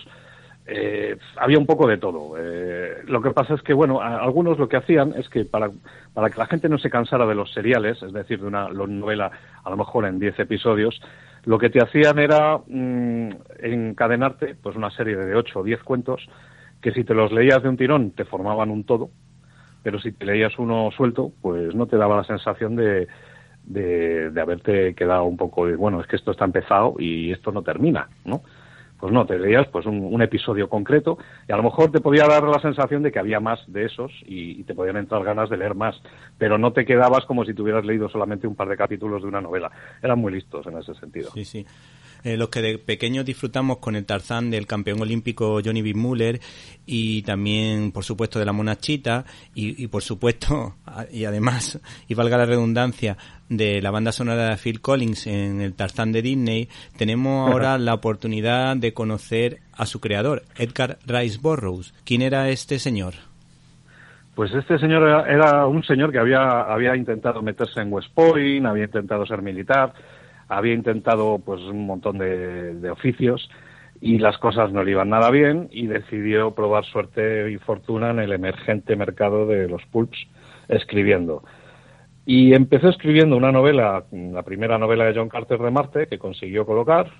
Eh, 0.66 1.16
había 1.36 1.58
un 1.58 1.66
poco 1.66 1.86
de 1.86 1.96
todo. 1.98 2.34
Eh, 2.38 3.02
lo 3.06 3.20
que 3.22 3.30
pasa 3.30 3.54
es 3.54 3.62
que, 3.62 3.72
bueno, 3.74 4.00
a- 4.00 4.18
algunos 4.22 4.58
lo 4.58 4.68
que 4.68 4.76
hacían 4.76 5.12
es 5.16 5.28
que 5.28 5.44
para, 5.44 5.70
para 6.12 6.30
que 6.30 6.38
la 6.38 6.46
gente 6.46 6.68
no 6.68 6.78
se 6.78 6.90
cansara 6.90 7.26
de 7.26 7.34
los 7.34 7.52
seriales, 7.52 8.02
es 8.02 8.12
decir, 8.12 8.40
de 8.40 8.46
una 8.46 8.68
novela 8.68 9.30
a 9.62 9.70
lo 9.70 9.76
mejor 9.76 10.06
en 10.06 10.18
10 10.18 10.38
episodios, 10.38 11.00
lo 11.44 11.58
que 11.58 11.70
te 11.70 11.82
hacían 11.82 12.18
era 12.18 12.58
mm, 12.66 13.28
encadenarte 13.60 14.54
pues 14.62 14.76
una 14.76 14.90
serie 14.90 15.16
de 15.16 15.34
8 15.34 15.60
o 15.60 15.62
10 15.62 15.82
cuentos 15.82 16.26
que 16.80 16.92
si 16.92 17.04
te 17.04 17.14
los 17.14 17.32
leías 17.32 17.62
de 17.62 17.68
un 17.68 17.76
tirón 17.76 18.10
te 18.10 18.24
formaban 18.24 18.70
un 18.70 18.84
todo, 18.84 19.10
pero 19.82 19.98
si 20.00 20.12
te 20.12 20.26
leías 20.26 20.58
uno 20.58 20.90
suelto, 20.96 21.32
pues 21.40 21.74
no 21.74 21.86
te 21.86 21.96
daba 21.96 22.16
la 22.16 22.24
sensación 22.24 22.76
de, 22.76 23.08
de, 23.64 24.30
de 24.30 24.40
haberte 24.40 24.94
quedado 24.94 25.24
un 25.24 25.36
poco 25.36 25.66
de, 25.66 25.76
bueno, 25.76 26.00
es 26.00 26.06
que 26.06 26.16
esto 26.16 26.32
está 26.32 26.44
empezado 26.44 26.94
y 26.98 27.32
esto 27.32 27.52
no 27.52 27.62
termina, 27.62 28.08
¿no? 28.24 28.42
Pues 28.98 29.12
no, 29.12 29.26
te 29.26 29.38
leías 29.38 29.66
pues 29.68 29.86
un, 29.86 30.22
episodio 30.22 30.68
concreto 30.68 31.18
y 31.48 31.52
a 31.52 31.56
lo 31.56 31.62
mejor 31.62 31.90
te 31.90 32.00
podía 32.00 32.26
dar 32.26 32.44
la 32.44 32.60
sensación 32.60 33.02
de 33.02 33.12
que 33.12 33.18
había 33.18 33.40
más 33.40 33.60
de 33.66 33.84
esos 33.84 34.10
y, 34.24 34.60
y 34.60 34.64
te 34.64 34.74
podían 34.74 34.96
entrar 34.96 35.22
ganas 35.24 35.50
de 35.50 35.56
leer 35.56 35.74
más, 35.74 36.00
pero 36.38 36.56
no 36.56 36.72
te 36.72 36.86
quedabas 36.86 37.24
como 37.26 37.44
si 37.44 37.52
te 37.52 37.62
hubieras 37.62 37.84
leído 37.84 38.08
solamente 38.08 38.46
un 38.46 38.54
par 38.54 38.68
de 38.68 38.76
capítulos 38.76 39.22
de 39.22 39.28
una 39.28 39.40
novela. 39.40 39.70
Eran 40.02 40.18
muy 40.18 40.32
listos 40.32 40.66
en 40.66 40.78
ese 40.78 40.94
sentido. 40.94 41.30
Sí, 41.32 41.44
sí. 41.44 41.66
Eh, 42.24 42.38
los 42.38 42.48
que 42.48 42.62
de 42.62 42.78
pequeños 42.78 43.26
disfrutamos 43.26 43.78
con 43.78 43.96
el 43.96 44.06
Tarzán 44.06 44.50
del 44.50 44.66
campeón 44.66 45.00
olímpico 45.02 45.60
Johnny 45.62 45.82
B. 45.82 45.92
Muller 45.94 46.40
y 46.86 47.22
también, 47.22 47.92
por 47.92 48.02
supuesto, 48.02 48.38
de 48.38 48.46
la 48.46 48.52
monachita 48.52 49.26
y, 49.54 49.82
y 49.82 49.86
por 49.88 50.02
supuesto, 50.02 50.76
y 51.12 51.26
además, 51.26 51.78
y 52.08 52.14
valga 52.14 52.38
la 52.38 52.46
redundancia, 52.46 53.18
de 53.48 53.82
la 53.82 53.90
banda 53.90 54.12
sonora 54.12 54.48
de 54.48 54.56
Phil 54.56 54.80
Collins 54.80 55.26
en 55.26 55.60
el 55.60 55.74
Tarzán 55.74 56.12
de 56.12 56.22
Disney, 56.22 56.68
tenemos 56.96 57.50
ahora 57.52 57.78
la 57.78 57.94
oportunidad 57.94 58.76
de 58.76 58.94
conocer 58.94 59.58
a 59.76 59.86
su 59.86 60.00
creador, 60.00 60.42
Edgar 60.56 60.98
Rice 61.06 61.38
Burroughs. 61.40 61.94
¿Quién 62.04 62.22
era 62.22 62.48
este 62.48 62.78
señor? 62.78 63.14
Pues 64.34 64.52
este 64.52 64.78
señor 64.78 65.02
era, 65.04 65.32
era 65.32 65.66
un 65.66 65.84
señor 65.84 66.10
que 66.10 66.18
había, 66.18 66.62
había 66.62 66.96
intentado 66.96 67.40
meterse 67.40 67.80
en 67.80 67.92
West 67.92 68.12
Point, 68.12 68.66
había 68.66 68.84
intentado 68.84 69.24
ser 69.26 69.42
militar, 69.42 69.92
había 70.48 70.74
intentado 70.74 71.38
pues 71.44 71.60
un 71.62 71.86
montón 71.86 72.18
de, 72.18 72.74
de 72.74 72.90
oficios 72.90 73.50
y 74.00 74.18
las 74.18 74.38
cosas 74.38 74.72
no 74.72 74.82
le 74.82 74.90
iban 74.90 75.08
nada 75.08 75.30
bien 75.30 75.68
y 75.70 75.86
decidió 75.86 76.54
probar 76.54 76.84
suerte 76.84 77.50
y 77.50 77.58
fortuna 77.58 78.10
en 78.10 78.18
el 78.18 78.32
emergente 78.32 78.96
mercado 78.96 79.46
de 79.46 79.68
los 79.68 79.82
pulps 79.86 80.26
escribiendo. 80.68 81.42
Y 82.26 82.54
empezó 82.54 82.88
escribiendo 82.88 83.36
una 83.36 83.52
novela, 83.52 84.04
la 84.10 84.42
primera 84.42 84.78
novela 84.78 85.04
de 85.04 85.14
John 85.14 85.28
Carter 85.28 85.58
de 85.60 85.70
Marte, 85.70 86.06
que 86.06 86.18
consiguió 86.18 86.64
colocar. 86.64 87.10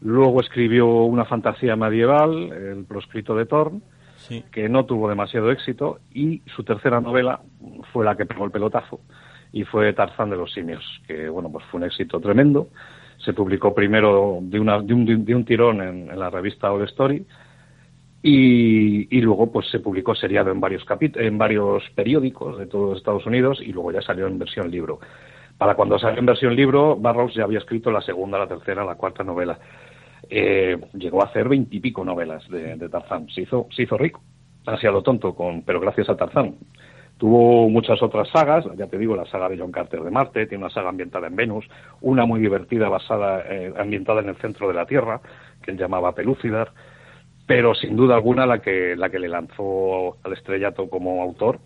Luego 0.00 0.40
escribió 0.40 0.86
una 1.04 1.24
fantasía 1.24 1.76
medieval, 1.76 2.52
El 2.52 2.84
proscrito 2.84 3.34
de 3.36 3.46
Thorn, 3.46 3.82
Sí. 4.16 4.42
que 4.50 4.68
no 4.68 4.84
tuvo 4.84 5.08
demasiado 5.08 5.50
éxito. 5.52 6.00
Y 6.12 6.42
su 6.56 6.64
tercera 6.64 7.00
novela 7.00 7.40
fue 7.92 8.04
la 8.04 8.16
que 8.16 8.26
pegó 8.26 8.44
el 8.44 8.50
pelotazo, 8.50 9.00
y 9.56 9.64
fue 9.64 9.90
Tarzán 9.94 10.28
de 10.28 10.36
los 10.36 10.52
simios, 10.52 10.84
que 11.06 11.30
bueno, 11.30 11.50
pues 11.50 11.64
fue 11.70 11.78
un 11.78 11.86
éxito 11.86 12.20
tremendo. 12.20 12.68
Se 13.16 13.32
publicó 13.32 13.74
primero 13.74 14.40
de, 14.42 14.60
una, 14.60 14.82
de, 14.82 14.92
un, 14.92 15.24
de 15.24 15.34
un 15.34 15.44
tirón 15.46 15.80
en, 15.80 16.18
la 16.18 16.28
revista 16.28 16.70
All 16.70 16.84
Story, 16.84 17.24
y, 18.22 19.16
y 19.16 19.20
luego 19.22 19.50
pues 19.50 19.66
se 19.70 19.80
publicó 19.80 20.14
seriado 20.14 20.50
en 20.50 20.60
varios 20.60 20.84
en 21.00 21.38
varios 21.38 21.82
periódicos 21.94 22.58
de 22.58 22.66
todos 22.66 22.98
Estados 22.98 23.24
Unidos 23.24 23.62
y 23.62 23.72
luego 23.72 23.92
ya 23.92 24.02
salió 24.02 24.26
en 24.26 24.38
versión 24.38 24.70
libro. 24.70 25.00
Para 25.56 25.74
cuando 25.74 25.98
salió 25.98 26.18
en 26.18 26.26
versión 26.26 26.54
libro, 26.54 26.94
Barrows 26.96 27.34
ya 27.34 27.44
había 27.44 27.60
escrito 27.60 27.90
la 27.90 28.02
segunda, 28.02 28.38
la 28.38 28.48
tercera, 28.48 28.84
la 28.84 28.96
cuarta 28.96 29.24
novela. 29.24 29.58
Eh, 30.28 30.76
llegó 30.92 31.22
a 31.22 31.28
hacer 31.28 31.48
veintipico 31.48 32.04
novelas 32.04 32.46
de, 32.50 32.76
de 32.76 32.88
Tarzán. 32.90 33.26
Se 33.30 33.40
hizo, 33.40 33.68
se 33.74 33.84
hizo 33.84 33.96
rico, 33.96 34.20
así 34.66 34.86
a 34.86 34.90
lo 34.90 35.00
tonto, 35.00 35.34
con, 35.34 35.62
pero 35.62 35.80
gracias 35.80 36.10
a 36.10 36.16
Tarzán. 36.16 36.56
Tuvo 37.18 37.68
muchas 37.70 38.02
otras 38.02 38.28
sagas, 38.28 38.66
ya 38.76 38.86
te 38.86 38.98
digo, 38.98 39.16
la 39.16 39.24
saga 39.26 39.48
de 39.48 39.58
John 39.58 39.72
Carter 39.72 40.02
de 40.02 40.10
Marte, 40.10 40.46
tiene 40.46 40.64
una 40.64 40.72
saga 40.72 40.90
ambientada 40.90 41.28
en 41.28 41.36
Venus, 41.36 41.64
una 42.02 42.26
muy 42.26 42.40
divertida 42.40 42.88
basada, 42.90 43.42
eh, 43.48 43.72
ambientada 43.78 44.20
en 44.20 44.28
el 44.28 44.36
centro 44.36 44.68
de 44.68 44.74
la 44.74 44.84
Tierra, 44.84 45.20
que 45.62 45.70
él 45.70 45.78
llamaba 45.78 46.14
Pelúcidar, 46.14 46.72
pero 47.46 47.74
sin 47.74 47.96
duda 47.96 48.16
alguna 48.16 48.44
la 48.44 48.58
que, 48.60 48.96
la 48.96 49.08
que 49.08 49.18
le 49.18 49.28
lanzó 49.28 50.18
al 50.24 50.32
estrellato 50.34 50.90
como 50.90 51.22
autor 51.22 51.60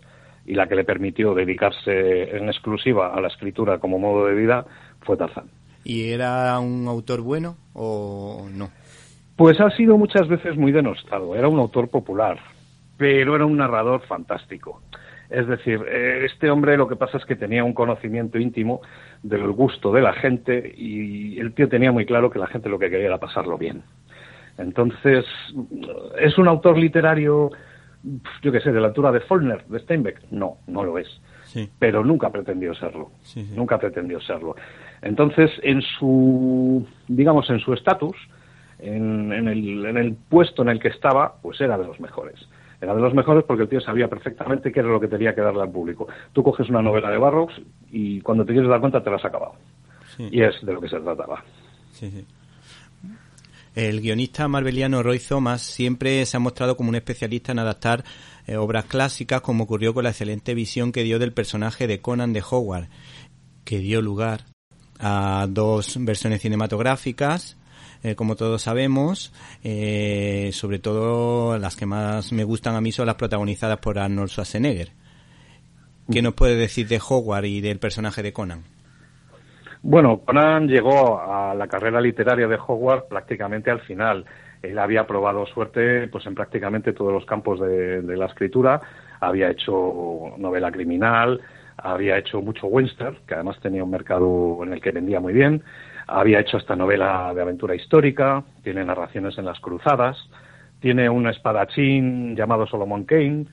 y 0.45 0.53
la 0.53 0.67
que 0.67 0.75
le 0.75 0.85
permitió 0.85 1.33
dedicarse 1.33 2.35
en 2.35 2.47
exclusiva 2.47 3.13
a 3.13 3.19
la 3.19 3.27
escritura 3.27 3.79
como 3.79 3.99
modo 3.99 4.27
de 4.27 4.35
vida 4.35 4.65
fue 5.01 5.17
Tarzán. 5.17 5.49
¿Y 5.83 6.11
era 6.11 6.59
un 6.59 6.87
autor 6.87 7.21
bueno 7.21 7.57
o 7.73 8.47
no? 8.51 8.69
Pues 9.35 9.59
ha 9.59 9.71
sido 9.71 9.97
muchas 9.97 10.27
veces 10.27 10.55
muy 10.55 10.71
denostado. 10.71 11.35
Era 11.35 11.47
un 11.47 11.59
autor 11.59 11.89
popular, 11.89 12.39
pero 12.97 13.35
era 13.35 13.45
un 13.45 13.57
narrador 13.57 14.01
fantástico. 14.01 14.81
Es 15.31 15.47
decir, 15.47 15.81
eh, 15.87 16.25
este 16.25 16.51
hombre 16.51 16.75
lo 16.75 16.89
que 16.89 16.97
pasa 16.97 17.17
es 17.17 17.25
que 17.25 17.37
tenía 17.37 17.63
un 17.63 17.73
conocimiento 17.73 18.37
íntimo 18.37 18.81
del 19.23 19.49
gusto 19.51 19.93
de 19.93 20.01
la 20.01 20.11
gente 20.11 20.73
y 20.75 21.39
el 21.39 21.53
tío 21.53 21.69
tenía 21.69 21.91
muy 21.93 22.05
claro 22.05 22.29
que 22.29 22.37
la 22.37 22.47
gente 22.47 22.67
lo 22.67 22.77
que 22.77 22.89
quería 22.89 23.07
era 23.07 23.17
pasarlo 23.17 23.57
bien. 23.57 23.81
Entonces, 24.57 25.25
¿es 26.19 26.37
un 26.37 26.49
autor 26.49 26.77
literario, 26.77 27.49
yo 28.41 28.51
qué 28.51 28.59
sé, 28.59 28.73
de 28.73 28.81
la 28.81 28.87
altura 28.87 29.13
de 29.13 29.21
Follner, 29.21 29.65
de 29.67 29.79
Steinbeck? 29.79 30.21
No, 30.31 30.57
no 30.67 30.83
lo 30.83 30.97
es. 30.97 31.07
Pero 31.79 32.03
nunca 32.03 32.29
pretendió 32.29 32.73
serlo. 32.73 33.11
Nunca 33.55 33.77
pretendió 33.77 34.19
serlo. 34.19 34.55
Entonces, 35.01 35.49
en 35.63 35.81
su, 35.81 36.85
digamos, 37.07 37.49
en 37.49 37.59
su 37.59 37.73
estatus, 37.73 38.15
en, 38.79 39.31
el, 39.31 39.85
en 39.85 39.97
el 39.97 40.15
puesto 40.15 40.61
en 40.61 40.69
el 40.69 40.79
que 40.79 40.89
estaba, 40.89 41.35
pues 41.41 41.61
era 41.61 41.77
de 41.77 41.85
los 41.85 41.99
mejores. 42.01 42.47
Era 42.81 42.95
de 42.95 43.01
los 43.01 43.13
mejores 43.13 43.43
porque 43.45 43.63
el 43.63 43.69
tío 43.69 43.79
sabía 43.79 44.07
perfectamente 44.07 44.71
qué 44.71 44.79
era 44.79 44.89
lo 44.89 44.99
que 44.99 45.07
tenía 45.07 45.35
que 45.35 45.41
darle 45.41 45.61
al 45.61 45.71
público. 45.71 46.07
Tú 46.33 46.41
coges 46.41 46.67
una 46.67 46.81
novela 46.81 47.11
de 47.11 47.17
Barrocks 47.19 47.53
y 47.91 48.19
cuando 48.21 48.43
te 48.43 48.53
quieres 48.53 48.69
dar 48.69 48.79
cuenta 48.79 49.03
te 49.03 49.11
la 49.11 49.17
has 49.17 49.25
acabado. 49.25 49.53
Y 50.17 50.41
es 50.41 50.55
de 50.63 50.73
lo 50.73 50.81
que 50.81 50.89
se 50.89 50.99
trataba. 50.99 51.43
El 53.75 54.01
guionista 54.01 54.47
marbeliano 54.47 55.03
Roy 55.03 55.19
Thomas 55.19 55.61
siempre 55.61 56.25
se 56.25 56.35
ha 56.35 56.39
mostrado 56.39 56.75
como 56.75 56.89
un 56.89 56.95
especialista 56.95 57.51
en 57.51 57.59
adaptar 57.59 58.03
eh, 58.47 58.57
obras 58.57 58.85
clásicas, 58.85 59.41
como 59.41 59.63
ocurrió 59.65 59.93
con 59.93 60.03
la 60.03 60.09
excelente 60.09 60.55
visión 60.55 60.91
que 60.91 61.03
dio 61.03 61.19
del 61.19 61.33
personaje 61.33 61.87
de 61.87 62.01
Conan 62.01 62.33
de 62.33 62.43
Howard, 62.49 62.89
que 63.63 63.77
dio 63.77 64.01
lugar 64.01 64.41
a 64.99 65.45
dos 65.47 65.97
versiones 66.03 66.41
cinematográficas 66.41 67.57
eh, 68.03 68.15
como 68.15 68.35
todos 68.35 68.63
sabemos, 68.63 69.31
eh, 69.63 70.49
sobre 70.53 70.79
todo 70.79 71.57
las 71.57 71.75
que 71.75 71.85
más 71.85 72.31
me 72.33 72.43
gustan 72.43 72.75
a 72.75 72.81
mí 72.81 72.91
son 72.91 73.05
las 73.05 73.15
protagonizadas 73.15 73.79
por 73.79 73.99
Arnold 73.99 74.29
Schwarzenegger. 74.29 74.89
¿Qué 76.11 76.21
nos 76.21 76.33
puede 76.33 76.55
decir 76.55 76.87
de 76.87 76.99
Howard 76.99 77.45
y 77.45 77.61
del 77.61 77.79
personaje 77.79 78.23
de 78.23 78.33
Conan? 78.33 78.63
Bueno, 79.83 80.19
Conan 80.25 80.67
llegó 80.67 81.21
a 81.21 81.55
la 81.55 81.67
carrera 81.67 82.01
literaria 82.01 82.47
de 82.47 82.57
Howard 82.67 83.07
prácticamente 83.07 83.71
al 83.71 83.81
final. 83.81 84.25
Él 84.61 84.77
había 84.77 85.07
probado 85.07 85.45
suerte 85.45 86.07
pues 86.07 86.25
en 86.25 86.35
prácticamente 86.35 86.93
todos 86.93 87.13
los 87.13 87.25
campos 87.25 87.59
de, 87.59 88.01
de 88.01 88.17
la 88.17 88.25
escritura. 88.25 88.81
Había 89.19 89.49
hecho 89.49 90.33
novela 90.37 90.71
criminal, 90.71 91.39
había 91.77 92.17
hecho 92.17 92.41
mucho 92.41 92.67
western, 92.67 93.17
que 93.27 93.35
además 93.35 93.59
tenía 93.61 93.83
un 93.83 93.91
mercado 93.91 94.59
en 94.63 94.73
el 94.73 94.81
que 94.81 94.91
vendía 94.91 95.19
muy 95.19 95.33
bien 95.33 95.63
había 96.11 96.39
hecho 96.39 96.57
esta 96.57 96.75
novela 96.75 97.31
de 97.33 97.41
aventura 97.41 97.75
histórica, 97.75 98.43
tiene 98.63 98.83
narraciones 98.83 99.37
en 99.37 99.45
las 99.45 99.59
cruzadas, 99.59 100.17
tiene 100.79 101.09
un 101.09 101.27
espadachín 101.27 102.35
llamado 102.35 102.67
Solomon 102.67 103.05
Kane, 103.05 103.45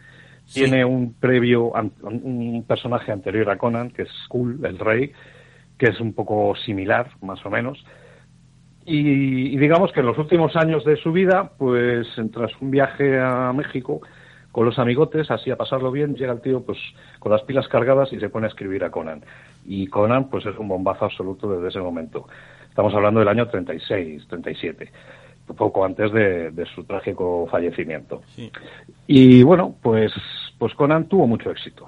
tiene 0.52 0.84
un 0.84 1.14
previo, 1.14 1.72
un 2.02 2.64
personaje 2.66 3.12
anterior 3.12 3.50
a 3.50 3.58
Conan, 3.58 3.90
que 3.90 4.02
es 4.02 4.08
Skull, 4.24 4.64
el 4.64 4.78
rey, 4.78 5.12
que 5.76 5.86
es 5.86 6.00
un 6.00 6.14
poco 6.14 6.56
similar, 6.56 7.10
más 7.20 7.44
o 7.44 7.50
menos. 7.50 7.84
Y, 8.86 9.54
y, 9.54 9.58
digamos 9.58 9.92
que 9.92 10.00
en 10.00 10.06
los 10.06 10.16
últimos 10.16 10.56
años 10.56 10.84
de 10.84 10.96
su 10.96 11.12
vida, 11.12 11.52
pues 11.58 12.08
tras 12.32 12.50
un 12.60 12.70
viaje 12.70 13.20
a 13.20 13.52
México 13.52 14.00
con 14.52 14.64
los 14.64 14.78
amigotes, 14.78 15.30
así 15.30 15.50
a 15.50 15.56
pasarlo 15.56 15.92
bien, 15.92 16.14
llega 16.14 16.32
el 16.32 16.40
tío 16.40 16.62
pues 16.62 16.78
con 17.18 17.32
las 17.32 17.42
pilas 17.42 17.68
cargadas 17.68 18.12
y 18.12 18.18
se 18.18 18.28
pone 18.30 18.46
a 18.46 18.48
escribir 18.48 18.82
a 18.84 18.90
Conan 18.90 19.22
y 19.66 19.86
Conan 19.86 20.28
pues 20.30 20.46
es 20.46 20.56
un 20.58 20.68
bombazo 20.68 21.04
absoluto 21.04 21.52
desde 21.52 21.68
ese 21.68 21.80
momento. 21.80 22.26
Estamos 22.68 22.94
hablando 22.94 23.20
del 23.20 23.28
año 23.28 23.46
36, 23.48 24.26
37, 24.28 24.90
poco 25.56 25.84
antes 25.84 26.12
de, 26.12 26.66
su 26.74 26.84
trágico 26.84 27.46
fallecimiento. 27.50 28.22
Y 29.06 29.42
bueno, 29.42 29.74
pues, 29.82 30.12
pues 30.58 30.74
Conan 30.74 31.08
tuvo 31.08 31.26
mucho 31.26 31.50
éxito. 31.50 31.86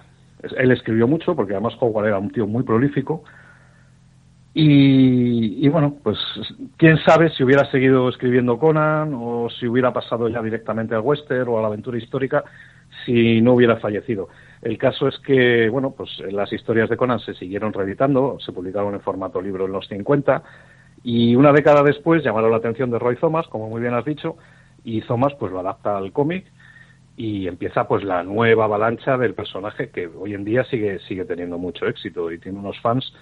Él 0.56 0.70
escribió 0.72 1.06
mucho 1.06 1.34
porque 1.34 1.52
además 1.52 1.74
Howard 1.80 2.08
era 2.08 2.18
un 2.18 2.30
tío 2.30 2.46
muy 2.46 2.62
prolífico. 2.62 3.24
Y, 4.52 5.68
bueno, 5.68 5.96
pues 6.02 6.18
quién 6.76 6.98
sabe 7.04 7.30
si 7.30 7.44
hubiera 7.44 7.70
seguido 7.70 8.08
escribiendo 8.08 8.58
Conan 8.58 9.12
o 9.14 9.48
si 9.48 9.68
hubiera 9.68 9.92
pasado 9.92 10.28
ya 10.28 10.42
directamente 10.42 10.94
al 10.94 11.02
western 11.02 11.48
o 11.48 11.58
a 11.58 11.62
la 11.62 11.68
aventura 11.68 11.98
histórica 11.98 12.44
si 13.04 13.40
no 13.40 13.54
hubiera 13.54 13.76
fallecido. 13.76 14.28
El 14.60 14.76
caso 14.76 15.06
es 15.06 15.18
que, 15.20 15.68
bueno, 15.68 15.94
pues 15.96 16.10
las 16.32 16.52
historias 16.52 16.90
de 16.90 16.96
Conan 16.96 17.20
se 17.20 17.34
siguieron 17.34 17.72
reeditando, 17.72 18.38
se 18.40 18.52
publicaron 18.52 18.94
en 18.94 19.00
formato 19.00 19.40
libro 19.40 19.66
en 19.66 19.72
los 19.72 19.86
50 19.86 20.42
y 21.04 21.36
una 21.36 21.52
década 21.52 21.82
después 21.84 22.24
llamaron 22.24 22.50
la 22.50 22.56
atención 22.56 22.90
de 22.90 22.98
Roy 22.98 23.16
Thomas, 23.16 23.46
como 23.46 23.68
muy 23.68 23.80
bien 23.80 23.94
has 23.94 24.04
dicho, 24.04 24.36
y 24.84 25.00
Thomas 25.02 25.32
pues 25.38 25.52
lo 25.52 25.60
adapta 25.60 25.96
al 25.96 26.12
cómic 26.12 26.44
y 27.16 27.46
empieza 27.46 27.86
pues 27.86 28.02
la 28.02 28.22
nueva 28.24 28.64
avalancha 28.64 29.16
del 29.16 29.34
personaje 29.34 29.90
que 29.90 30.08
hoy 30.08 30.34
en 30.34 30.44
día 30.44 30.64
sigue 30.64 30.98
sigue 31.00 31.24
teniendo 31.24 31.58
mucho 31.58 31.86
éxito 31.86 32.32
y 32.32 32.38
tiene 32.38 32.58
unos 32.58 32.80
fans 32.80 33.12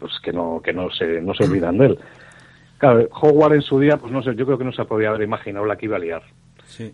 pues 0.00 0.12
que 0.22 0.32
no 0.32 0.60
que 0.64 0.72
no 0.72 0.90
se 0.90 1.20
no 1.20 1.34
se 1.34 1.44
olvidan 1.44 1.78
de 1.78 1.86
él. 1.86 1.98
Claro, 2.78 3.06
Howard 3.12 3.54
en 3.54 3.62
su 3.62 3.78
día, 3.78 3.98
pues 3.98 4.10
no 4.10 4.22
sé, 4.22 4.34
yo 4.34 4.46
creo 4.46 4.56
que 4.56 4.64
no 4.64 4.72
se 4.72 4.84
podía 4.86 5.10
haber 5.10 5.22
imaginado 5.22 5.66
la 5.66 5.76
que 5.76 5.86
iba 5.86 5.96
a 5.96 6.00
liar. 6.00 6.22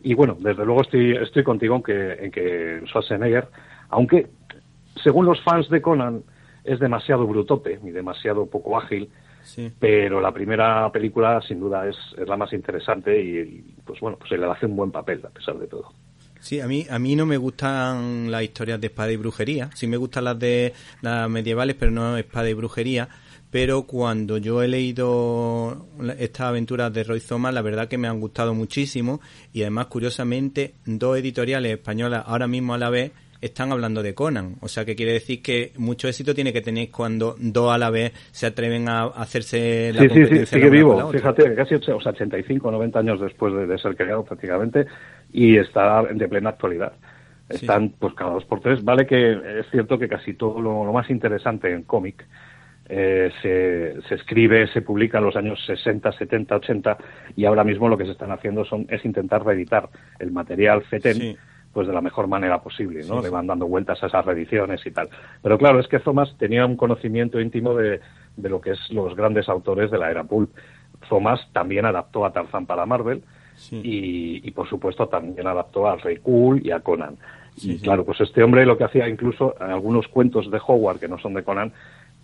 Y 0.03 0.15
bueno, 0.15 0.37
desde 0.41 0.65
luego 0.65 0.81
estoy, 0.81 1.17
estoy 1.17 1.45
contigo 1.45 1.77
en 1.77 1.83
que, 1.83 2.13
en 2.25 2.31
que 2.31 2.81
Schwarzenegger 2.87 3.47
aunque, 3.89 4.27
según 5.03 5.27
los 5.27 5.41
fans 5.43 5.69
de 5.69 5.81
Conan, 5.81 6.23
es 6.65 6.81
demasiado 6.81 7.27
brutote 7.27 7.79
y 7.83 7.91
demasiado 7.91 8.47
poco 8.47 8.77
ágil, 8.77 9.09
pero 9.79 10.21
la 10.21 10.33
primera 10.33 10.91
película 10.91 11.41
sin 11.43 11.61
duda 11.61 11.87
es, 11.89 11.97
la 12.27 12.37
más 12.37 12.53
interesante 12.53 13.21
y, 13.21 13.75
pues 13.85 14.01
bueno, 14.01 14.19
pues 14.19 14.31
le 14.33 14.45
hace 14.47 14.67
un 14.67 14.77
buen 14.77 14.91
papel 14.91 15.23
a 15.25 15.31
pesar 15.31 15.57
de 15.59 15.69
todo. 15.69 15.93
Sí, 16.47 16.61
a 16.61 16.69
mí, 16.69 16.87
a 16.89 17.01
mí 17.01 17.17
no 17.17 17.27
me 17.27 17.39
gustan 17.39 18.31
las 18.31 18.45
historias 18.45 18.81
de 18.81 18.87
espada 18.87 19.11
y 19.11 19.17
brujería. 19.17 19.69
Sí 19.75 19.89
me 19.89 19.97
gustan 19.97 20.23
las 20.23 20.39
de 20.39 20.73
las 21.03 21.29
medievales, 21.29 21.75
pero 21.77 21.91
no 21.91 22.17
espada 22.17 22.49
y 22.49 22.55
brujería. 22.55 23.09
Pero 23.51 23.83
cuando 23.83 24.39
yo 24.39 24.63
he 24.63 24.69
leído 24.69 25.89
estas 26.21 26.47
aventuras 26.47 26.93
de 26.93 27.03
Roy 27.03 27.19
Thomas, 27.19 27.53
la 27.53 27.63
verdad 27.63 27.89
que 27.89 27.99
me 27.99 28.07
han 28.07 28.21
gustado 28.21 28.55
muchísimo. 28.55 29.21
Y 29.53 29.63
además, 29.63 29.87
curiosamente, 29.87 30.75
dos 30.85 31.19
editoriales 31.19 31.73
españolas 31.73 32.23
ahora 32.25 32.47
mismo 32.47 32.75
a 32.75 32.79
la 32.79 32.91
vez 32.91 33.11
están 33.41 33.73
hablando 33.73 34.03
de 34.03 34.15
Conan. 34.15 34.57
O 34.61 34.69
sea, 34.69 34.85
que 34.85 34.95
quiere 34.95 35.13
decir 35.13 35.43
que 35.43 35.73
mucho 35.79 36.09
éxito 36.09 36.35
tiene 36.35 36.53
que 36.53 36.61
tener 36.61 36.91
cuando 36.91 37.37
dos 37.39 37.73
a 37.73 37.79
la 37.79 37.91
vez 37.91 38.13
se 38.31 38.47
atreven 38.47 38.89
a 38.89 39.07
hacerse 39.07 39.93
la 39.93 40.03
sí, 40.03 40.09
competencia. 40.09 40.47
Sí, 40.47 40.47
sí, 40.47 40.55
sigue 40.57 40.71
vivo. 40.71 41.11
Fíjate, 41.11 41.55
casi 41.55 41.75
o 41.75 41.83
sea, 41.83 41.97
85, 41.97 42.71
90 42.71 42.99
años 42.99 43.21
después 43.21 43.55
de, 43.69 43.79
ser 43.79 43.97
creado 43.97 44.25
prácticamente 44.25 44.87
y 45.33 45.57
está 45.57 46.03
de 46.05 46.29
plena 46.29 46.51
actualidad. 46.51 46.93
Están 47.49 47.91
pues 47.91 48.15
cada 48.15 48.33
dos 48.33 48.45
por 48.45 48.61
tres. 48.61 48.83
Vale 48.85 49.07
que 49.07 49.61
es 49.61 49.71
cierto 49.71 49.99
que 49.99 50.09
casi 50.09 50.35
todo 50.35 50.61
lo, 50.61 50.93
más 50.93 51.09
interesante 51.11 51.73
en 51.73 51.83
cómic 51.85 52.27
eh, 52.89 53.31
se, 53.41 54.03
se, 54.09 54.15
escribe, 54.15 54.67
se 54.69 54.83
publica 54.83 55.19
en 55.19 55.25
los 55.25 55.37
años 55.37 55.65
60, 55.67 56.11
70, 56.13 56.57
80 56.57 56.99
y 57.37 57.45
ahora 57.45 57.65
mismo 57.65 57.89
lo 57.89 57.97
que 57.97 58.05
se 58.05 58.13
están 58.13 58.33
haciendo 58.33 58.65
son, 58.65 58.87
es 58.89 59.05
intentar 59.05 59.45
reeditar 59.45 59.89
el 60.19 60.33
material 60.33 60.83
FETEN 60.83 61.37
pues 61.73 61.87
de 61.87 61.93
la 61.93 62.01
mejor 62.01 62.27
manera 62.27 62.63
posible, 62.63 63.05
¿no? 63.07 63.21
Le 63.21 63.29
van 63.29 63.47
dando 63.47 63.67
vueltas 63.67 64.03
a 64.03 64.07
esas 64.07 64.25
reediciones 64.25 64.81
y 64.87 64.91
tal. 64.93 65.11
Pero 65.43 65.59
claro, 65.59 65.79
es 65.79 65.87
que 65.89 65.99
Thomas 65.99 66.35
tenía 66.39 66.65
un 66.65 66.75
conocimiento 66.75 67.39
íntimo 67.39 67.75
de, 67.75 68.01
de 68.35 68.49
lo 68.49 68.63
que 68.63 68.71
es 68.71 68.91
los 68.91 69.15
grandes 69.15 69.47
autores 69.49 69.91
de 69.91 69.99
la 69.99 70.11
era 70.11 70.25
pulp. 70.25 70.51
Thomas 71.07 71.39
también 71.53 71.85
adaptó 71.85 72.25
a 72.25 72.33
Tarzan 72.33 72.65
para 72.65 72.87
Marvel 72.87 73.23
y, 73.71 74.47
y, 74.47 74.51
por 74.51 74.69
supuesto 74.69 75.09
también 75.09 75.47
adaptó 75.47 75.87
a 75.87 75.97
Rey 75.97 76.19
Cool 76.19 76.61
y 76.65 76.71
a 76.71 76.81
Conan. 76.81 77.17
y 77.57 77.79
claro, 77.79 78.05
pues 78.05 78.21
este 78.21 78.43
hombre 78.43 78.67
lo 78.67 78.77
que 78.77 78.85
hacía 78.85 79.09
incluso 79.09 79.55
en 79.61 79.71
algunos 79.71 80.09
cuentos 80.09 80.51
de 80.51 80.61
Howard 80.65 80.99
que 81.01 81.09
no 81.09 81.19
son 81.19 81.35
de 81.35 81.43
Conan, 81.43 81.73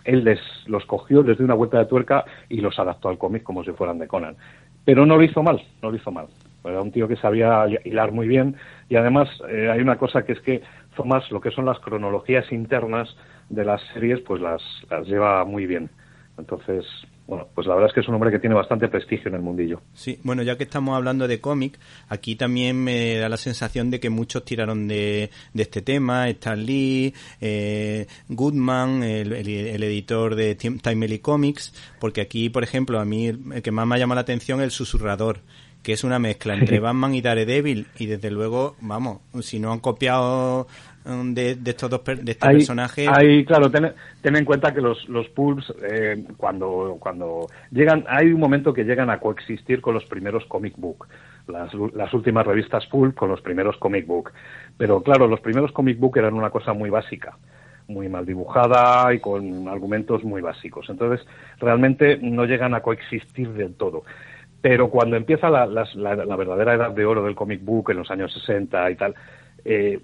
él 0.05 0.24
les, 0.24 0.41
los 0.66 0.85
cogió, 0.87 1.22
les 1.22 1.39
dio 1.39 1.45
una 1.45 1.55
vuelta 1.55 1.78
de 1.78 1.87
tuerca 1.87 2.24
y 2.49 2.61
los 2.61 2.78
adaptó 2.78 3.09
al 3.09 3.18
cómic 3.18 3.43
como 3.43 3.64
si 3.64 3.72
fueran 3.72 3.99
de 3.99 4.09
Conan. 4.09 4.37
Pero 4.85 5.07
no 5.07 5.16
lo 5.16 5.22
hizo 5.22 5.43
mal, 5.43 5.62
no 5.80 5.91
lo 5.91 5.97
hizo 5.97 6.11
mal. 6.11 6.26
Era 6.64 6.80
un 6.80 6.93
tío 6.93 7.09
que 7.09 7.16
sabía 7.16 7.66
hilar 7.85 8.12
muy 8.12 8.28
bien 8.28 8.57
y 8.89 8.97
además 8.97 9.28
eh, 9.49 9.70
hay 9.70 9.80
una 9.80 9.97
cosa 9.97 10.24
que 10.24 10.33
es 10.33 10.41
que 10.41 10.62
Thomas, 10.97 11.30
lo 11.30 11.41
que 11.41 11.51
son 11.51 11.64
las 11.64 11.78
cronologías 11.80 12.51
internas 12.53 13.16
de 13.49 13.64
las 13.64 13.80
series, 13.93 14.20
pues 14.20 14.41
las, 14.41 14.62
las 14.91 15.07
lleva 15.07 15.45
muy 15.45 15.66
bien. 15.66 15.91
Entonces, 16.39 16.85
bueno, 17.33 17.49
pues 17.55 17.66
la 17.66 17.72
verdad 17.72 17.89
es 17.89 17.95
que 17.95 18.01
es 18.01 18.09
un 18.09 18.14
hombre 18.14 18.30
que 18.30 18.39
tiene 18.39 18.55
bastante 18.55 18.89
prestigio 18.89 19.28
en 19.28 19.37
el 19.37 19.41
mundillo. 19.41 19.80
Sí, 19.95 20.18
bueno, 20.22 20.43
ya 20.43 20.59
que 20.59 20.64
estamos 20.64 20.95
hablando 20.95 21.26
de 21.26 21.41
cómic, 21.41 21.78
aquí 22.11 22.37
también 22.37 22.85
me 22.85 23.16
da 23.16 23.30
la 23.30 23.39
sensación 23.39 23.91
de 23.91 24.01
que 24.01 24.11
muchos 24.11 24.45
tiraron 24.45 24.87
de, 24.87 25.30
de 25.55 25.62
este 25.62 25.80
tema, 25.80 26.28
Stan 26.28 26.62
Lee, 26.62 27.14
eh, 27.41 28.07
Goodman, 28.28 29.03
el, 29.03 29.33
el, 29.33 29.83
editor 29.83 30.35
de 30.35 30.57
Timely 30.57 31.20
Comics, 31.20 31.72
porque 31.99 32.20
aquí, 32.20 32.51
por 32.51 32.64
ejemplo, 32.64 33.01
a 33.01 33.07
mí 33.07 33.28
el 33.28 33.62
que 33.62 33.70
más 33.70 33.87
me 33.87 33.95
ha 33.95 33.99
llamado 33.99 34.16
la 34.16 34.20
atención 34.20 34.61
es 34.61 34.64
el 34.64 34.70
susurrador, 34.70 35.39
que 35.83 35.95
es 35.95 36.05
una 36.05 36.18
mezcla 36.18 36.53
entre 36.53 36.80
Batman 36.80 37.14
y 37.14 37.22
Daredevil, 37.22 37.87
y 37.99 38.05
desde 38.05 38.30
luego, 38.30 38.76
vamos, 38.83 39.20
si 39.41 39.59
no 39.59 39.72
han 39.72 39.80
copiado 39.80 40.66
de, 41.05 41.57
de 41.57 41.71
estos 41.71 41.91
dos 41.91 42.05
de 42.05 42.33
este 42.33 42.47
personaje. 42.47 43.07
Hay, 43.09 43.45
claro, 43.45 43.71
ten, 43.71 43.93
ten, 44.21 44.37
en 44.37 44.45
cuenta 44.45 44.73
que 44.73 44.81
los, 44.81 45.09
los 45.09 45.29
pulps, 45.31 45.73
eh, 45.83 46.25
cuando, 46.37 46.97
cuando 47.01 47.47
llegan, 47.71 48.05
hay 48.09 48.33
un 48.33 48.41
momento 48.41 48.73
que 48.73 48.85
llegan 48.85 49.11
a 49.11 49.19
coexistir 49.19 49.81
con 49.81 49.95
los 49.95 50.05
primeros 50.05 50.45
comic 50.47 50.75
book, 50.77 51.09
las, 51.49 51.73
las 51.95 52.13
últimas 52.15 52.47
revistas 52.47 52.87
pulp 52.87 53.17
con 53.17 53.29
los 53.31 53.41
primeros 53.41 53.77
comic 53.79 54.07
book. 54.07 54.33
Pero 54.77 55.03
claro, 55.03 55.27
los 55.27 55.41
primeros 55.41 55.73
comic 55.73 55.99
book 55.99 56.17
eran 56.19 56.35
una 56.35 56.51
cosa 56.51 56.73
muy 56.73 56.91
básica 56.91 57.37
muy 57.89 58.09
mal 58.09 58.25
dibujada 58.25 59.13
y 59.13 59.19
con 59.19 59.69
argumentos 59.69 60.25
muy 60.25 60.41
básicos. 60.41 60.89
Entonces, 60.89 61.27
realmente 61.59 62.17
no 62.17 62.45
llegan 62.45 62.75
a 62.75 62.81
coexistir 62.81 63.51
del 63.51 63.75
todo. 63.75 64.05
Pero 64.61 64.89
cuando 64.89 65.17
empieza 65.17 65.51
la, 65.51 65.67
la, 65.67 65.85
la, 65.95 66.37
verdadera 66.37 66.75
edad 66.75 66.91
de 66.93 67.05
oro 67.05 67.25
del 67.25 67.35
comic 67.35 67.65
book 67.65 67.91
en 67.91 67.99
los 67.99 68.11
años 68.11 68.33
60 68.33 68.91
y 68.93 68.95
tal, 68.95 69.15
eh, 69.65 69.99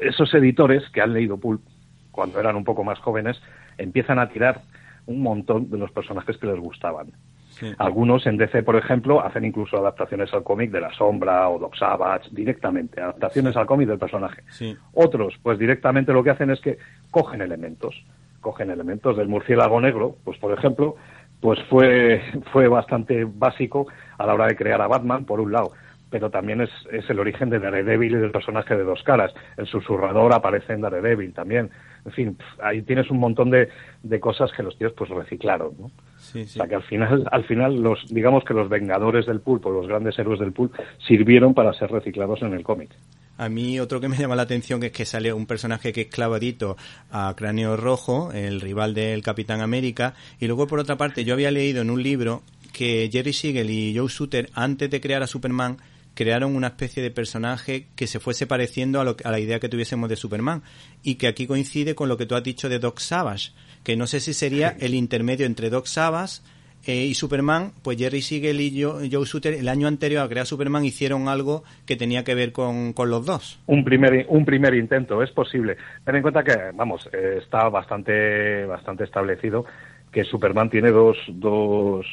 esos 0.00 0.32
editores 0.34 0.88
que 0.90 1.00
han 1.00 1.12
leído 1.12 1.38
Pulp 1.38 1.62
cuando 2.10 2.40
eran 2.40 2.56
un 2.56 2.64
poco 2.64 2.84
más 2.84 2.98
jóvenes 2.98 3.40
empiezan 3.78 4.18
a 4.18 4.28
tirar 4.28 4.60
un 5.06 5.22
montón 5.22 5.70
de 5.70 5.78
los 5.78 5.90
personajes 5.90 6.36
que 6.36 6.46
les 6.46 6.58
gustaban. 6.58 7.08
Sí. 7.50 7.72
Algunos 7.78 8.26
en 8.26 8.36
DC, 8.36 8.62
por 8.62 8.76
ejemplo, 8.76 9.24
hacen 9.24 9.44
incluso 9.44 9.76
adaptaciones 9.76 10.32
al 10.32 10.42
cómic 10.42 10.70
de 10.70 10.80
La 10.80 10.92
Sombra 10.92 11.48
o 11.48 11.58
Doc 11.58 11.76
Savage 11.76 12.28
directamente, 12.30 13.00
adaptaciones 13.00 13.56
al 13.56 13.66
cómic 13.66 13.88
del 13.88 13.98
personaje. 13.98 14.42
Sí. 14.50 14.76
Otros, 14.94 15.34
pues 15.42 15.58
directamente 15.58 16.12
lo 16.12 16.22
que 16.22 16.30
hacen 16.30 16.50
es 16.50 16.60
que 16.60 16.78
cogen 17.10 17.42
elementos, 17.42 18.02
cogen 18.40 18.70
elementos 18.70 19.16
del 19.16 19.28
murciélago 19.28 19.80
negro, 19.80 20.16
pues 20.24 20.38
por 20.38 20.56
ejemplo, 20.56 20.96
pues 21.40 21.58
fue, 21.68 22.22
fue 22.52 22.68
bastante 22.68 23.24
básico 23.24 23.86
a 24.16 24.26
la 24.26 24.34
hora 24.34 24.46
de 24.46 24.56
crear 24.56 24.80
a 24.80 24.86
Batman, 24.86 25.24
por 25.24 25.40
un 25.40 25.52
lado, 25.52 25.72
pero 26.10 26.30
también 26.30 26.60
es, 26.60 26.70
es 26.90 27.08
el 27.08 27.20
origen 27.20 27.50
de 27.50 27.60
Daredevil 27.60 28.12
y 28.12 28.16
del 28.16 28.32
personaje 28.32 28.76
de 28.76 28.82
dos 28.82 29.02
caras. 29.02 29.32
El 29.56 29.66
susurrador 29.66 30.34
aparece 30.34 30.72
en 30.72 30.80
Daredevil 30.80 31.32
también. 31.32 31.70
En 32.04 32.12
fin, 32.12 32.38
ahí 32.62 32.82
tienes 32.82 33.10
un 33.10 33.18
montón 33.18 33.50
de, 33.50 33.68
de 34.02 34.20
cosas 34.20 34.50
que 34.56 34.62
los 34.62 34.76
tíos 34.76 34.92
pues 34.96 35.10
reciclaron, 35.10 35.72
¿no? 35.78 35.90
Sí, 36.18 36.44
sí. 36.46 36.58
O 36.58 36.62
sea 36.62 36.68
que 36.68 36.74
al 36.74 36.82
final, 36.82 37.26
al 37.30 37.44
final 37.44 37.80
los, 37.80 38.06
digamos 38.08 38.44
que 38.44 38.54
los 38.54 38.68
vengadores 38.68 39.26
del 39.26 39.40
pulp 39.40 39.64
o 39.66 39.70
los 39.70 39.86
grandes 39.86 40.18
héroes 40.18 40.40
del 40.40 40.52
pulp 40.52 40.74
sirvieron 41.06 41.54
para 41.54 41.72
ser 41.72 41.90
reciclados 41.90 42.42
en 42.42 42.54
el 42.54 42.62
cómic. 42.62 42.90
A 43.38 43.48
mí 43.48 43.80
otro 43.80 44.00
que 44.00 44.08
me 44.08 44.16
llama 44.16 44.36
la 44.36 44.42
atención 44.42 44.82
es 44.82 44.92
que 44.92 45.06
sale 45.06 45.32
un 45.32 45.46
personaje 45.46 45.94
que 45.94 46.02
es 46.02 46.06
clavadito 46.08 46.76
a 47.10 47.32
Cráneo 47.36 47.76
Rojo, 47.76 48.32
el 48.32 48.60
rival 48.60 48.92
del 48.92 49.22
Capitán 49.22 49.62
América, 49.62 50.14
y 50.38 50.46
luego 50.46 50.66
por 50.66 50.78
otra 50.78 50.96
parte 50.96 51.24
yo 51.24 51.32
había 51.32 51.50
leído 51.50 51.80
en 51.80 51.88
un 51.88 52.02
libro 52.02 52.42
que 52.72 53.08
Jerry 53.10 53.32
Siegel 53.32 53.70
y 53.70 53.96
Joe 53.96 54.08
Sutter 54.08 54.50
antes 54.54 54.90
de 54.90 55.00
crear 55.00 55.22
a 55.22 55.26
Superman 55.26 55.78
crearon 56.20 56.54
una 56.54 56.66
especie 56.66 57.02
de 57.02 57.10
personaje 57.10 57.86
que 57.96 58.06
se 58.06 58.20
fuese 58.20 58.46
pareciendo 58.46 59.00
a, 59.00 59.04
lo, 59.04 59.16
a 59.24 59.30
la 59.30 59.40
idea 59.40 59.58
que 59.58 59.70
tuviésemos 59.70 60.06
de 60.10 60.16
Superman 60.16 60.60
y 61.02 61.14
que 61.14 61.26
aquí 61.26 61.46
coincide 61.46 61.94
con 61.94 62.10
lo 62.10 62.18
que 62.18 62.26
tú 62.26 62.34
has 62.34 62.42
dicho 62.42 62.68
de 62.68 62.78
Doc 62.78 62.98
Savage, 62.98 63.52
que 63.84 63.96
no 63.96 64.06
sé 64.06 64.20
si 64.20 64.34
sería 64.34 64.76
el 64.80 64.92
intermedio 64.92 65.46
entre 65.46 65.70
Doc 65.70 65.86
Savage 65.86 66.42
eh, 66.86 67.06
y 67.06 67.14
Superman, 67.14 67.72
pues 67.82 67.96
Jerry 67.96 68.20
Siegel 68.20 68.60
y 68.60 68.82
Joe, 68.82 69.08
Joe 69.10 69.24
Sutter 69.24 69.54
el 69.54 69.66
año 69.66 69.88
anterior 69.88 70.22
a 70.22 70.28
crear 70.28 70.44
Superman 70.44 70.84
hicieron 70.84 71.26
algo 71.26 71.64
que 71.86 71.96
tenía 71.96 72.22
que 72.22 72.34
ver 72.34 72.52
con, 72.52 72.92
con, 72.92 73.08
los 73.08 73.24
dos. 73.24 73.58
Un 73.66 73.82
primer, 73.82 74.26
un 74.28 74.44
primer 74.44 74.74
intento, 74.74 75.22
es 75.22 75.30
posible. 75.30 75.78
Ten 76.04 76.16
en 76.16 76.22
cuenta 76.22 76.44
que, 76.44 76.54
vamos, 76.74 77.08
eh, 77.14 77.38
está 77.38 77.70
bastante, 77.70 78.66
bastante 78.66 79.04
establecido 79.04 79.64
que 80.12 80.24
Superman 80.24 80.68
tiene 80.68 80.90
dos, 80.90 81.16
dos 81.28 82.04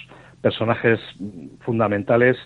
personajes 0.41 1.01
fundamentales 1.59 2.37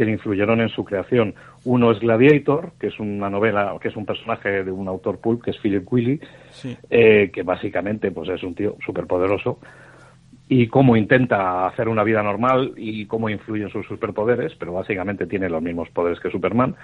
que 0.00 0.06
le 0.06 0.12
influyeron 0.12 0.62
en 0.62 0.70
su 0.70 0.82
creación. 0.82 1.34
Uno 1.64 1.90
es 1.90 2.00
Gladiator, 2.00 2.72
que 2.80 2.86
es 2.86 2.98
una 2.98 3.28
novela, 3.28 3.76
que 3.82 3.88
es 3.88 3.96
un 3.96 4.06
personaje 4.06 4.64
de 4.64 4.72
un 4.72 4.88
autor 4.88 5.18
pulp, 5.18 5.44
que 5.44 5.50
es 5.50 5.58
Philip 5.58 5.86
Willy, 5.92 6.18
sí. 6.48 6.74
eh, 6.88 7.30
que 7.30 7.42
básicamente 7.42 8.10
pues 8.10 8.30
es 8.30 8.42
un 8.42 8.54
tío 8.54 8.78
superpoderoso 8.82 9.58
y 10.48 10.68
cómo 10.68 10.96
intenta 10.96 11.66
hacer 11.66 11.86
una 11.86 12.02
vida 12.02 12.22
normal 12.22 12.72
y 12.78 13.04
cómo 13.04 13.28
influyen 13.28 13.68
sus 13.68 13.84
superpoderes, 13.84 14.54
pero 14.58 14.72
básicamente 14.72 15.26
tiene 15.26 15.50
los 15.50 15.60
mismos 15.60 15.90
poderes 15.90 16.18
que 16.18 16.30
Superman. 16.30 16.76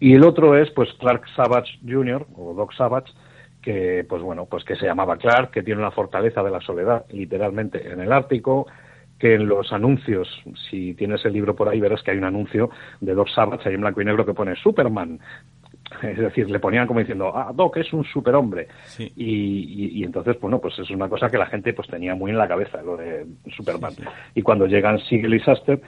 Y 0.00 0.14
el 0.14 0.24
otro 0.24 0.58
es 0.58 0.72
pues 0.72 0.92
Clark 0.94 1.28
Savage 1.36 1.78
Jr. 1.88 2.26
o 2.34 2.52
Doc 2.54 2.72
Savage, 2.72 3.12
que 3.62 4.04
pues 4.08 4.22
bueno, 4.22 4.46
pues 4.46 4.64
que 4.64 4.74
se 4.74 4.86
llamaba 4.86 5.18
Clark, 5.18 5.52
que 5.52 5.62
tiene 5.62 5.82
una 5.82 5.92
fortaleza 5.92 6.42
de 6.42 6.50
la 6.50 6.60
soledad, 6.62 7.04
literalmente 7.10 7.92
en 7.92 8.00
el 8.00 8.10
Ártico, 8.10 8.66
que 9.20 9.34
en 9.34 9.46
los 9.46 9.72
anuncios, 9.72 10.28
si 10.70 10.94
tienes 10.94 11.24
el 11.26 11.34
libro 11.34 11.54
por 11.54 11.68
ahí, 11.68 11.78
verás 11.78 12.02
que 12.02 12.10
hay 12.10 12.18
un 12.18 12.24
anuncio 12.24 12.70
de 13.00 13.14
Doc 13.14 13.28
Savage 13.28 13.68
ahí 13.68 13.74
en 13.74 13.82
blanco 13.82 14.00
y 14.00 14.06
negro 14.06 14.24
que 14.24 14.34
pone 14.34 14.56
Superman, 14.56 15.20
es 16.02 16.18
decir, 16.18 16.48
le 16.50 16.58
ponían 16.58 16.86
como 16.86 17.00
diciendo, 17.00 17.32
ah, 17.34 17.52
Doc 17.54 17.76
es 17.76 17.92
un 17.92 18.04
superhombre. 18.04 18.68
Sí. 18.84 19.12
Y, 19.16 19.24
y, 19.24 20.00
y, 20.00 20.04
entonces, 20.04 20.40
bueno, 20.40 20.58
pues 20.58 20.78
es 20.78 20.90
una 20.90 21.08
cosa 21.08 21.28
que 21.28 21.38
la 21.38 21.46
gente 21.46 21.74
pues 21.74 21.88
tenía 21.88 22.14
muy 22.14 22.30
en 22.30 22.38
la 22.38 22.48
cabeza, 22.48 22.82
lo 22.82 22.96
de 22.96 23.26
Superman. 23.54 23.92
Sí, 23.92 24.02
sí. 24.02 24.08
Y 24.36 24.42
cuando 24.42 24.66
llegan 24.66 24.98
Siegel 25.00 25.34
y 25.34 25.38
Shuster, 25.38 25.80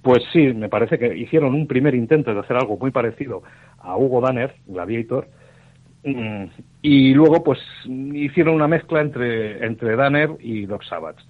pues 0.00 0.22
sí, 0.32 0.54
me 0.54 0.68
parece 0.68 0.98
que 0.98 1.14
hicieron 1.16 1.54
un 1.54 1.66
primer 1.66 1.94
intento 1.94 2.32
de 2.32 2.40
hacer 2.40 2.56
algo 2.56 2.78
muy 2.78 2.90
parecido 2.90 3.42
a 3.78 3.96
Hugo 3.96 4.20
Danner, 4.20 4.54
Gladiator, 4.66 5.28
mm, 6.04 6.44
y 6.82 7.14
luego 7.14 7.42
pues 7.42 7.58
hicieron 7.86 8.54
una 8.54 8.68
mezcla 8.68 9.00
entre, 9.00 9.64
entre 9.66 9.96
Danner 9.96 10.30
y 10.40 10.66
Doc 10.66 10.84
Savage. 10.84 11.22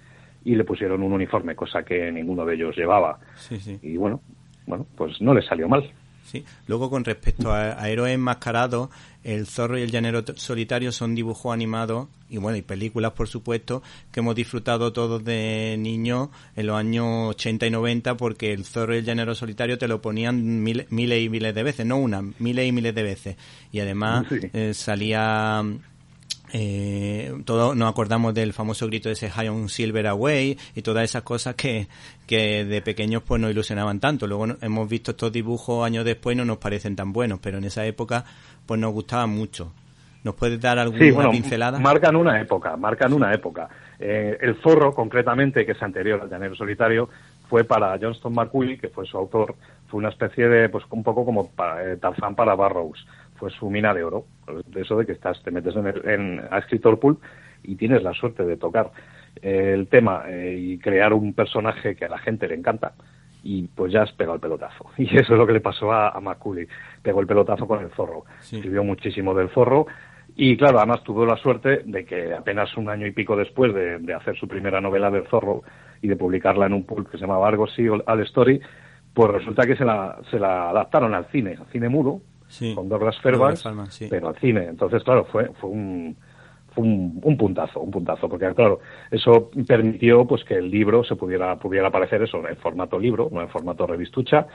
Y 0.45 0.55
le 0.55 0.63
pusieron 0.63 1.03
un 1.03 1.11
uniforme, 1.13 1.55
cosa 1.55 1.83
que 1.83 2.11
ninguno 2.11 2.45
de 2.45 2.55
ellos 2.55 2.75
llevaba. 2.75 3.19
Sí, 3.35 3.59
sí. 3.59 3.77
Y 3.81 3.97
bueno, 3.97 4.21
bueno, 4.65 4.85
pues 4.95 5.19
no 5.21 5.33
les 5.33 5.45
salió 5.45 5.67
mal. 5.67 5.91
Sí. 6.23 6.45
Luego, 6.67 6.89
con 6.91 7.03
respecto 7.03 7.51
a, 7.51 7.81
a, 7.81 7.89
héroes 7.89 8.13
enmascarados, 8.13 8.89
El 9.23 9.47
Zorro 9.47 9.79
y 9.79 9.81
el 9.81 9.89
Llanero 9.89 10.23
Solitario 10.35 10.91
son 10.91 11.15
dibujos 11.15 11.51
animados 11.51 12.07
y 12.29 12.37
bueno, 12.37 12.55
y 12.57 12.61
películas, 12.61 13.13
por 13.13 13.27
supuesto, 13.27 13.81
que 14.11 14.19
hemos 14.19 14.35
disfrutado 14.35 14.93
todos 14.93 15.23
de 15.25 15.75
niños 15.79 16.29
en 16.55 16.67
los 16.67 16.77
años 16.77 17.29
80 17.29 17.65
y 17.65 17.71
90 17.71 18.15
porque 18.17 18.53
El 18.53 18.63
Zorro 18.63 18.93
y 18.93 18.99
el 18.99 19.05
Llanero 19.05 19.33
Solitario 19.33 19.79
te 19.79 19.87
lo 19.87 20.01
ponían 20.03 20.61
mil, 20.63 20.85
miles 20.91 21.19
y 21.23 21.29
miles 21.29 21.55
de 21.55 21.63
veces, 21.63 21.87
no 21.87 21.97
una, 21.97 22.21
miles 22.37 22.67
y 22.67 22.71
miles 22.71 22.93
de 22.93 23.03
veces. 23.03 23.35
Y 23.71 23.79
además 23.79 24.27
Sí. 24.29 24.35
eh, 24.53 24.73
salía 24.75 25.63
eh, 26.53 27.33
todos 27.45 27.75
nos 27.75 27.89
acordamos 27.89 28.33
del 28.33 28.53
famoso 28.53 28.87
grito 28.87 29.09
de 29.09 29.13
ese 29.13 29.29
High 29.29 29.49
on 29.49 29.69
Silver 29.69 30.07
Away 30.07 30.57
y 30.75 30.81
todas 30.81 31.03
esas 31.03 31.23
cosas 31.23 31.55
que, 31.55 31.87
que 32.27 32.65
de 32.65 32.81
pequeños 32.81 33.23
pues 33.23 33.41
nos 33.41 33.51
ilusionaban 33.51 33.99
tanto. 33.99 34.27
Luego 34.27 34.47
no- 34.47 34.57
hemos 34.61 34.87
visto 34.89 35.11
estos 35.11 35.31
dibujos 35.31 35.85
años 35.85 36.05
después 36.05 36.35
y 36.35 36.37
no 36.37 36.45
nos 36.45 36.57
parecen 36.57 36.95
tan 36.95 37.11
buenos, 37.13 37.39
pero 37.39 37.57
en 37.57 37.63
esa 37.65 37.85
época 37.85 38.23
pues 38.65 38.79
nos 38.79 38.91
gustaban 38.93 39.29
mucho. 39.29 39.71
¿Nos 40.23 40.35
puedes 40.35 40.59
dar 40.59 40.77
alguna 40.79 40.99
Sí, 41.05 41.11
bueno, 41.11 41.31
pincelada? 41.31 41.79
marcan 41.79 42.15
una 42.17 42.41
época, 42.41 42.75
marcan 42.75 43.13
una 43.13 43.33
época. 43.33 43.69
Eh, 43.99 44.37
el 44.41 44.55
zorro, 44.61 44.93
concretamente, 44.93 45.65
que 45.65 45.71
es 45.71 45.81
anterior 45.81 46.19
al 46.21 46.29
llanero 46.29 46.55
solitario, 46.55 47.09
fue 47.49 47.63
para 47.63 47.97
Johnston 47.99 48.33
McCulley, 48.33 48.77
que 48.77 48.89
fue 48.89 49.05
su 49.05 49.17
autor, 49.17 49.55
fue 49.87 49.97
una 49.99 50.09
especie 50.09 50.47
de, 50.49 50.67
pues 50.69 50.83
un 50.91 51.03
poco 51.03 51.23
como 51.23 51.49
para, 51.49 51.93
eh, 51.93 51.97
Tarzán 51.97 52.35
para 52.35 52.53
Barrows, 52.53 53.07
fue 53.39 53.49
su 53.51 53.69
mina 53.69 53.93
de 53.93 54.03
oro, 54.03 54.25
de 54.67 54.81
eso 54.81 54.97
de 54.97 55.05
que 55.05 55.13
estás, 55.13 55.41
te 55.43 55.51
metes 55.51 55.75
en, 55.75 55.87
el, 55.87 56.09
en 56.09 56.41
a 56.51 56.59
escritor 56.59 56.99
pool 56.99 57.17
y 57.63 57.75
tienes 57.75 58.03
la 58.03 58.13
suerte 58.13 58.43
de 58.43 58.57
tocar 58.57 58.91
eh, 59.41 59.71
el 59.73 59.87
tema 59.87 60.23
eh, 60.27 60.57
y 60.59 60.77
crear 60.77 61.13
un 61.13 61.33
personaje 61.33 61.95
que 61.95 62.05
a 62.05 62.09
la 62.09 62.17
gente 62.17 62.47
le 62.47 62.55
encanta 62.55 62.93
y 63.43 63.67
pues 63.67 63.93
ya 63.93 64.03
has 64.03 64.11
pegado 64.11 64.35
el 64.35 64.41
pelotazo. 64.41 64.85
Y 64.97 65.05
eso 65.17 65.33
es 65.33 65.39
lo 65.39 65.47
que 65.47 65.53
le 65.53 65.61
pasó 65.61 65.91
a, 65.91 66.09
a. 66.09 66.37
Pegó 67.01 67.21
el 67.21 67.27
pelotazo 67.27 67.67
con 67.67 67.83
el 67.83 67.89
zorro. 67.91 68.25
Sí. 68.41 68.57
Escribió 68.57 68.83
muchísimo 68.83 69.33
del 69.33 69.49
zorro. 69.49 69.87
Y 70.35 70.55
claro, 70.57 70.77
además 70.77 71.03
tuvo 71.03 71.25
la 71.25 71.37
suerte 71.37 71.81
de 71.85 72.05
que 72.05 72.33
apenas 72.33 72.75
un 72.77 72.89
año 72.89 73.07
y 73.07 73.11
pico 73.11 73.35
después 73.35 73.73
de, 73.73 73.99
de 73.99 74.13
hacer 74.13 74.37
su 74.37 74.47
primera 74.47 74.79
novela 74.79 75.09
del 75.09 75.27
zorro 75.27 75.63
y 76.01 76.07
de 76.07 76.15
publicarla 76.15 76.65
en 76.65 76.73
un 76.73 76.85
pulp 76.85 77.09
que 77.09 77.17
se 77.17 77.21
llamaba 77.21 77.47
Argosy 77.47 77.87
All 77.89 78.21
Story, 78.21 78.61
pues 79.13 79.31
resulta 79.31 79.65
que 79.65 79.75
se 79.75 79.83
la, 79.83 80.17
se 80.29 80.39
la 80.39 80.69
adaptaron 80.69 81.13
al 81.13 81.25
cine, 81.25 81.57
al 81.59 81.67
cine 81.71 81.89
mudo, 81.89 82.21
Sí. 82.49 82.75
con 82.75 82.89
Douglas 82.89 83.17
Fairbanks, 83.21 83.63
Douglas 83.63 83.63
Fairbanks, 83.63 83.93
sí. 83.93 84.07
pero 84.09 84.27
al 84.27 84.35
cine. 84.37 84.65
Entonces, 84.65 85.03
claro, 85.03 85.23
fue, 85.25 85.49
fue 85.59 85.69
un, 85.69 86.17
fue 86.73 86.83
un, 86.83 87.19
un 87.23 87.37
puntazo, 87.37 87.79
un 87.79 87.91
puntazo, 87.91 88.27
porque 88.27 88.53
claro, 88.53 88.79
eso 89.11 89.49
permitió 89.67 90.25
pues 90.25 90.43
que 90.43 90.55
el 90.55 90.69
libro 90.69 91.03
se 91.03 91.15
pudiera, 91.15 91.55
pudiera 91.57 91.87
aparecer 91.87 92.21
eso 92.23 92.45
en 92.47 92.57
formato 92.57 92.99
libro, 92.99 93.29
no 93.31 93.41
en 93.41 93.49
formato 93.49 93.87
revistucha, 93.87 94.47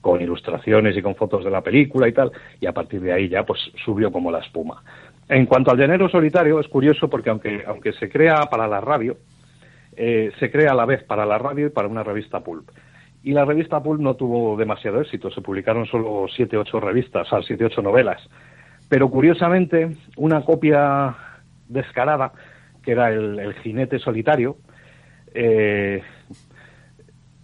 con 0.00 0.20
ilustraciones 0.20 0.96
y 0.96 1.02
con 1.02 1.14
fotos 1.14 1.44
de 1.44 1.50
la 1.50 1.60
película 1.60 2.08
y 2.08 2.12
tal, 2.12 2.32
y 2.60 2.66
a 2.66 2.72
partir 2.72 3.00
de 3.00 3.12
ahí 3.12 3.28
ya 3.28 3.44
pues 3.44 3.60
subió 3.84 4.10
como 4.10 4.30
la 4.30 4.40
espuma. 4.40 4.82
En 5.28 5.46
cuanto 5.46 5.70
al 5.70 5.78
llanero 5.78 6.08
solitario, 6.08 6.60
es 6.60 6.68
curioso 6.68 7.08
porque 7.08 7.30
aunque, 7.30 7.62
aunque 7.66 7.92
se 7.94 8.08
crea 8.08 8.36
para 8.50 8.66
la 8.66 8.80
radio, 8.80 9.16
eh, 9.96 10.32
se 10.38 10.50
crea 10.50 10.72
a 10.72 10.74
la 10.74 10.86
vez 10.86 11.04
para 11.04 11.24
la 11.24 11.38
radio 11.38 11.66
y 11.66 11.70
para 11.70 11.88
una 11.88 12.02
revista 12.02 12.40
pulp. 12.40 12.68
Y 13.22 13.32
la 13.32 13.44
revista 13.44 13.82
pulp 13.82 14.00
no 14.00 14.14
tuvo 14.14 14.56
demasiado 14.56 15.00
éxito, 15.00 15.30
se 15.30 15.40
publicaron 15.40 15.86
solo 15.86 16.26
siete 16.34 16.56
ocho 16.56 16.80
revistas, 16.80 17.26
o 17.28 17.30
sea, 17.30 17.46
siete 17.46 17.64
ocho 17.64 17.80
novelas. 17.80 18.20
Pero 18.88 19.08
curiosamente, 19.08 19.96
una 20.16 20.44
copia 20.44 21.14
descarada, 21.68 22.32
que 22.82 22.92
era 22.92 23.10
el, 23.10 23.54
jinete 23.62 23.98
solitario, 23.98 24.56
eh, 25.34 26.02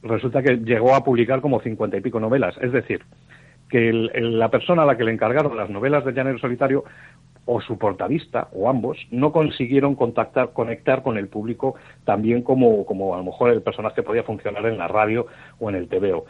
resulta 0.02 0.42
que 0.42 0.56
llegó 0.56 0.94
a 0.94 1.04
publicar 1.04 1.40
como 1.40 1.60
cincuenta 1.60 1.96
y 1.96 2.00
pico 2.00 2.18
novelas. 2.18 2.56
Es 2.60 2.72
decir, 2.72 3.02
que 3.68 3.92
la 3.92 4.50
persona 4.50 4.82
a 4.82 4.86
la 4.86 4.96
que 4.96 5.04
le 5.04 5.12
encargaron 5.12 5.56
las 5.56 5.70
novelas 5.70 6.04
de 6.04 6.12
Llanero 6.12 6.38
Solitario 6.38 6.84
o 7.50 7.62
su 7.62 7.78
portavista, 7.78 8.48
o 8.52 8.68
ambos, 8.68 8.98
no 9.10 9.32
consiguieron 9.32 9.94
contactar, 9.94 10.52
conectar 10.52 11.02
con 11.02 11.16
el 11.16 11.28
público 11.28 11.76
tan 12.04 12.20
bien 12.20 12.42
como, 12.42 12.84
como 12.84 13.14
a 13.14 13.16
lo 13.16 13.24
mejor 13.24 13.50
el 13.50 13.62
personaje 13.62 14.02
podía 14.02 14.22
funcionar 14.22 14.66
en 14.66 14.76
la 14.76 14.86
radio 14.86 15.26
o 15.58 15.70
en 15.70 15.76
el 15.76 15.88
TVO. 15.88 16.26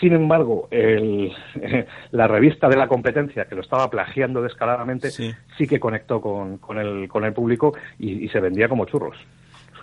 Sin 0.00 0.14
embargo, 0.14 0.68
el, 0.70 1.30
la 2.10 2.26
revista 2.26 2.70
de 2.70 2.78
la 2.78 2.88
competencia, 2.88 3.44
que 3.44 3.54
lo 3.54 3.60
estaba 3.60 3.90
plagiando 3.90 4.40
descaradamente, 4.40 5.10
sí, 5.10 5.34
que 5.68 5.78
conectó 5.78 6.22
con, 6.22 6.56
con, 6.56 6.78
el, 6.78 7.06
con 7.06 7.26
el 7.26 7.34
público 7.34 7.74
y, 7.98 8.26
se 8.30 8.40
vendía 8.40 8.66
como 8.66 8.86
churros. 8.86 9.18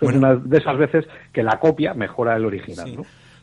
Es 0.00 0.12
una 0.12 0.34
de 0.34 0.58
esas 0.58 0.76
veces 0.76 1.06
que 1.32 1.44
la 1.44 1.60
copia 1.60 1.94
mejora 1.94 2.34
el 2.34 2.46
original. 2.46 2.96
¿no? 2.96 3.02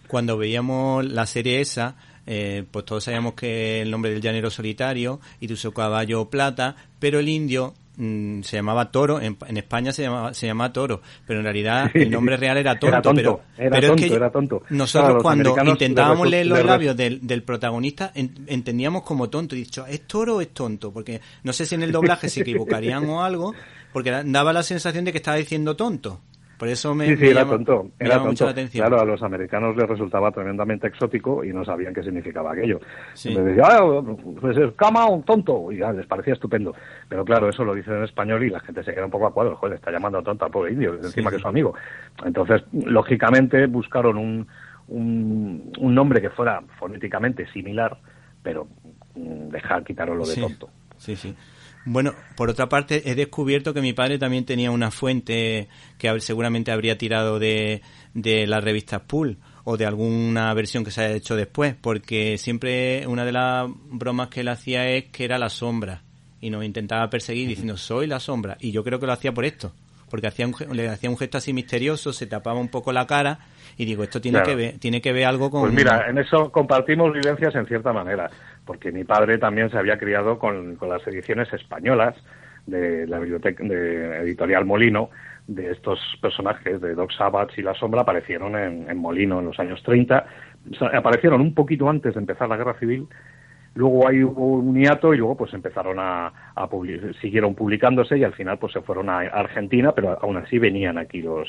Cuando 0.10 0.38
veíamos 0.38 1.06
la 1.06 1.26
serie 1.26 1.62
esa, 1.62 1.96
eh, 2.30 2.66
pues 2.70 2.84
todos 2.84 3.06
sabíamos 3.06 3.36
que 3.36 3.82
el 3.82 3.90
nombre 3.90 4.12
del 4.12 4.22
llanero 4.22 4.50
solitario 4.50 5.22
y 5.40 5.48
su 5.56 5.72
caballo 5.72 6.30
plata, 6.30 6.76
pero 7.00 7.20
el 7.20 7.30
indio 7.30 7.74
mm, 7.96 8.42
se 8.42 8.58
llamaba 8.58 8.92
Toro, 8.92 9.22
en, 9.22 9.38
España 9.56 9.94
se 9.94 10.04
llamaba, 10.04 10.34
se 10.34 10.46
llama 10.46 10.74
Toro, 10.74 11.02
pero 11.26 11.40
en 11.40 11.46
realidad 11.46 11.90
el 11.94 12.12
nombre 12.12 12.36
real 12.36 12.58
era 12.58 12.78
Tonto. 12.78 12.88
Era 12.88 13.02
tonto, 13.02 13.42
pero, 13.58 13.78
era, 13.78 13.88
tonto 13.88 14.16
era 14.16 14.30
tonto. 14.30 14.64
Nosotros 14.70 15.24
cuando 15.24 15.56
intentábamos 15.66 16.30
leer 16.30 16.48
los 16.48 16.66
labios 16.66 16.98
del, 16.98 17.26
del 17.26 17.44
protagonista 17.44 18.12
entendíamos 18.14 19.04
como 19.04 19.30
tonto, 19.30 19.56
y 19.56 19.60
dicho, 19.60 19.86
¿es 19.88 20.02
Toro 20.02 20.36
o 20.36 20.42
es 20.42 20.50
tonto? 20.50 20.92
Porque 20.92 21.22
no 21.44 21.54
sé 21.54 21.66
si 21.66 21.76
en 21.76 21.84
el 21.84 21.94
doblaje 21.94 22.28
se 22.28 22.42
equivocarían 22.42 23.10
o 23.10 23.24
algo, 23.24 23.54
porque 23.94 24.12
daba 24.12 24.52
la 24.52 24.64
sensación 24.64 25.06
de 25.06 25.14
que 25.14 25.20
estaba 25.20 25.38
diciendo 25.38 25.78
tonto. 25.78 26.20
Por 26.58 26.68
eso 26.70 26.96
me, 26.96 27.06
sí, 27.06 27.18
sí, 27.18 27.28
era 27.28 27.46
tonto, 27.46 27.92
era 28.00 28.18
tonto. 28.18 28.48
Claro, 28.72 29.00
a 29.00 29.06
los 29.06 29.22
americanos 29.22 29.78
les 29.78 29.88
resultaba 29.88 30.32
tremendamente 30.32 30.88
exótico 30.88 31.44
y 31.44 31.54
no 31.54 31.64
sabían 31.64 31.94
qué 31.94 32.02
significaba 32.02 32.54
aquello. 32.54 32.80
Sí. 33.14 33.36
Me 33.36 33.42
decían, 33.42 33.68
ah, 33.70 34.02
pues 34.42 34.58
es 34.58 34.74
cama 34.74 35.06
un 35.06 35.22
tonto, 35.22 35.72
y 35.72 35.78
ya 35.78 35.92
les 35.92 36.08
parecía 36.08 36.34
estupendo. 36.34 36.74
Pero 37.08 37.24
claro, 37.24 37.48
eso 37.48 37.64
lo 37.64 37.76
dicen 37.76 37.98
en 37.98 38.04
español 38.06 38.44
y 38.44 38.50
la 38.50 38.60
gente 38.62 38.84
se 38.84 38.94
queda 38.94 39.06
un 39.06 39.12
poco 39.12 39.28
a 39.28 39.34
cuadro, 39.34 39.56
joder, 39.56 39.76
está 39.76 39.92
llamando 39.92 40.24
tonto 40.24 40.46
al 40.46 40.52
pobre 40.52 40.74
indio, 40.74 40.96
encima 40.96 41.30
que 41.30 41.36
es 41.36 41.42
su 41.44 41.48
amigo. 41.48 41.76
Entonces, 42.26 42.64
lógicamente, 42.72 43.68
buscaron 43.68 44.18
un, 44.18 44.48
un, 44.88 45.72
un 45.80 45.96
nombre 45.96 46.22
que 46.22 46.32
fuera 46.32 46.64
fonéticamente 46.80 47.46
similar, 47.52 48.00
pero 48.42 48.68
mm, 49.16 49.50
dejar, 49.50 49.84
quitaron 49.84 50.18
lo 50.18 50.26
de 50.26 50.36
tonto. 50.36 50.70
Sí, 50.98 51.16
sí. 51.16 51.36
Bueno, 51.90 52.14
por 52.36 52.50
otra 52.50 52.68
parte, 52.68 53.10
he 53.10 53.16
descubierto 53.16 53.74
que 53.74 53.80
mi 53.80 53.94
padre 53.94 54.20
también 54.20 54.44
tenía 54.44 54.72
una 54.72 54.92
fuente 54.92 55.70
que 55.98 56.20
seguramente 56.20 56.74
habría 56.74 56.98
tirado 56.98 57.40
de, 57.40 57.82
de 58.14 58.46
las 58.46 58.62
revistas 58.62 59.04
Pool 59.08 59.38
o 59.64 59.78
de 59.78 59.86
alguna 59.86 60.54
versión 60.54 60.84
que 60.84 60.92
se 60.92 61.06
haya 61.06 61.16
hecho 61.16 61.38
después, 61.38 61.76
porque 61.80 62.38
siempre 62.38 63.08
una 63.08 63.24
de 63.24 63.32
las 63.32 63.70
bromas 63.90 64.28
que 64.28 64.42
él 64.42 64.50
hacía 64.50 64.90
es 64.90 65.06
que 65.06 65.24
era 65.24 65.38
la 65.38 65.48
sombra 65.48 66.04
y 66.42 66.50
nos 66.50 66.66
intentaba 66.66 67.10
perseguir 67.10 67.48
diciendo 67.48 67.78
soy 67.78 68.06
la 68.06 68.20
sombra 68.20 68.58
y 68.60 68.74
yo 68.74 68.84
creo 68.84 69.00
que 69.00 69.08
lo 69.08 69.14
hacía 69.14 69.34
por 69.34 69.46
esto, 69.46 69.72
porque 70.10 70.28
hacía 70.28 70.46
le 70.70 70.90
hacía 70.90 71.10
un 71.10 71.18
gesto 71.18 71.38
así 71.38 71.54
misterioso, 71.54 72.12
se 72.12 72.28
tapaba 72.28 72.60
un 72.60 72.68
poco 72.68 72.92
la 72.92 73.08
cara 73.08 73.48
y 73.78 73.86
digo 73.86 74.04
esto 74.04 74.20
tiene 74.20 74.42
que 74.44 74.56
ver 74.56 74.80
tiene 74.80 75.02
que 75.02 75.14
ver 75.14 75.26
algo 75.26 75.52
con 75.52 75.62
pues 75.62 75.74
mira 75.74 76.10
en 76.10 76.18
eso 76.18 76.52
compartimos 76.52 77.14
vivencias 77.14 77.54
en 77.56 77.66
cierta 77.68 77.94
manera 77.94 78.30
porque 78.66 78.92
mi 78.92 79.04
padre 79.04 79.38
también 79.38 79.70
se 79.70 79.78
había 79.78 79.98
criado 79.98 80.40
con, 80.40 80.78
las 80.82 81.08
ediciones 81.08 81.52
españolas 81.54 82.16
de 82.66 83.08
la 83.08 83.20
biblioteca 83.20 83.64
de 83.64 84.18
editorial 84.18 84.66
Molino 84.66 85.10
de 85.48 85.72
estos 85.72 86.00
personajes 86.22 86.82
de 86.82 86.96
Doc 86.96 87.12
Savage 87.14 87.62
y 87.62 87.64
La 87.64 87.74
Sombra 87.76 88.02
aparecieron 88.02 88.58
en, 88.58 88.98
Molino 88.98 89.40
en 89.40 89.46
los 89.46 89.60
años 89.60 89.82
30 89.84 90.26
aparecieron 90.94 91.40
un 91.40 91.54
poquito 91.54 91.88
antes 91.90 92.16
de 92.16 92.20
empezar 92.20 92.50
la 92.50 92.58
guerra 92.58 92.78
civil 92.80 93.08
luego 93.76 94.08
hay 94.08 94.24
un 94.24 94.76
hiato 94.76 95.14
y 95.14 95.18
luego 95.18 95.38
pues 95.38 95.54
empezaron 95.54 96.00
a, 96.00 96.52
a 96.56 96.68
siguieron 97.22 97.54
publicándose 97.54 98.18
y 98.18 98.24
al 98.24 98.34
final 98.34 98.58
pues 98.58 98.74
se 98.74 98.82
fueron 98.82 99.08
a 99.08 99.20
Argentina 99.20 99.92
pero 99.92 100.18
aún 100.20 100.38
así 100.38 100.58
venían 100.58 100.98
aquí 100.98 101.22
los 101.22 101.48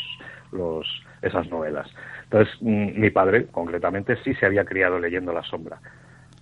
los 0.52 0.86
esas 1.22 1.48
novelas 1.50 1.88
entonces 2.30 2.54
mm, 2.60 3.00
mi 3.00 3.10
padre 3.10 3.46
concretamente 3.46 4.16
sí 4.24 4.34
se 4.34 4.46
había 4.46 4.64
criado 4.64 4.98
leyendo 4.98 5.32
La 5.32 5.42
Sombra 5.42 5.80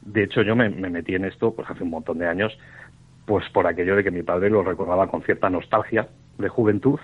de 0.06 0.22
hecho, 0.22 0.42
yo 0.42 0.54
me, 0.54 0.68
metí 0.70 1.14
en 1.14 1.24
esto 1.24 1.52
pues 1.54 1.68
hace 1.68 1.82
un 1.82 1.90
montón 1.90 2.18
de 2.18 2.28
años, 2.28 2.56
pues 3.26 3.44
por 3.50 3.66
aquello 3.66 3.96
de 3.96 4.04
que 4.04 4.10
mi 4.10 4.22
padre 4.22 4.50
lo 4.50 4.62
recordaba 4.62 5.08
con 5.08 5.22
cierta 5.22 5.50
nostalgia 5.50 6.08
de 6.38 6.48
juventud, 6.48 6.98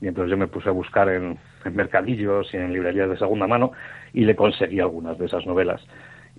y 0.00 0.08
entonces 0.08 0.30
yo 0.30 0.36
me 0.36 0.48
puse 0.48 0.68
a 0.68 0.72
buscar 0.72 1.08
en, 1.08 1.38
mercadillos 1.72 2.52
y 2.52 2.56
en 2.56 2.72
librerías 2.72 3.10
de 3.10 3.18
segunda 3.18 3.46
mano 3.46 3.72
y 4.12 4.24
le 4.24 4.34
conseguí 4.34 4.80
algunas 4.80 5.18
de 5.18 5.26
esas 5.26 5.46
novelas. 5.46 5.84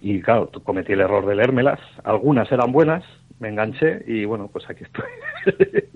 Y 0.02 0.22
claro, 0.22 0.50
cometí 0.64 0.94
el 0.94 1.02
error 1.02 1.26
de 1.26 1.36
leérmelas, 1.36 1.80
algunas 2.04 2.52
eran 2.52 2.72
buenas, 2.72 3.04
me 3.40 3.50
enganché 3.50 4.04
y 4.08 4.26
bueno, 4.26 4.50
pues 4.52 4.70
aquí 4.70 4.84
estoy. 4.84 5.06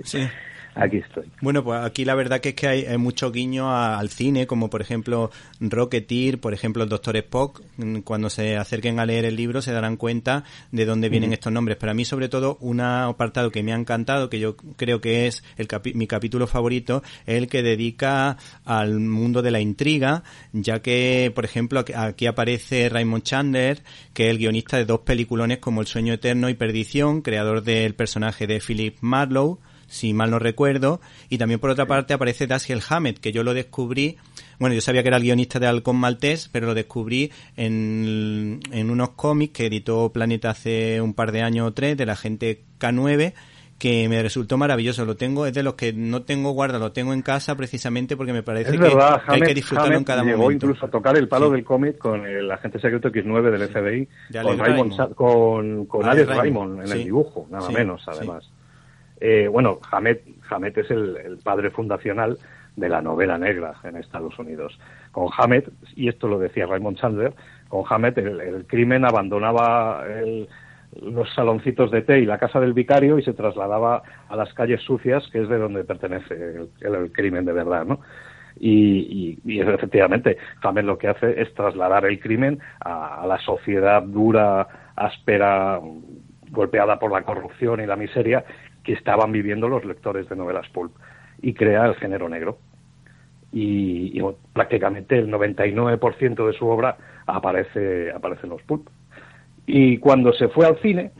Sí. 0.04 0.28
aquí 0.76 0.98
estoy. 0.98 1.26
Bueno, 1.42 1.64
pues 1.64 1.84
aquí 1.84 2.06
la 2.06 2.16
verdad 2.16 2.40
que 2.40 2.50
es 2.50 2.56
que 2.56 2.68
hay, 2.68 2.98
mucho 2.98 3.32
guiño 3.32 3.76
al 3.76 4.10
cine, 4.10 4.48
como 4.48 4.70
por 4.70 4.82
ejemplo 4.82 5.32
Rocketeer, 5.60 6.40
por 6.40 6.54
ejemplo 6.54 6.84
el 6.84 6.90
Doctor 6.90 7.18
Spock. 7.18 7.62
Mm, 7.78 8.00
cuando 8.00 8.30
se 8.30 8.58
acerquen 8.58 9.00
a 9.00 9.06
leer 9.06 9.26
el 9.26 9.36
libro 9.36 9.62
se 9.62 9.72
darán 9.72 9.98
cuenta 9.98 10.44
de 10.72 10.86
dónde 10.86 11.10
vienen 11.10 11.34
estos 11.34 11.52
nombres. 11.52 11.78
Pero 11.80 11.92
a 11.92 11.96
mí 11.96 12.06
sobre 12.06 12.30
todo 12.30 12.58
un 12.62 12.82
apartado 12.82 13.52
que 13.52 13.64
me 13.64 13.74
ha 13.74 13.76
encantado, 13.76 14.30
que 14.30 14.40
yo 14.40 14.56
creo 14.56 15.02
que 15.02 15.28
es 15.28 15.44
el 15.58 15.68
mi 15.96 16.08
capítulo 16.08 16.48
favorito, 16.48 17.04
es 17.26 17.38
el 17.38 17.48
que 17.48 17.64
dedica 17.64 18.38
al 18.66 19.00
mundo 19.00 19.42
de 19.42 19.52
la 19.52 19.60
intriga, 19.60 20.24
ya 20.52 20.82
que, 20.82 21.32
por 21.34 21.46
ejemplo, 21.46 21.84
aquí 21.96 22.26
aparece 22.26 22.90
Raymond 22.90 23.24
Chandler, 23.24 23.82
que 24.14 24.26
es 24.26 24.32
el 24.32 24.38
guionista 24.38 24.78
de 24.78 24.86
dos 24.86 25.02
peliculones 25.02 25.60
como 25.60 25.82
El 25.82 25.88
sueño 25.88 26.14
eterno 26.14 26.50
y 26.50 26.54
Perdición, 26.54 27.22
creador 27.22 27.64
del 27.64 27.96
personaje 27.96 28.48
de 28.48 28.60
Philip 28.60 28.98
Marlowe, 29.02 29.60
si 29.94 30.12
mal 30.14 30.32
no 30.32 30.40
recuerdo, 30.40 31.00
y 31.30 31.38
también 31.38 31.60
por 31.60 31.70
otra 31.70 31.86
parte 31.86 32.16
aparece 32.16 32.48
Dashiell 32.48 32.82
Hammett, 32.90 33.20
que 33.20 33.32
yo 33.32 33.44
lo 33.44 33.54
descubrí, 33.54 34.18
bueno, 34.60 34.74
yo 34.74 34.82
sabía 34.82 35.04
que 35.04 35.10
era 35.10 35.18
el 35.18 35.24
guionista 35.24 35.60
de 35.60 35.68
Halcón 35.68 35.98
Maltés, 35.98 36.50
pero 36.52 36.66
lo 36.66 36.74
descubrí 36.74 37.32
en, 37.56 38.60
en 38.72 38.90
unos 38.90 39.10
cómics 39.10 39.54
que 39.54 39.68
editó 39.68 40.12
Planeta 40.12 40.50
hace 40.50 41.00
un 41.00 41.14
par 41.14 41.32
de 41.32 41.44
años 41.44 41.68
o 41.68 41.74
tres, 41.74 41.96
de 41.96 42.08
la 42.08 42.16
gente 42.16 42.64
K9, 42.80 43.34
que 43.78 44.08
me 44.08 44.22
resultó 44.24 44.58
maravilloso. 44.58 45.06
Lo 45.06 45.16
tengo, 45.16 45.46
es 45.46 45.54
de 45.54 45.62
los 45.62 45.74
que 45.74 45.94
no 45.94 46.24
tengo 46.24 46.52
guarda, 46.52 46.80
lo 46.80 46.92
tengo 46.92 47.14
en 47.14 47.22
casa 47.22 47.56
precisamente 47.56 48.16
porque 48.16 48.34
me 48.34 48.42
parece 48.42 48.78
que, 48.78 48.98
hay 49.28 49.42
que 49.42 49.54
disfrutarlo 49.54 49.98
en 49.98 50.04
cada 50.06 50.24
llegó 50.24 50.52
incluso 50.52 50.86
a 50.86 50.90
tocar 50.90 51.18
el 51.18 51.28
palo 51.28 51.50
del 51.50 51.64
cómic 51.64 51.98
con 51.98 52.26
el 52.26 52.50
agente 52.50 52.80
secreto 52.80 53.10
X9 53.10 53.52
del 53.52 53.68
FBI, 53.68 54.08
con, 54.42 54.58
Raymond, 54.58 55.14
con, 55.14 55.86
con 55.86 56.06
Alex 56.06 56.28
Raymond, 56.30 56.86
en 56.86 56.92
el 56.94 57.04
dibujo, 57.04 57.46
nada 57.52 57.70
menos, 57.70 58.04
además. 58.08 58.50
Eh, 59.20 59.48
bueno, 59.48 59.80
Hamed 59.92 60.18
es 60.78 60.92
el, 60.92 61.38
padre 61.44 61.70
fundacional 61.70 62.38
de 62.76 62.90
la 62.90 63.02
novela 63.02 63.38
negra 63.38 63.74
en 63.84 63.98
Estados 63.98 64.38
Unidos. 64.40 64.78
Con 65.12 65.30
Hamed, 65.38 65.66
y 65.96 66.10
esto 66.10 66.28
lo 66.28 66.40
decía 66.40 66.66
Raymond 66.66 66.98
Chandler, 66.98 67.34
con 67.70 67.84
Hamed 67.88 68.18
el, 68.18 68.66
crimen 68.66 69.06
abandonaba 69.06 70.04
los 71.02 71.34
saloncitos 71.34 71.92
de 71.92 72.02
té 72.02 72.20
y 72.20 72.26
la 72.26 72.38
casa 72.38 72.60
del 72.60 72.74
vicario 72.74 73.18
y 73.18 73.24
se 73.24 73.34
trasladaba 73.34 74.04
a 74.28 74.36
las 74.36 74.54
calles 74.54 74.82
sucias, 74.82 75.28
que 75.32 75.42
es 75.42 75.50
de 75.50 75.58
donde 75.58 75.84
pertenece 75.84 76.68
el, 76.82 77.12
crimen 77.12 77.46
de 77.46 77.54
verdad, 77.54 77.86
¿no? 77.86 78.00
Y, 78.60 79.40
efectivamente, 79.46 80.38
Hamed 80.62 80.84
lo 80.84 80.98
que 80.98 81.08
hace 81.08 81.42
es 81.42 81.52
trasladar 81.56 82.06
el 82.06 82.20
crimen 82.20 82.60
a 82.82 83.26
la 83.28 83.40
sociedad 83.40 84.04
dura, 84.04 84.68
áspera, 84.96 85.80
golpeada 86.52 87.00
por 87.00 87.12
la 87.12 87.24
corrupción 87.24 87.82
y 87.82 87.88
la 87.88 87.96
miseria 87.96 88.46
que 88.84 88.94
estaban 88.94 89.32
viviendo 89.32 89.68
los 89.68 89.86
lectores 89.86 90.28
de 90.30 90.36
novelas 90.36 90.68
pulp 90.70 90.94
y 91.42 91.54
crea 91.54 91.86
el 91.86 91.96
género 91.96 92.30
negro. 92.30 92.58
Y, 93.52 94.20
prácticamente 94.52 95.20
el 95.20 95.32
99% 95.32 96.48
de 96.48 96.54
su 96.54 96.68
obra 96.68 96.98
aparece, 97.28 98.12
aparece 98.12 98.42
en 98.44 98.50
los 98.50 98.64
pulp. 98.64 98.88
Y 99.66 99.98
cuando 100.00 100.34
se 100.34 100.50
fue 100.50 100.66
al 100.66 100.80
cine, 100.82 101.12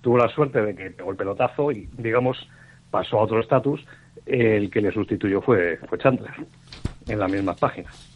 tuvo 0.00 0.18
la 0.18 0.28
suerte 0.28 0.62
de 0.62 0.74
que 0.74 0.90
pegó 0.90 1.10
el 1.10 1.16
pelotazo 1.16 1.70
y, 1.70 1.88
digamos, 1.96 2.48
pasó 2.90 3.18
a 3.18 3.22
otro 3.22 3.40
estatus. 3.40 3.84
El 4.26 4.70
que 4.70 4.80
le 4.80 4.92
sustituyó 4.92 5.42
fue, 5.42 5.78
fue 5.88 5.98
Chandler, 5.98 6.32
en 7.08 7.18
las 7.18 7.30
mismas 7.30 7.58
páginas. 7.58 8.11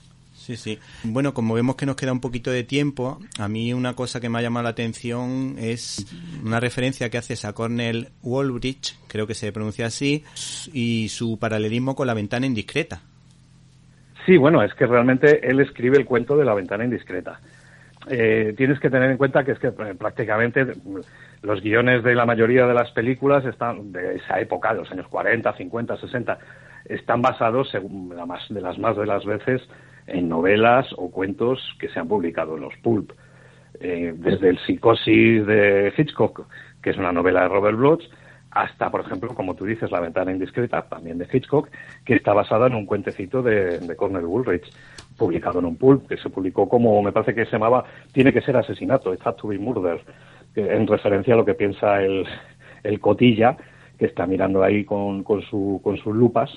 Sí, 0.47 0.55
sí. 0.55 0.79
Bueno, 1.03 1.35
como 1.35 1.55
vemos 1.55 1.75
que 1.75 1.87
nos 1.87 1.97
queda 1.97 2.13
un 2.13 2.21
poquito 2.21 2.53
de 2.53 2.63
tiempo, 2.63 3.19
a 3.37 3.49
mí 3.49 3.73
una 3.73 3.95
cosa 3.95 4.21
que 4.21 4.29
me 4.29 4.39
ha 4.39 4.43
llamado 4.43 4.63
la 4.63 4.71
atención 4.71 5.57
es 5.59 6.07
una 6.45 6.61
referencia 6.61 7.11
que 7.11 7.19
haces 7.19 7.45
a 7.45 7.53
Cornell 7.53 8.11
Wallbridge, 8.23 8.97
creo 9.09 9.27
que 9.27 9.35
se 9.35 9.51
pronuncia 9.51 9.87
así, 9.87 10.23
y 10.73 11.09
su 11.09 11.41
paralelismo 11.41 11.97
con 11.97 12.07
la 12.07 12.15
ventana 12.15 12.47
indiscreta. 12.47 13.01
Sí, 14.25 14.37
bueno, 14.37 14.63
es 14.63 14.73
que 14.75 14.87
realmente 14.87 15.51
él 15.51 15.59
escribe 15.59 15.99
el 15.99 16.05
cuento 16.05 16.37
de 16.37 16.45
la 16.45 16.55
ventana 16.55 16.85
indiscreta. 16.85 17.41
Eh, 18.09 18.55
tienes 18.57 18.79
que 18.79 18.89
tener 18.89 19.11
en 19.11 19.17
cuenta 19.17 19.43
que 19.43 19.51
es 19.51 19.59
que 19.59 19.67
eh, 19.67 19.95
prácticamente 19.99 20.65
los 21.43 21.61
guiones 21.61 22.05
de 22.05 22.15
la 22.15 22.25
mayoría 22.25 22.69
de 22.69 22.75
las 22.75 22.93
películas 22.93 23.45
están 23.45 23.91
de 23.91 24.15
esa 24.15 24.39
época, 24.39 24.73
de 24.75 24.83
los 24.83 24.93
años 24.93 25.09
40, 25.09 25.53
50, 25.57 25.97
60, 25.97 26.39
están 26.85 27.21
basados, 27.21 27.69
según 27.71 28.15
la 28.15 28.27
más, 28.27 28.49
de 28.49 28.61
las 28.61 28.79
más 28.79 28.97
de 28.97 29.07
las 29.07 29.25
veces, 29.25 29.61
en 30.07 30.29
novelas 30.29 30.87
o 30.97 31.11
cuentos 31.11 31.61
que 31.79 31.89
se 31.89 31.99
han 31.99 32.09
publicado 32.09 32.57
en 32.57 32.63
los 32.63 32.77
pulp. 32.83 33.13
Eh, 33.81 34.15
desde 34.17 34.49
el 34.49 34.59
Psicosis 34.59 35.47
de 35.47 35.93
Hitchcock, 35.97 36.47
que 36.83 36.91
es 36.91 36.97
una 36.97 37.13
novela 37.13 37.43
de 37.43 37.49
Robert 37.49 37.77
Bloch, 37.77 38.03
hasta, 38.51 38.91
por 38.91 39.03
ejemplo, 39.03 39.35
como 39.35 39.55
tú 39.55 39.67
dices, 39.67 39.91
La 39.91 40.01
ventana 40.01 40.33
indiscreta, 40.33 40.81
también 40.83 41.19
de 41.19 41.29
Hitchcock, 41.31 41.69
que 42.05 42.15
está 42.15 42.33
basada 42.33 42.69
en 42.69 42.75
un 42.75 42.87
cuentecito 42.87 43.43
de, 43.43 43.81
de 43.81 43.97
Cornel 43.97 44.25
Woolrich, 44.25 44.65
publicado 45.19 45.59
en 45.59 45.67
un 45.67 45.77
pulp, 45.77 46.09
que 46.09 46.17
se 46.17 46.31
publicó 46.31 46.67
como, 46.69 47.03
me 47.03 47.13
parece 47.13 47.35
que 47.35 47.45
se 47.45 47.53
llamaba 47.53 47.85
Tiene 48.13 48.33
que 48.33 48.41
ser 48.41 48.57
asesinato, 48.57 49.13
It 49.13 49.21
Had 49.23 49.35
to 49.35 49.49
be 49.49 49.59
Murder, 49.59 50.01
en 50.55 50.87
referencia 50.87 51.35
a 51.35 51.37
lo 51.37 51.45
que 51.45 51.53
piensa 51.53 52.03
el, 52.03 52.25
el 52.83 52.99
cotilla, 52.99 53.59
que 53.99 54.07
está 54.07 54.27
mirando 54.27 54.63
ahí 54.63 54.85
con, 54.85 55.23
con, 55.23 55.43
su, 55.43 55.81
con 55.85 55.99
sus 55.99 56.15
lupas, 56.15 56.51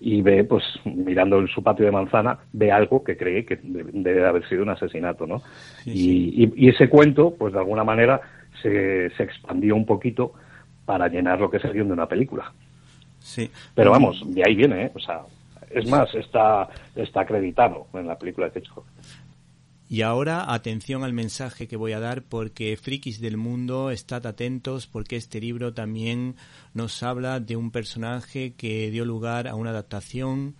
y 0.00 0.22
ve, 0.22 0.44
pues, 0.44 0.64
mirando 0.84 1.38
en 1.38 1.48
su 1.48 1.62
patio 1.62 1.86
de 1.86 1.92
manzana, 1.92 2.38
ve 2.52 2.70
algo 2.70 3.02
que 3.02 3.16
cree 3.16 3.44
que 3.44 3.58
debe 3.62 4.26
haber 4.26 4.46
sido 4.48 4.62
un 4.62 4.70
asesinato, 4.70 5.26
¿no? 5.26 5.42
y, 5.84 6.52
y, 6.56 6.68
ese 6.68 6.88
cuento, 6.88 7.34
pues, 7.36 7.52
de 7.52 7.58
alguna 7.58 7.84
manera, 7.84 8.20
se, 8.62 9.10
se 9.10 9.22
expandió 9.22 9.74
un 9.74 9.86
poquito 9.86 10.32
para 10.84 11.08
llenar 11.08 11.40
lo 11.40 11.50
que 11.50 11.56
es 11.56 11.64
el 11.64 11.72
guion 11.72 11.88
de 11.88 11.94
una 11.94 12.06
película. 12.06 12.52
Sí. 13.18 13.50
Pero 13.74 13.90
vamos, 13.90 14.22
de 14.26 14.42
ahí 14.46 14.54
viene, 14.54 14.84
¿eh? 14.84 14.92
O 14.94 15.00
sea, 15.00 15.22
es 15.70 15.88
más, 15.88 16.14
está, 16.14 16.68
está 16.94 17.22
acreditado 17.22 17.86
en 17.94 18.06
la 18.06 18.18
película 18.18 18.48
de 18.48 18.58
Hitchcock. 18.58 18.86
Y 19.88 20.02
ahora 20.02 20.52
atención 20.52 21.04
al 21.04 21.12
mensaje 21.12 21.68
que 21.68 21.76
voy 21.76 21.92
a 21.92 22.00
dar 22.00 22.22
porque 22.22 22.76
frikis 22.76 23.20
del 23.20 23.36
mundo, 23.36 23.90
estad 23.90 24.26
atentos 24.26 24.88
porque 24.88 25.16
este 25.16 25.40
libro 25.40 25.74
también 25.74 26.34
nos 26.74 27.04
habla 27.04 27.38
de 27.38 27.54
un 27.54 27.70
personaje 27.70 28.54
que 28.56 28.90
dio 28.90 29.04
lugar 29.04 29.46
a 29.46 29.54
una 29.54 29.70
adaptación 29.70 30.56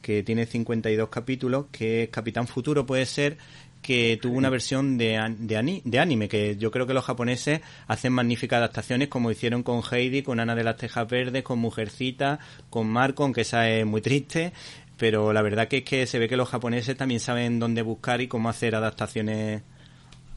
que 0.00 0.22
tiene 0.22 0.46
52 0.46 1.08
capítulos, 1.08 1.66
que 1.72 2.04
es 2.04 2.08
Capitán 2.10 2.46
Futuro 2.46 2.86
puede 2.86 3.04
ser, 3.04 3.36
que 3.82 4.18
tuvo 4.20 4.36
una 4.36 4.50
versión 4.50 4.96
de, 4.96 5.18
de, 5.38 5.80
de, 5.84 5.98
anime, 5.98 6.28
que 6.28 6.56
yo 6.56 6.70
creo 6.70 6.86
que 6.86 6.94
los 6.94 7.04
japoneses 7.04 7.60
hacen 7.86 8.12
magníficas 8.12 8.58
adaptaciones 8.58 9.08
como 9.08 9.30
hicieron 9.30 9.62
con 9.62 9.82
Heidi, 9.82 10.22
con 10.22 10.40
Ana 10.40 10.54
de 10.54 10.64
las 10.64 10.76
Tejas 10.76 11.08
Verdes, 11.08 11.42
con 11.42 11.58
Mujercita, 11.58 12.38
con 12.70 12.88
Marco, 12.88 13.24
aunque 13.24 13.42
esa 13.42 13.68
es 13.68 13.86
muy 13.86 14.00
triste, 14.00 14.52
pero 14.98 15.32
la 15.32 15.42
verdad 15.42 15.68
que 15.68 15.78
es 15.78 15.84
que 15.84 16.06
se 16.06 16.18
ve 16.18 16.28
que 16.28 16.36
los 16.36 16.50
japoneses 16.50 16.96
también 16.96 17.20
saben 17.20 17.58
dónde 17.58 17.82
buscar 17.82 18.20
y 18.20 18.28
cómo 18.28 18.48
hacer 18.48 18.74
adaptaciones 18.74 19.62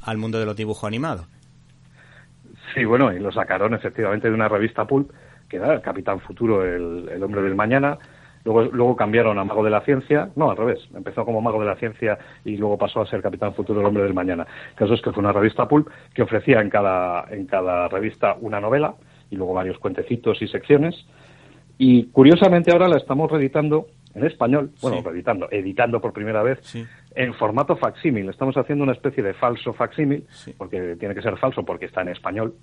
al 0.04 0.18
mundo 0.18 0.40
de 0.40 0.46
los 0.46 0.56
dibujos 0.56 0.88
animados. 0.88 1.28
Sí, 2.74 2.86
bueno, 2.86 3.12
y 3.12 3.20
lo 3.20 3.32
sacaron 3.32 3.74
efectivamente 3.74 4.30
de 4.30 4.34
una 4.34 4.48
revista 4.48 4.86
pulp, 4.86 5.12
que 5.50 5.58
era 5.58 5.74
el 5.74 5.82
Capitán 5.82 6.20
Futuro, 6.22 6.66
el, 6.66 7.22
hombre 7.24 7.42
del 7.42 7.56
mañana, 7.56 7.98
Luego, 8.44 8.64
luego 8.72 8.96
cambiaron 8.96 9.38
a 9.38 9.44
Mago 9.44 9.64
de 9.64 9.70
la 9.70 9.82
Ciencia, 9.82 10.30
no, 10.36 10.50
al 10.50 10.58
revés, 10.58 10.80
empezó 10.96 11.24
como 11.26 11.42
Mago 11.42 11.60
de 11.60 11.68
la 11.68 11.76
Ciencia 11.76 12.18
y 12.44 12.58
luego 12.58 12.76
pasó 12.76 13.02
a 13.02 13.06
ser 13.06 13.22
Capitán 13.22 13.54
Futuro, 13.54 13.82
el 13.82 13.86
hombre 13.86 14.02
del 14.02 14.16
mañana. 14.16 14.48
El 14.72 14.76
caso 14.76 14.96
es 14.96 15.02
que 15.04 15.12
fue 15.12 15.22
una 15.22 15.32
revista 15.32 15.68
pulp 15.68 15.90
que 16.12 16.24
ofrecía 16.24 16.60
en 16.60 16.72
cada, 16.72 17.26
en 17.30 17.46
cada 17.46 17.88
revista 17.88 18.36
una 18.42 18.60
novela 18.60 18.96
y 19.30 19.36
luego 19.36 19.54
varios 19.54 19.78
cuentecitos 19.78 20.42
y 20.42 20.48
secciones. 20.48 20.96
Y 21.78 22.06
curiosamente 22.06 22.72
ahora 22.72 22.88
la 22.88 22.98
estamos 22.98 23.30
reeditando 23.30 23.86
en 24.14 24.26
español, 24.26 24.72
bueno, 24.82 25.02
reeditando, 25.02 25.48
editando 25.52 26.02
por 26.02 26.14
primera 26.14 26.44
vez 26.44 26.60
en 27.16 27.34
formato 27.34 27.76
facsímil. 27.76 28.30
Estamos 28.30 28.56
haciendo 28.58 28.84
una 28.84 28.94
especie 28.94 29.24
de 29.24 29.34
falso 29.34 29.74
facsímil, 29.74 30.26
porque 30.58 30.96
tiene 31.00 31.16
que 31.16 31.22
ser 31.22 31.38
falso 31.38 31.64
porque 31.64 31.86
está 31.86 32.02
en 32.02 32.10
español. 32.10 32.56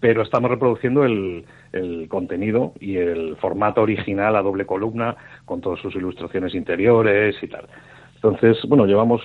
Pero 0.00 0.22
estamos 0.22 0.50
reproduciendo 0.50 1.04
el, 1.04 1.44
el, 1.72 2.08
contenido 2.08 2.72
y 2.80 2.96
el 2.96 3.36
formato 3.36 3.82
original 3.82 4.34
a 4.34 4.42
doble 4.42 4.66
columna 4.66 5.16
con 5.44 5.60
todas 5.60 5.78
sus 5.80 5.94
ilustraciones 5.94 6.54
interiores 6.56 7.36
y 7.40 7.46
tal. 7.46 7.68
Entonces, 8.16 8.58
bueno, 8.68 8.86
llevamos 8.86 9.20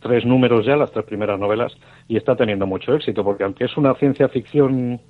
tres 0.00 0.24
números 0.24 0.64
ya, 0.64 0.76
las 0.76 0.90
tres 0.90 1.04
primeras 1.04 1.38
novelas, 1.38 1.76
y 2.08 2.16
está 2.16 2.34
teniendo 2.34 2.66
mucho 2.66 2.94
éxito, 2.94 3.22
porque 3.22 3.44
aunque 3.44 3.64
es 3.64 3.76
una 3.76 3.94
ciencia 3.94 4.28
ficción 4.28 5.00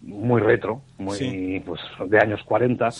muy 0.00 0.40
retro, 0.40 0.80
muy 0.98 1.62
pues, 1.64 1.80
de 2.06 2.18
años 2.18 2.42
40, 2.44 2.90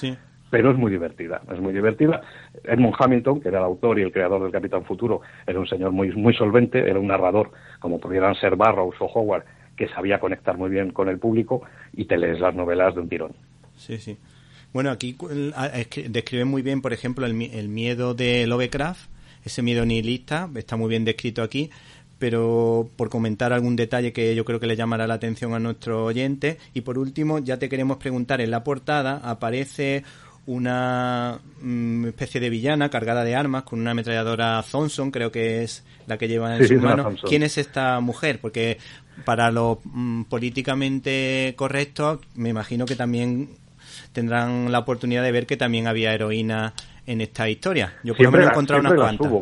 pero 0.55 0.71
es 0.71 0.79
muy 0.79 0.93
divertida, 0.93 1.43
es 1.53 1.59
muy 1.59 1.73
divertida. 1.73 2.21
Edmund 2.63 2.95
Hamilton, 2.97 3.41
que 3.41 3.49
era 3.49 3.59
el 3.59 3.65
autor 3.65 3.99
y 3.99 4.03
el 4.03 4.13
creador 4.13 4.41
del 4.41 4.53
Capitán 4.53 4.85
Futuro, 4.85 5.21
era 5.45 5.59
un 5.59 5.67
señor 5.67 5.91
muy, 5.91 6.13
muy 6.13 6.33
solvente, 6.33 6.79
era 6.79 7.01
un 7.01 7.09
narrador, 7.09 7.51
como 7.81 7.99
pudieran 7.99 8.37
ser 8.37 8.55
Barrows 8.55 8.95
o 9.01 9.07
Howard, 9.07 9.43
que 9.77 9.89
sabía 9.89 10.21
conectar 10.21 10.57
muy 10.57 10.71
bien 10.71 10.93
con 10.93 11.09
el 11.09 11.19
público 11.19 11.63
y 11.93 12.05
te 12.05 12.17
lees 12.17 12.39
las 12.39 12.55
novelas 12.55 12.95
de 12.95 13.01
un 13.01 13.09
tirón. 13.09 13.33
Sí, 13.75 13.99
sí. 13.99 14.17
Bueno, 14.73 14.91
aquí 14.91 15.17
describe 16.09 16.45
muy 16.45 16.63
bien, 16.63 16.83
por 16.83 16.93
ejemplo, 16.93 17.27
el, 17.27 17.33
el 17.53 17.69
miedo 17.69 18.15
de 18.15 18.47
Lovecraft, 18.47 19.11
ese 19.45 19.61
miedo 19.61 19.85
nihilista, 19.85 20.49
está 20.55 20.77
muy 20.77 20.89
bien 20.89 21.05
descrito 21.05 21.43
aquí, 21.43 21.69
pero 22.19 22.89
por 22.97 23.11
comentar 23.11 23.53
algún 23.53 23.77
detalle 23.77 24.13
que 24.13 24.35
yo 24.35 24.45
creo 24.45 24.61
que 24.61 24.67
le 24.67 24.77
llamará 24.77 25.07
la 25.07 25.15
atención 25.15 25.53
a 25.53 25.59
nuestro 25.59 26.05
oyente. 26.05 26.59
Y 26.73 26.83
por 26.83 26.99
último, 26.99 27.39
ya 27.39 27.59
te 27.59 27.69
queremos 27.69 27.99
preguntar, 27.99 28.41
en 28.41 28.51
la 28.51 28.65
portada 28.65 29.21
aparece 29.23 30.05
una 30.47 31.39
mm, 31.61 32.07
especie 32.07 32.41
de 32.41 32.51
villana 32.51 32.91
cargada 32.91 33.25
de 33.25 33.35
armas 33.35 33.63
con 33.63 33.81
una 33.81 33.93
ametralladora 33.93 34.63
Thompson, 34.71 35.11
creo 35.11 35.33
que 35.33 35.63
es 35.63 35.85
la 36.07 36.19
que 36.19 36.29
lleva 36.29 36.57
en 36.57 36.69
su 36.69 36.75
mano. 36.81 37.15
¿Quién 37.27 37.43
es 37.43 37.59
esta 37.59 38.01
mujer? 38.01 38.41
Porque 38.41 38.79
para 39.25 39.51
lo 39.51 39.81
mm, 39.85 40.25
políticamente 40.25 41.55
correcto, 41.57 42.21
me 42.35 42.51
imagino 42.51 42.85
que 42.85 42.97
también 42.97 43.51
tendrán 44.13 44.71
la 44.71 44.81
oportunidad 44.81 45.23
de 45.23 45.33
ver 45.33 45.47
que 45.47 45.57
también 45.57 45.87
había 45.87 46.13
heroína 46.13 46.75
en 47.07 47.21
esta 47.21 47.49
historia. 47.49 47.95
Yo 48.03 48.15
por 48.15 48.25
lo 48.25 48.33
menos 48.33 48.47
he 48.47 48.51
encontrado 48.51 48.81
unas 48.81 48.95
cuantas. 48.95 49.33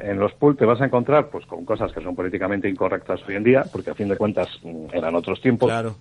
En 0.00 0.18
los 0.18 0.32
pools 0.34 0.56
te 0.56 0.64
vas 0.64 0.80
a 0.80 0.84
encontrar 0.84 1.28
pues 1.28 1.44
con 1.46 1.64
cosas 1.64 1.92
que 1.92 2.00
son 2.00 2.14
políticamente 2.14 2.68
incorrectas 2.68 3.20
hoy 3.26 3.34
en 3.34 3.42
día, 3.42 3.64
porque 3.72 3.90
a 3.90 3.94
fin 3.94 4.08
de 4.08 4.16
cuentas 4.16 4.48
mm, 4.62 4.86
eran 4.92 5.14
otros 5.14 5.40
tiempos. 5.40 5.68
Claro. 5.68 5.96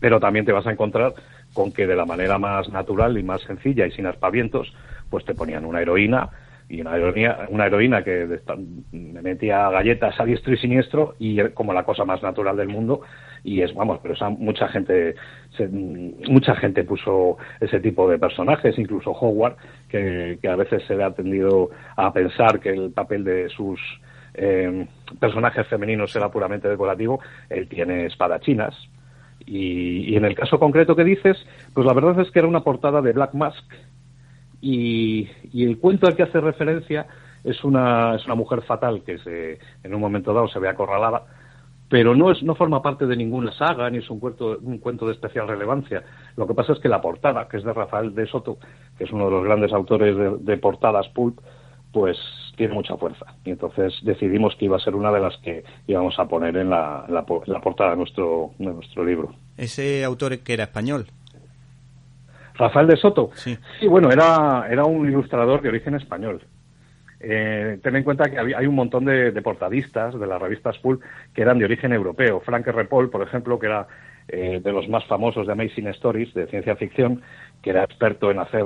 Pero 0.00 0.18
también 0.18 0.44
te 0.44 0.52
vas 0.52 0.66
a 0.66 0.72
encontrar 0.72 1.14
con 1.52 1.72
que 1.72 1.86
de 1.86 1.96
la 1.96 2.06
manera 2.06 2.38
más 2.38 2.68
natural 2.68 3.18
y 3.18 3.22
más 3.22 3.42
sencilla 3.42 3.86
y 3.86 3.92
sin 3.92 4.06
aspavientos, 4.06 4.72
pues 5.08 5.24
te 5.24 5.34
ponían 5.34 5.64
una 5.64 5.80
heroína 5.80 6.30
y 6.70 6.80
una 6.80 6.96
heroína, 6.96 7.38
una 7.48 7.66
heroína 7.66 8.04
que 8.04 8.40
me 8.92 9.20
metía 9.22 9.68
galletas 9.70 10.18
a 10.20 10.24
diestro 10.24 10.54
y 10.54 10.56
siniestro 10.56 11.16
y 11.18 11.42
como 11.50 11.72
la 11.72 11.82
cosa 11.82 12.04
más 12.04 12.22
natural 12.22 12.56
del 12.56 12.68
mundo 12.68 13.00
y 13.42 13.60
es 13.60 13.74
vamos 13.74 13.98
pero 14.00 14.14
mucha 14.38 14.68
gente 14.68 15.16
mucha 16.28 16.54
gente 16.54 16.84
puso 16.84 17.38
ese 17.58 17.80
tipo 17.80 18.08
de 18.08 18.20
personajes 18.20 18.78
incluso 18.78 19.10
Howard 19.10 19.56
que, 19.88 20.38
a 20.48 20.54
veces 20.54 20.84
se 20.86 20.94
le 20.94 21.02
ha 21.02 21.10
tendido 21.10 21.70
a 21.96 22.12
pensar 22.12 22.60
que 22.60 22.70
el 22.70 22.92
papel 22.92 23.24
de 23.24 23.48
sus 23.48 23.80
eh, 24.34 24.86
personajes 25.18 25.66
femeninos 25.66 26.14
era 26.14 26.30
puramente 26.30 26.68
decorativo 26.68 27.18
él 27.48 27.68
tiene 27.68 28.06
espadachinas 28.06 28.76
y, 29.46 30.12
y 30.12 30.16
en 30.16 30.24
el 30.24 30.34
caso 30.34 30.58
concreto 30.58 30.94
que 30.94 31.04
dices 31.04 31.36
pues 31.74 31.86
la 31.86 31.94
verdad 31.94 32.20
es 32.20 32.30
que 32.30 32.38
era 32.38 32.48
una 32.48 32.62
portada 32.62 33.00
de 33.02 33.12
Black 33.12 33.34
Mask 33.34 33.64
y, 34.60 35.28
el 35.54 35.78
cuento 35.78 36.06
al 36.06 36.16
que 36.16 36.22
hace 36.22 36.40
referencia 36.40 37.06
es 37.44 37.64
una, 37.64 38.14
es 38.16 38.24
una 38.26 38.34
mujer 38.34 38.62
fatal 38.62 39.02
que 39.02 39.18
se, 39.18 39.58
en 39.82 39.94
un 39.94 40.00
momento 40.00 40.34
dado 40.34 40.48
se 40.48 40.58
ve 40.58 40.68
acorralada, 40.68 41.24
pero 41.88 42.14
no, 42.14 42.30
es, 42.30 42.42
no 42.42 42.54
forma 42.54 42.82
parte 42.82 43.06
de 43.06 43.16
ninguna 43.16 43.52
saga 43.52 43.88
ni 43.90 43.98
es 43.98 44.10
un 44.10 44.20
cuento, 44.20 44.58
un 44.60 44.78
cuento 44.78 45.06
de 45.06 45.12
especial 45.12 45.48
relevancia. 45.48 46.04
Lo 46.36 46.46
que 46.46 46.54
pasa 46.54 46.74
es 46.74 46.78
que 46.78 46.88
la 46.88 47.00
portada, 47.00 47.48
que 47.48 47.56
es 47.56 47.64
de 47.64 47.72
Rafael 47.72 48.14
de 48.14 48.26
Soto, 48.26 48.58
que 48.98 49.04
es 49.04 49.12
uno 49.12 49.26
de 49.26 49.30
los 49.30 49.44
grandes 49.44 49.72
autores 49.72 50.16
de, 50.44 50.56
portadas 50.58 51.08
pulp, 51.08 51.40
pues 51.92 52.18
tiene 52.60 52.74
mucha 52.74 52.94
fuerza. 52.98 53.24
Y 53.42 53.52
entonces 53.52 53.94
decidimos 54.02 54.54
que 54.56 54.66
iba 54.66 54.76
a 54.76 54.80
ser 54.80 54.94
una 54.94 55.10
de 55.10 55.18
las 55.18 55.34
que 55.38 55.64
íbamos 55.86 56.18
a 56.18 56.26
poner 56.26 56.54
en 56.58 56.68
la, 56.68 57.06
la, 57.08 57.24
la 57.46 57.60
portada 57.60 57.92
de 57.92 57.96
nuestro, 57.96 58.50
de 58.58 58.66
nuestro 58.66 59.02
libro. 59.02 59.34
¿Ese 59.56 60.04
autor 60.04 60.40
que 60.40 60.52
era 60.52 60.64
español? 60.64 61.06
Rafael 62.56 62.86
de 62.86 62.98
Soto. 62.98 63.30
Sí, 63.32 63.56
bueno, 63.88 64.10
era, 64.10 64.66
era 64.70 64.84
un 64.84 65.08
ilustrador 65.08 65.62
de 65.62 65.70
origen 65.70 65.94
español. 65.94 66.42
Eh, 67.18 67.78
ten 67.82 67.96
en 67.96 68.04
cuenta 68.04 68.30
que 68.30 68.38
hay 68.38 68.66
un 68.66 68.74
montón 68.74 69.06
de, 69.06 69.32
portadistas 69.40 70.20
de 70.20 70.26
las 70.26 70.40
revistas 70.40 70.76
Pulp 70.80 71.00
que 71.34 71.40
eran 71.40 71.58
de 71.58 71.64
origen 71.64 71.94
europeo. 71.94 72.40
Frank 72.40 72.66
R. 72.66 72.84
Paul, 72.84 73.08
por 73.08 73.22
ejemplo, 73.22 73.58
que 73.58 73.68
era 73.68 73.88
eh, 74.28 74.60
de 74.62 74.72
los 74.72 74.86
más 74.90 75.06
famosos 75.06 75.46
de 75.46 75.54
Amazing 75.54 75.88
Stories, 75.88 76.34
de 76.34 76.46
ciencia 76.48 76.76
ficción, 76.76 77.22
que 77.62 77.70
era 77.70 77.84
experto 77.84 78.30
en 78.30 78.38
hacer 78.38 78.64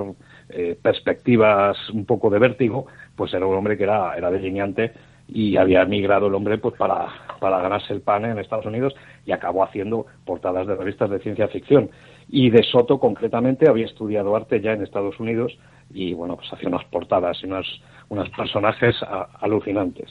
eh, 0.49 0.77
perspectivas 0.81 1.77
un 1.91 2.05
poco 2.05 2.31
de 2.31 2.39
vértigo, 2.39 2.87
pues 3.17 3.33
era 3.35 3.47
un 3.47 3.57
hombre 3.57 3.77
que 3.77 3.85
era, 3.85 4.17
era 4.17 4.31
delineante 4.31 4.93
y 5.29 5.57
había 5.57 5.83
emigrado 5.83 6.27
el 6.27 6.35
hombre 6.35 6.59
pues 6.59 6.75
para, 6.77 7.07
para 7.41 7.61
ganarse 7.61 7.93
el 7.93 8.03
pan 8.03 8.25
en 8.25 8.39
Estados 8.39 8.67
Unidos 8.67 8.95
y 9.25 9.33
acabó 9.33 9.65
haciendo 9.65 10.07
portadas 10.25 10.67
de 10.67 10.77
revistas 10.77 11.11
de 11.11 11.21
ciencia 11.21 11.49
ficción. 11.49 11.91
Y 12.29 12.51
de 12.51 12.63
Soto, 12.63 12.99
concretamente, 12.99 13.69
había 13.69 13.87
estudiado 13.87 14.37
arte 14.37 14.61
ya 14.61 14.73
en 14.73 14.83
Estados 14.83 15.19
Unidos 15.21 15.57
y, 15.93 16.15
bueno, 16.15 16.37
pues 16.37 16.53
hacía 16.53 16.69
unas 16.69 16.85
portadas 16.87 17.39
y 17.43 17.47
unos, 17.47 17.83
unos 18.09 18.29
personajes 18.31 18.97
alucinantes. 19.41 20.11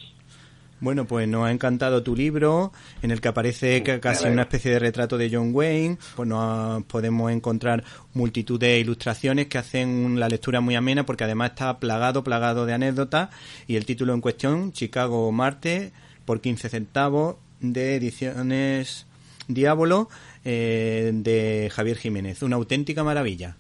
Bueno, 0.84 1.06
pues 1.06 1.30
nos 1.30 1.46
ha 1.46 1.52
encantado 1.52 2.04
tu 2.04 2.14
libro, 2.14 2.74
en 3.02 3.12
el 3.12 3.22
que 3.22 3.30
aparece 3.30 3.84
casi 4.02 4.28
una 4.28 4.42
especie 4.42 4.70
de 4.70 4.80
retrato 4.80 5.18
de 5.18 5.30
John 5.32 5.52
Wayne. 5.54 5.98
Pues 6.18 6.28
nos 6.28 6.84
podemos 6.84 7.32
encontrar 7.32 7.86
multitud 8.14 8.60
de 8.60 8.80
ilustraciones 8.80 9.48
que 9.48 9.58
hacen 9.58 10.20
la 10.20 10.28
lectura 10.28 10.60
muy 10.60 10.76
amena, 10.76 11.06
porque 11.06 11.24
además 11.24 11.52
está 11.52 11.80
plagado, 11.80 12.26
plagado 12.26 12.66
de 12.66 12.74
anécdotas. 12.74 13.30
Y 13.66 13.78
el 13.78 13.86
título 13.86 14.14
en 14.14 14.20
cuestión, 14.20 14.74
Chicago 14.74 15.32
Marte, 15.32 15.94
por 16.26 16.42
15 16.42 16.68
centavos, 16.68 17.38
de 17.62 17.96
ediciones 17.96 19.08
Diablo, 19.48 20.10
eh, 20.44 21.12
de 21.14 21.72
Javier 21.74 21.96
Jiménez. 21.96 22.44
Una 22.44 22.58
auténtica 22.58 23.06
maravilla. 23.06 23.56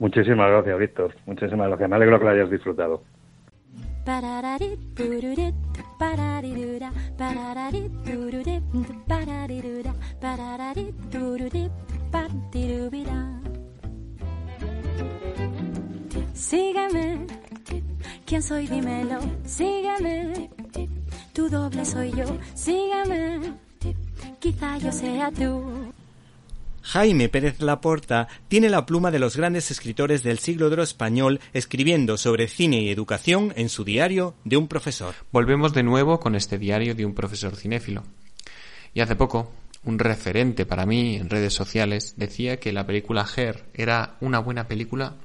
Muchísimas 0.00 0.50
gracias, 0.50 0.80
Víctor. 0.80 1.14
Muchísimas 1.26 1.68
gracias. 1.68 1.88
Me 1.88 1.94
alegro 1.94 2.18
que 2.18 2.24
lo 2.24 2.30
hayas 2.32 2.50
disfrutado. 2.50 3.04
Sígueme, 16.34 17.26
¿quién 18.26 18.42
soy? 18.42 18.66
Dímelo, 18.66 19.20
sígueme, 19.44 20.50
tu 21.32 21.48
doble 21.48 21.84
soy 21.84 22.12
yo, 22.12 22.26
sígueme, 22.54 23.54
quizá 24.40 24.76
yo 24.78 24.92
sea 24.92 25.30
tú. 25.30 25.92
Jaime 26.84 27.30
Pérez 27.30 27.60
Laporta 27.60 28.28
tiene 28.48 28.68
la 28.68 28.84
pluma 28.84 29.10
de 29.10 29.18
los 29.18 29.38
grandes 29.38 29.70
escritores 29.70 30.22
del 30.22 30.38
siglo 30.38 30.68
de 30.68 30.76
lo 30.76 30.82
español 30.82 31.40
escribiendo 31.54 32.18
sobre 32.18 32.46
cine 32.46 32.82
y 32.82 32.90
educación 32.90 33.54
en 33.56 33.70
su 33.70 33.84
diario 33.84 34.34
de 34.44 34.58
un 34.58 34.68
profesor. 34.68 35.14
Volvemos 35.32 35.72
de 35.72 35.82
nuevo 35.82 36.20
con 36.20 36.34
este 36.34 36.58
diario 36.58 36.94
de 36.94 37.06
un 37.06 37.14
profesor 37.14 37.56
cinéfilo. 37.56 38.04
Y 38.92 39.00
hace 39.00 39.16
poco, 39.16 39.50
un 39.82 39.98
referente 39.98 40.66
para 40.66 40.84
mí 40.84 41.16
en 41.16 41.30
redes 41.30 41.54
sociales 41.54 42.14
decía 42.18 42.60
que 42.60 42.72
la 42.72 42.86
película 42.86 43.26
Her 43.34 43.64
era 43.72 44.16
una 44.20 44.38
buena 44.38 44.68
película 44.68 45.16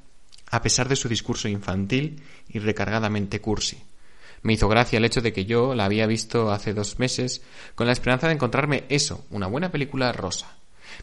a 0.49 0.61
pesar 0.61 0.87
de 0.87 0.95
su 0.95 1.09
discurso 1.09 1.49
infantil 1.49 2.23
y 2.47 2.59
recargadamente 2.59 3.41
cursi. 3.41 3.77
Me 4.43 4.53
hizo 4.53 4.69
gracia 4.69 4.97
el 4.97 5.05
hecho 5.05 5.21
de 5.21 5.33
que 5.33 5.45
yo 5.45 5.75
la 5.75 5.85
había 5.85 6.07
visto 6.07 6.51
hace 6.51 6.73
dos 6.73 6.99
meses 6.99 7.41
con 7.75 7.85
la 7.85 7.93
esperanza 7.93 8.27
de 8.27 8.33
encontrarme 8.33 8.85
eso, 8.87 9.25
una 9.29 9.47
buena 9.47 9.71
película 9.71 10.13
rosa. 10.13 10.58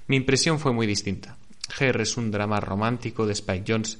Mi 0.07 0.16
impresión 0.16 0.59
fue 0.59 0.72
muy 0.72 0.87
distinta. 0.87 1.37
Her 1.78 2.01
es 2.01 2.16
un 2.16 2.30
drama 2.30 2.61
romántico 2.61 3.26
de 3.26 3.32
Spike 3.32 3.64
Jones, 3.66 3.99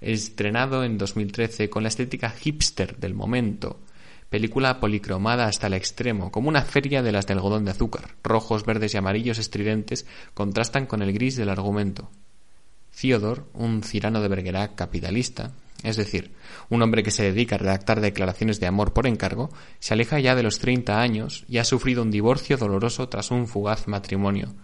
estrenado 0.00 0.84
en 0.84 0.98
2013 0.98 1.70
con 1.70 1.82
la 1.82 1.88
estética 1.88 2.30
hipster 2.30 2.96
del 2.96 3.14
momento. 3.14 3.80
Película 4.28 4.80
policromada 4.80 5.46
hasta 5.46 5.68
el 5.68 5.74
extremo, 5.74 6.32
como 6.32 6.48
una 6.48 6.62
feria 6.62 7.02
de 7.02 7.12
las 7.12 7.26
de 7.26 7.34
algodón 7.34 7.64
de 7.64 7.70
azúcar. 7.70 8.16
Rojos, 8.22 8.66
verdes 8.66 8.94
y 8.94 8.96
amarillos 8.96 9.38
estridentes 9.38 10.06
contrastan 10.34 10.86
con 10.86 11.02
el 11.02 11.12
gris 11.12 11.36
del 11.36 11.50
argumento. 11.50 12.10
Theodore, 13.00 13.42
un 13.54 13.82
cirano 13.82 14.20
de 14.20 14.28
Bergerac 14.28 14.74
capitalista, 14.74 15.52
es 15.82 15.96
decir, 15.96 16.32
un 16.68 16.82
hombre 16.82 17.02
que 17.02 17.10
se 17.10 17.24
dedica 17.24 17.56
a 17.56 17.58
redactar 17.58 18.00
declaraciones 18.00 18.58
de 18.58 18.66
amor 18.66 18.92
por 18.92 19.06
encargo, 19.06 19.50
se 19.78 19.94
aleja 19.94 20.18
ya 20.18 20.34
de 20.34 20.42
los 20.42 20.58
30 20.58 21.00
años 21.00 21.44
y 21.48 21.58
ha 21.58 21.64
sufrido 21.64 22.02
un 22.02 22.10
divorcio 22.10 22.56
doloroso 22.56 23.08
tras 23.08 23.30
un 23.30 23.46
fugaz 23.46 23.86
matrimonio 23.86 24.54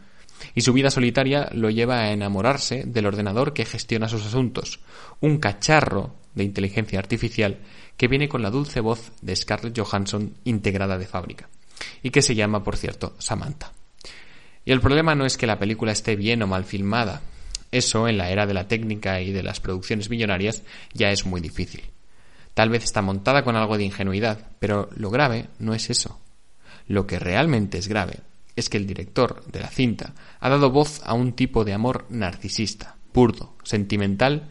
y 0.54 0.62
su 0.62 0.72
vida 0.72 0.90
solitaria 0.90 1.48
lo 1.52 1.70
lleva 1.70 2.00
a 2.00 2.12
enamorarse 2.12 2.84
del 2.86 3.06
ordenador 3.06 3.52
que 3.52 3.64
gestiona 3.64 4.08
sus 4.08 4.24
asuntos, 4.24 4.80
un 5.20 5.38
cacharro 5.38 6.14
de 6.34 6.44
inteligencia 6.44 6.98
artificial 6.98 7.58
que 7.96 8.08
viene 8.08 8.28
con 8.28 8.42
la 8.42 8.50
dulce 8.50 8.80
voz 8.80 9.12
de 9.20 9.36
Scarlett 9.36 9.78
Johansson 9.78 10.34
integrada 10.44 10.98
de 10.98 11.06
fábrica, 11.06 11.48
y 12.02 12.10
que 12.10 12.22
se 12.22 12.34
llama, 12.34 12.64
por 12.64 12.76
cierto, 12.76 13.14
Samantha. 13.18 13.72
Y 14.64 14.72
el 14.72 14.80
problema 14.80 15.14
no 15.14 15.26
es 15.26 15.36
que 15.36 15.46
la 15.46 15.58
película 15.58 15.92
esté 15.92 16.16
bien 16.16 16.42
o 16.42 16.46
mal 16.46 16.64
filmada, 16.64 17.22
eso 17.72 18.08
en 18.08 18.18
la 18.18 18.30
era 18.30 18.46
de 18.46 18.54
la 18.54 18.68
técnica 18.68 19.20
y 19.20 19.32
de 19.32 19.42
las 19.42 19.60
producciones 19.60 20.10
millonarias 20.10 20.62
ya 20.92 21.10
es 21.10 21.26
muy 21.26 21.40
difícil. 21.40 21.82
Tal 22.54 22.68
vez 22.68 22.84
está 22.84 23.00
montada 23.00 23.44
con 23.44 23.56
algo 23.56 23.78
de 23.78 23.84
ingenuidad, 23.84 24.48
pero 24.58 24.90
lo 24.96 25.10
grave 25.10 25.46
no 25.58 25.72
es 25.72 25.88
eso. 25.88 26.20
Lo 26.88 27.06
que 27.06 27.20
realmente 27.20 27.78
es 27.78 27.86
grave 27.86 28.20
es 28.60 28.68
que 28.68 28.76
el 28.76 28.86
director 28.86 29.44
de 29.46 29.60
la 29.60 29.68
cinta 29.68 30.14
ha 30.38 30.48
dado 30.48 30.70
voz 30.70 31.00
a 31.04 31.14
un 31.14 31.32
tipo 31.32 31.64
de 31.64 31.72
amor 31.72 32.06
narcisista, 32.10 32.96
burdo, 33.12 33.54
sentimental 33.64 34.48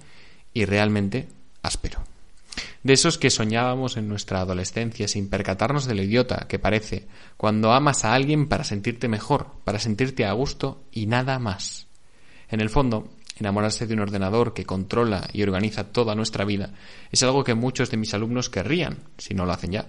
y 0.54 0.66
realmente 0.66 1.28
áspero. 1.62 2.04
De 2.84 2.94
esos 2.94 3.18
que 3.18 3.30
soñábamos 3.30 3.98
en 3.98 4.08
nuestra 4.08 4.42
adolescencia 4.42 5.08
sin 5.08 5.30
percatarnos 5.30 5.86
de 5.86 5.96
lo 5.96 6.04
idiota 6.04 6.46
que 6.48 6.60
parece 6.60 7.08
cuando 7.38 7.72
amas 7.74 8.06
a 8.06 8.14
alguien 8.14 8.48
para 8.48 8.64
sentirte 8.64 9.08
mejor, 9.08 9.48
para 9.64 9.80
sentirte 9.80 10.26
a 10.26 10.34
gusto 10.34 10.82
y 10.92 11.06
nada 11.06 11.40
más. 11.40 11.88
En 12.50 12.62
el 12.62 12.70
fondo, 12.70 13.10
enamorarse 13.38 13.86
de 13.86 13.94
un 13.94 14.00
ordenador 14.00 14.54
que 14.54 14.66
controla 14.66 15.28
y 15.34 15.44
organiza 15.44 15.92
toda 15.92 16.16
nuestra 16.16 16.46
vida 16.46 16.74
es 17.12 17.22
algo 17.24 17.44
que 17.44 17.54
muchos 17.54 17.92
de 17.92 17.98
mis 17.98 18.14
alumnos 18.14 18.50
querrían, 18.50 18.98
si 19.18 19.34
no 19.34 19.46
lo 19.46 19.54
hacen 19.54 19.72
ya. 19.72 19.88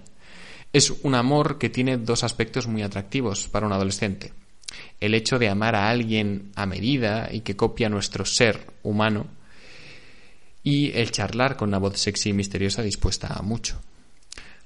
Es 0.73 0.89
un 1.03 1.15
amor 1.15 1.57
que 1.57 1.69
tiene 1.69 1.97
dos 1.97 2.23
aspectos 2.23 2.67
muy 2.67 2.81
atractivos 2.81 3.49
para 3.49 3.65
un 3.65 3.73
adolescente. 3.73 4.31
El 5.01 5.13
hecho 5.15 5.37
de 5.37 5.49
amar 5.49 5.75
a 5.75 5.89
alguien 5.89 6.51
a 6.55 6.65
medida 6.65 7.29
y 7.31 7.41
que 7.41 7.57
copia 7.57 7.89
nuestro 7.89 8.23
ser 8.23 8.67
humano 8.83 9.27
y 10.63 10.91
el 10.93 11.11
charlar 11.11 11.57
con 11.57 11.69
una 11.69 11.79
voz 11.79 11.99
sexy 11.99 12.29
y 12.29 12.33
misteriosa 12.33 12.83
dispuesta 12.83 13.27
a 13.27 13.41
mucho. 13.41 13.81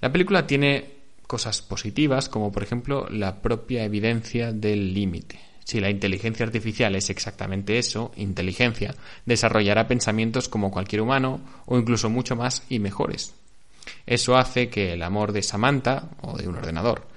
La 0.02 0.12
película 0.12 0.46
tiene 0.46 0.94
cosas 1.26 1.62
positivas 1.64 2.30
como 2.30 2.52
por 2.52 2.62
ejemplo 2.62 3.08
la 3.10 3.42
propia 3.42 3.84
evidencia 3.84 4.52
del 4.52 4.94
límite. 4.94 5.40
Si 5.64 5.80
la 5.80 5.90
inteligencia 5.90 6.46
artificial 6.46 6.96
es 6.96 7.10
exactamente 7.10 7.80
eso, 7.80 8.12
inteligencia, 8.16 8.94
desarrollará 9.26 9.88
pensamientos 9.88 10.48
como 10.48 10.70
cualquier 10.70 11.02
humano 11.02 11.42
o 11.66 11.80
incluso 11.80 12.12
mucho 12.12 12.36
más 12.36 12.62
y 12.70 12.78
mejores. 12.78 13.34
Eso 14.06 14.36
hace 14.36 14.70
que 14.70 14.94
el 14.94 15.04
amor 15.04 15.32
de 15.32 15.44
Samantha, 15.44 16.10
o 16.22 16.38
de 16.38 16.48
un 16.48 16.56
ordenador, 16.56 17.08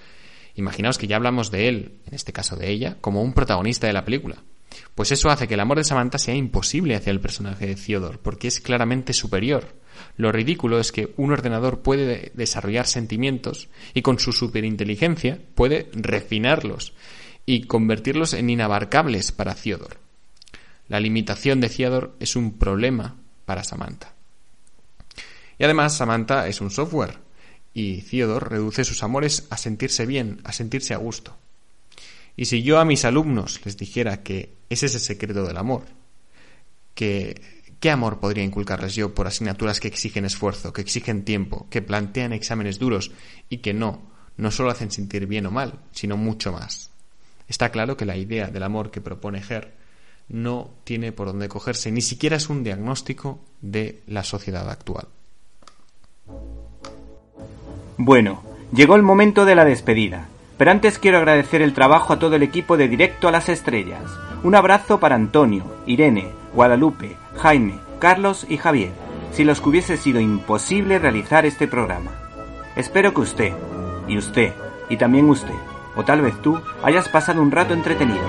imaginaos 0.54 0.98
que 0.98 1.06
ya 1.06 1.16
hablamos 1.16 1.50
de 1.50 1.68
él, 1.68 2.00
en 2.06 2.14
este 2.14 2.32
caso 2.32 2.56
de 2.56 2.70
ella, 2.70 2.96
como 3.00 3.22
un 3.22 3.32
protagonista 3.32 3.86
de 3.86 3.92
la 3.92 4.04
película. 4.04 4.42
Pues 4.94 5.12
eso 5.12 5.30
hace 5.30 5.48
que 5.48 5.54
el 5.54 5.60
amor 5.60 5.78
de 5.78 5.84
Samantha 5.84 6.18
sea 6.18 6.34
imposible 6.34 6.94
hacia 6.94 7.10
el 7.10 7.20
personaje 7.20 7.66
de 7.66 7.76
Theodore, 7.76 8.18
porque 8.18 8.48
es 8.48 8.60
claramente 8.60 9.12
superior. 9.12 9.76
Lo 10.16 10.32
ridículo 10.32 10.78
es 10.78 10.92
que 10.92 11.12
un 11.16 11.32
ordenador 11.32 11.80
puede 11.80 12.32
desarrollar 12.34 12.86
sentimientos 12.86 13.68
y 13.94 14.02
con 14.02 14.18
su 14.18 14.32
superinteligencia 14.32 15.40
puede 15.54 15.88
refinarlos 15.92 16.94
y 17.46 17.62
convertirlos 17.62 18.34
en 18.34 18.50
inabarcables 18.50 19.32
para 19.32 19.54
Theodore. 19.54 19.96
La 20.88 21.00
limitación 21.00 21.60
de 21.60 21.68
Theodore 21.68 22.10
es 22.20 22.36
un 22.36 22.58
problema 22.58 23.16
para 23.44 23.64
Samantha. 23.64 24.17
Y 25.58 25.64
además 25.64 25.96
Samantha 25.96 26.46
es 26.46 26.60
un 26.60 26.70
software 26.70 27.18
y 27.74 28.02
Theodore 28.02 28.48
reduce 28.48 28.84
sus 28.84 29.02
amores 29.02 29.46
a 29.50 29.56
sentirse 29.56 30.06
bien, 30.06 30.40
a 30.44 30.52
sentirse 30.52 30.94
a 30.94 30.98
gusto. 30.98 31.36
Y 32.36 32.44
si 32.44 32.62
yo 32.62 32.78
a 32.78 32.84
mis 32.84 33.04
alumnos 33.04 33.60
les 33.64 33.76
dijera 33.76 34.22
que 34.22 34.54
ese 34.70 34.86
es 34.86 34.94
el 34.94 35.00
secreto 35.00 35.44
del 35.44 35.56
amor, 35.56 35.82
que 36.94 37.40
¿qué 37.80 37.90
amor 37.90 38.20
podría 38.20 38.44
inculcarles 38.44 38.94
yo 38.94 39.14
por 39.14 39.26
asignaturas 39.26 39.80
que 39.80 39.88
exigen 39.88 40.24
esfuerzo, 40.24 40.72
que 40.72 40.82
exigen 40.82 41.24
tiempo, 41.24 41.66
que 41.70 41.82
plantean 41.82 42.32
exámenes 42.32 42.78
duros 42.78 43.10
y 43.48 43.58
que 43.58 43.74
no, 43.74 44.10
no 44.36 44.50
solo 44.50 44.70
hacen 44.70 44.90
sentir 44.90 45.26
bien 45.26 45.46
o 45.46 45.50
mal, 45.50 45.80
sino 45.92 46.16
mucho 46.16 46.52
más? 46.52 46.90
Está 47.48 47.70
claro 47.70 47.96
que 47.96 48.06
la 48.06 48.16
idea 48.16 48.48
del 48.48 48.62
amor 48.62 48.90
que 48.90 49.00
propone 49.00 49.42
Her 49.48 49.74
no 50.28 50.74
tiene 50.84 51.12
por 51.12 51.28
dónde 51.28 51.48
cogerse, 51.48 51.90
ni 51.90 52.02
siquiera 52.02 52.36
es 52.36 52.48
un 52.48 52.62
diagnóstico 52.62 53.44
de 53.62 54.02
la 54.06 54.22
sociedad 54.22 54.68
actual. 54.68 55.08
Bueno, 57.96 58.42
llegó 58.72 58.96
el 58.96 59.02
momento 59.02 59.44
de 59.44 59.54
la 59.54 59.64
despedida, 59.64 60.28
pero 60.56 60.70
antes 60.70 60.98
quiero 60.98 61.18
agradecer 61.18 61.62
el 61.62 61.74
trabajo 61.74 62.12
a 62.12 62.18
todo 62.18 62.36
el 62.36 62.42
equipo 62.42 62.76
de 62.76 62.88
Directo 62.88 63.28
a 63.28 63.32
las 63.32 63.48
Estrellas. 63.48 64.02
Un 64.42 64.54
abrazo 64.54 65.00
para 65.00 65.16
Antonio, 65.16 65.64
Irene, 65.86 66.28
Guadalupe, 66.54 67.16
Jaime, 67.36 67.74
Carlos 67.98 68.46
y 68.48 68.56
Javier, 68.56 68.92
si 69.32 69.44
los 69.44 69.60
que 69.60 69.68
hubiese 69.68 69.96
sido 69.96 70.20
imposible 70.20 70.98
realizar 70.98 71.44
este 71.44 71.66
programa. 71.66 72.12
Espero 72.76 73.12
que 73.12 73.20
usted, 73.20 73.52
y 74.06 74.16
usted, 74.16 74.52
y 74.88 74.96
también 74.96 75.28
usted, 75.28 75.54
o 75.96 76.04
tal 76.04 76.22
vez 76.22 76.40
tú, 76.40 76.60
hayas 76.82 77.08
pasado 77.08 77.42
un 77.42 77.50
rato 77.50 77.74
entretenido. 77.74 78.22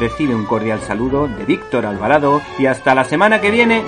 Recibe 0.00 0.34
un 0.34 0.46
cordial 0.46 0.80
saludo 0.80 1.28
de 1.28 1.44
Víctor 1.44 1.86
Alvarado 1.86 2.42
y 2.58 2.66
hasta 2.66 2.94
la 2.94 3.04
semana 3.04 3.40
que 3.40 3.52
viene 3.52 3.82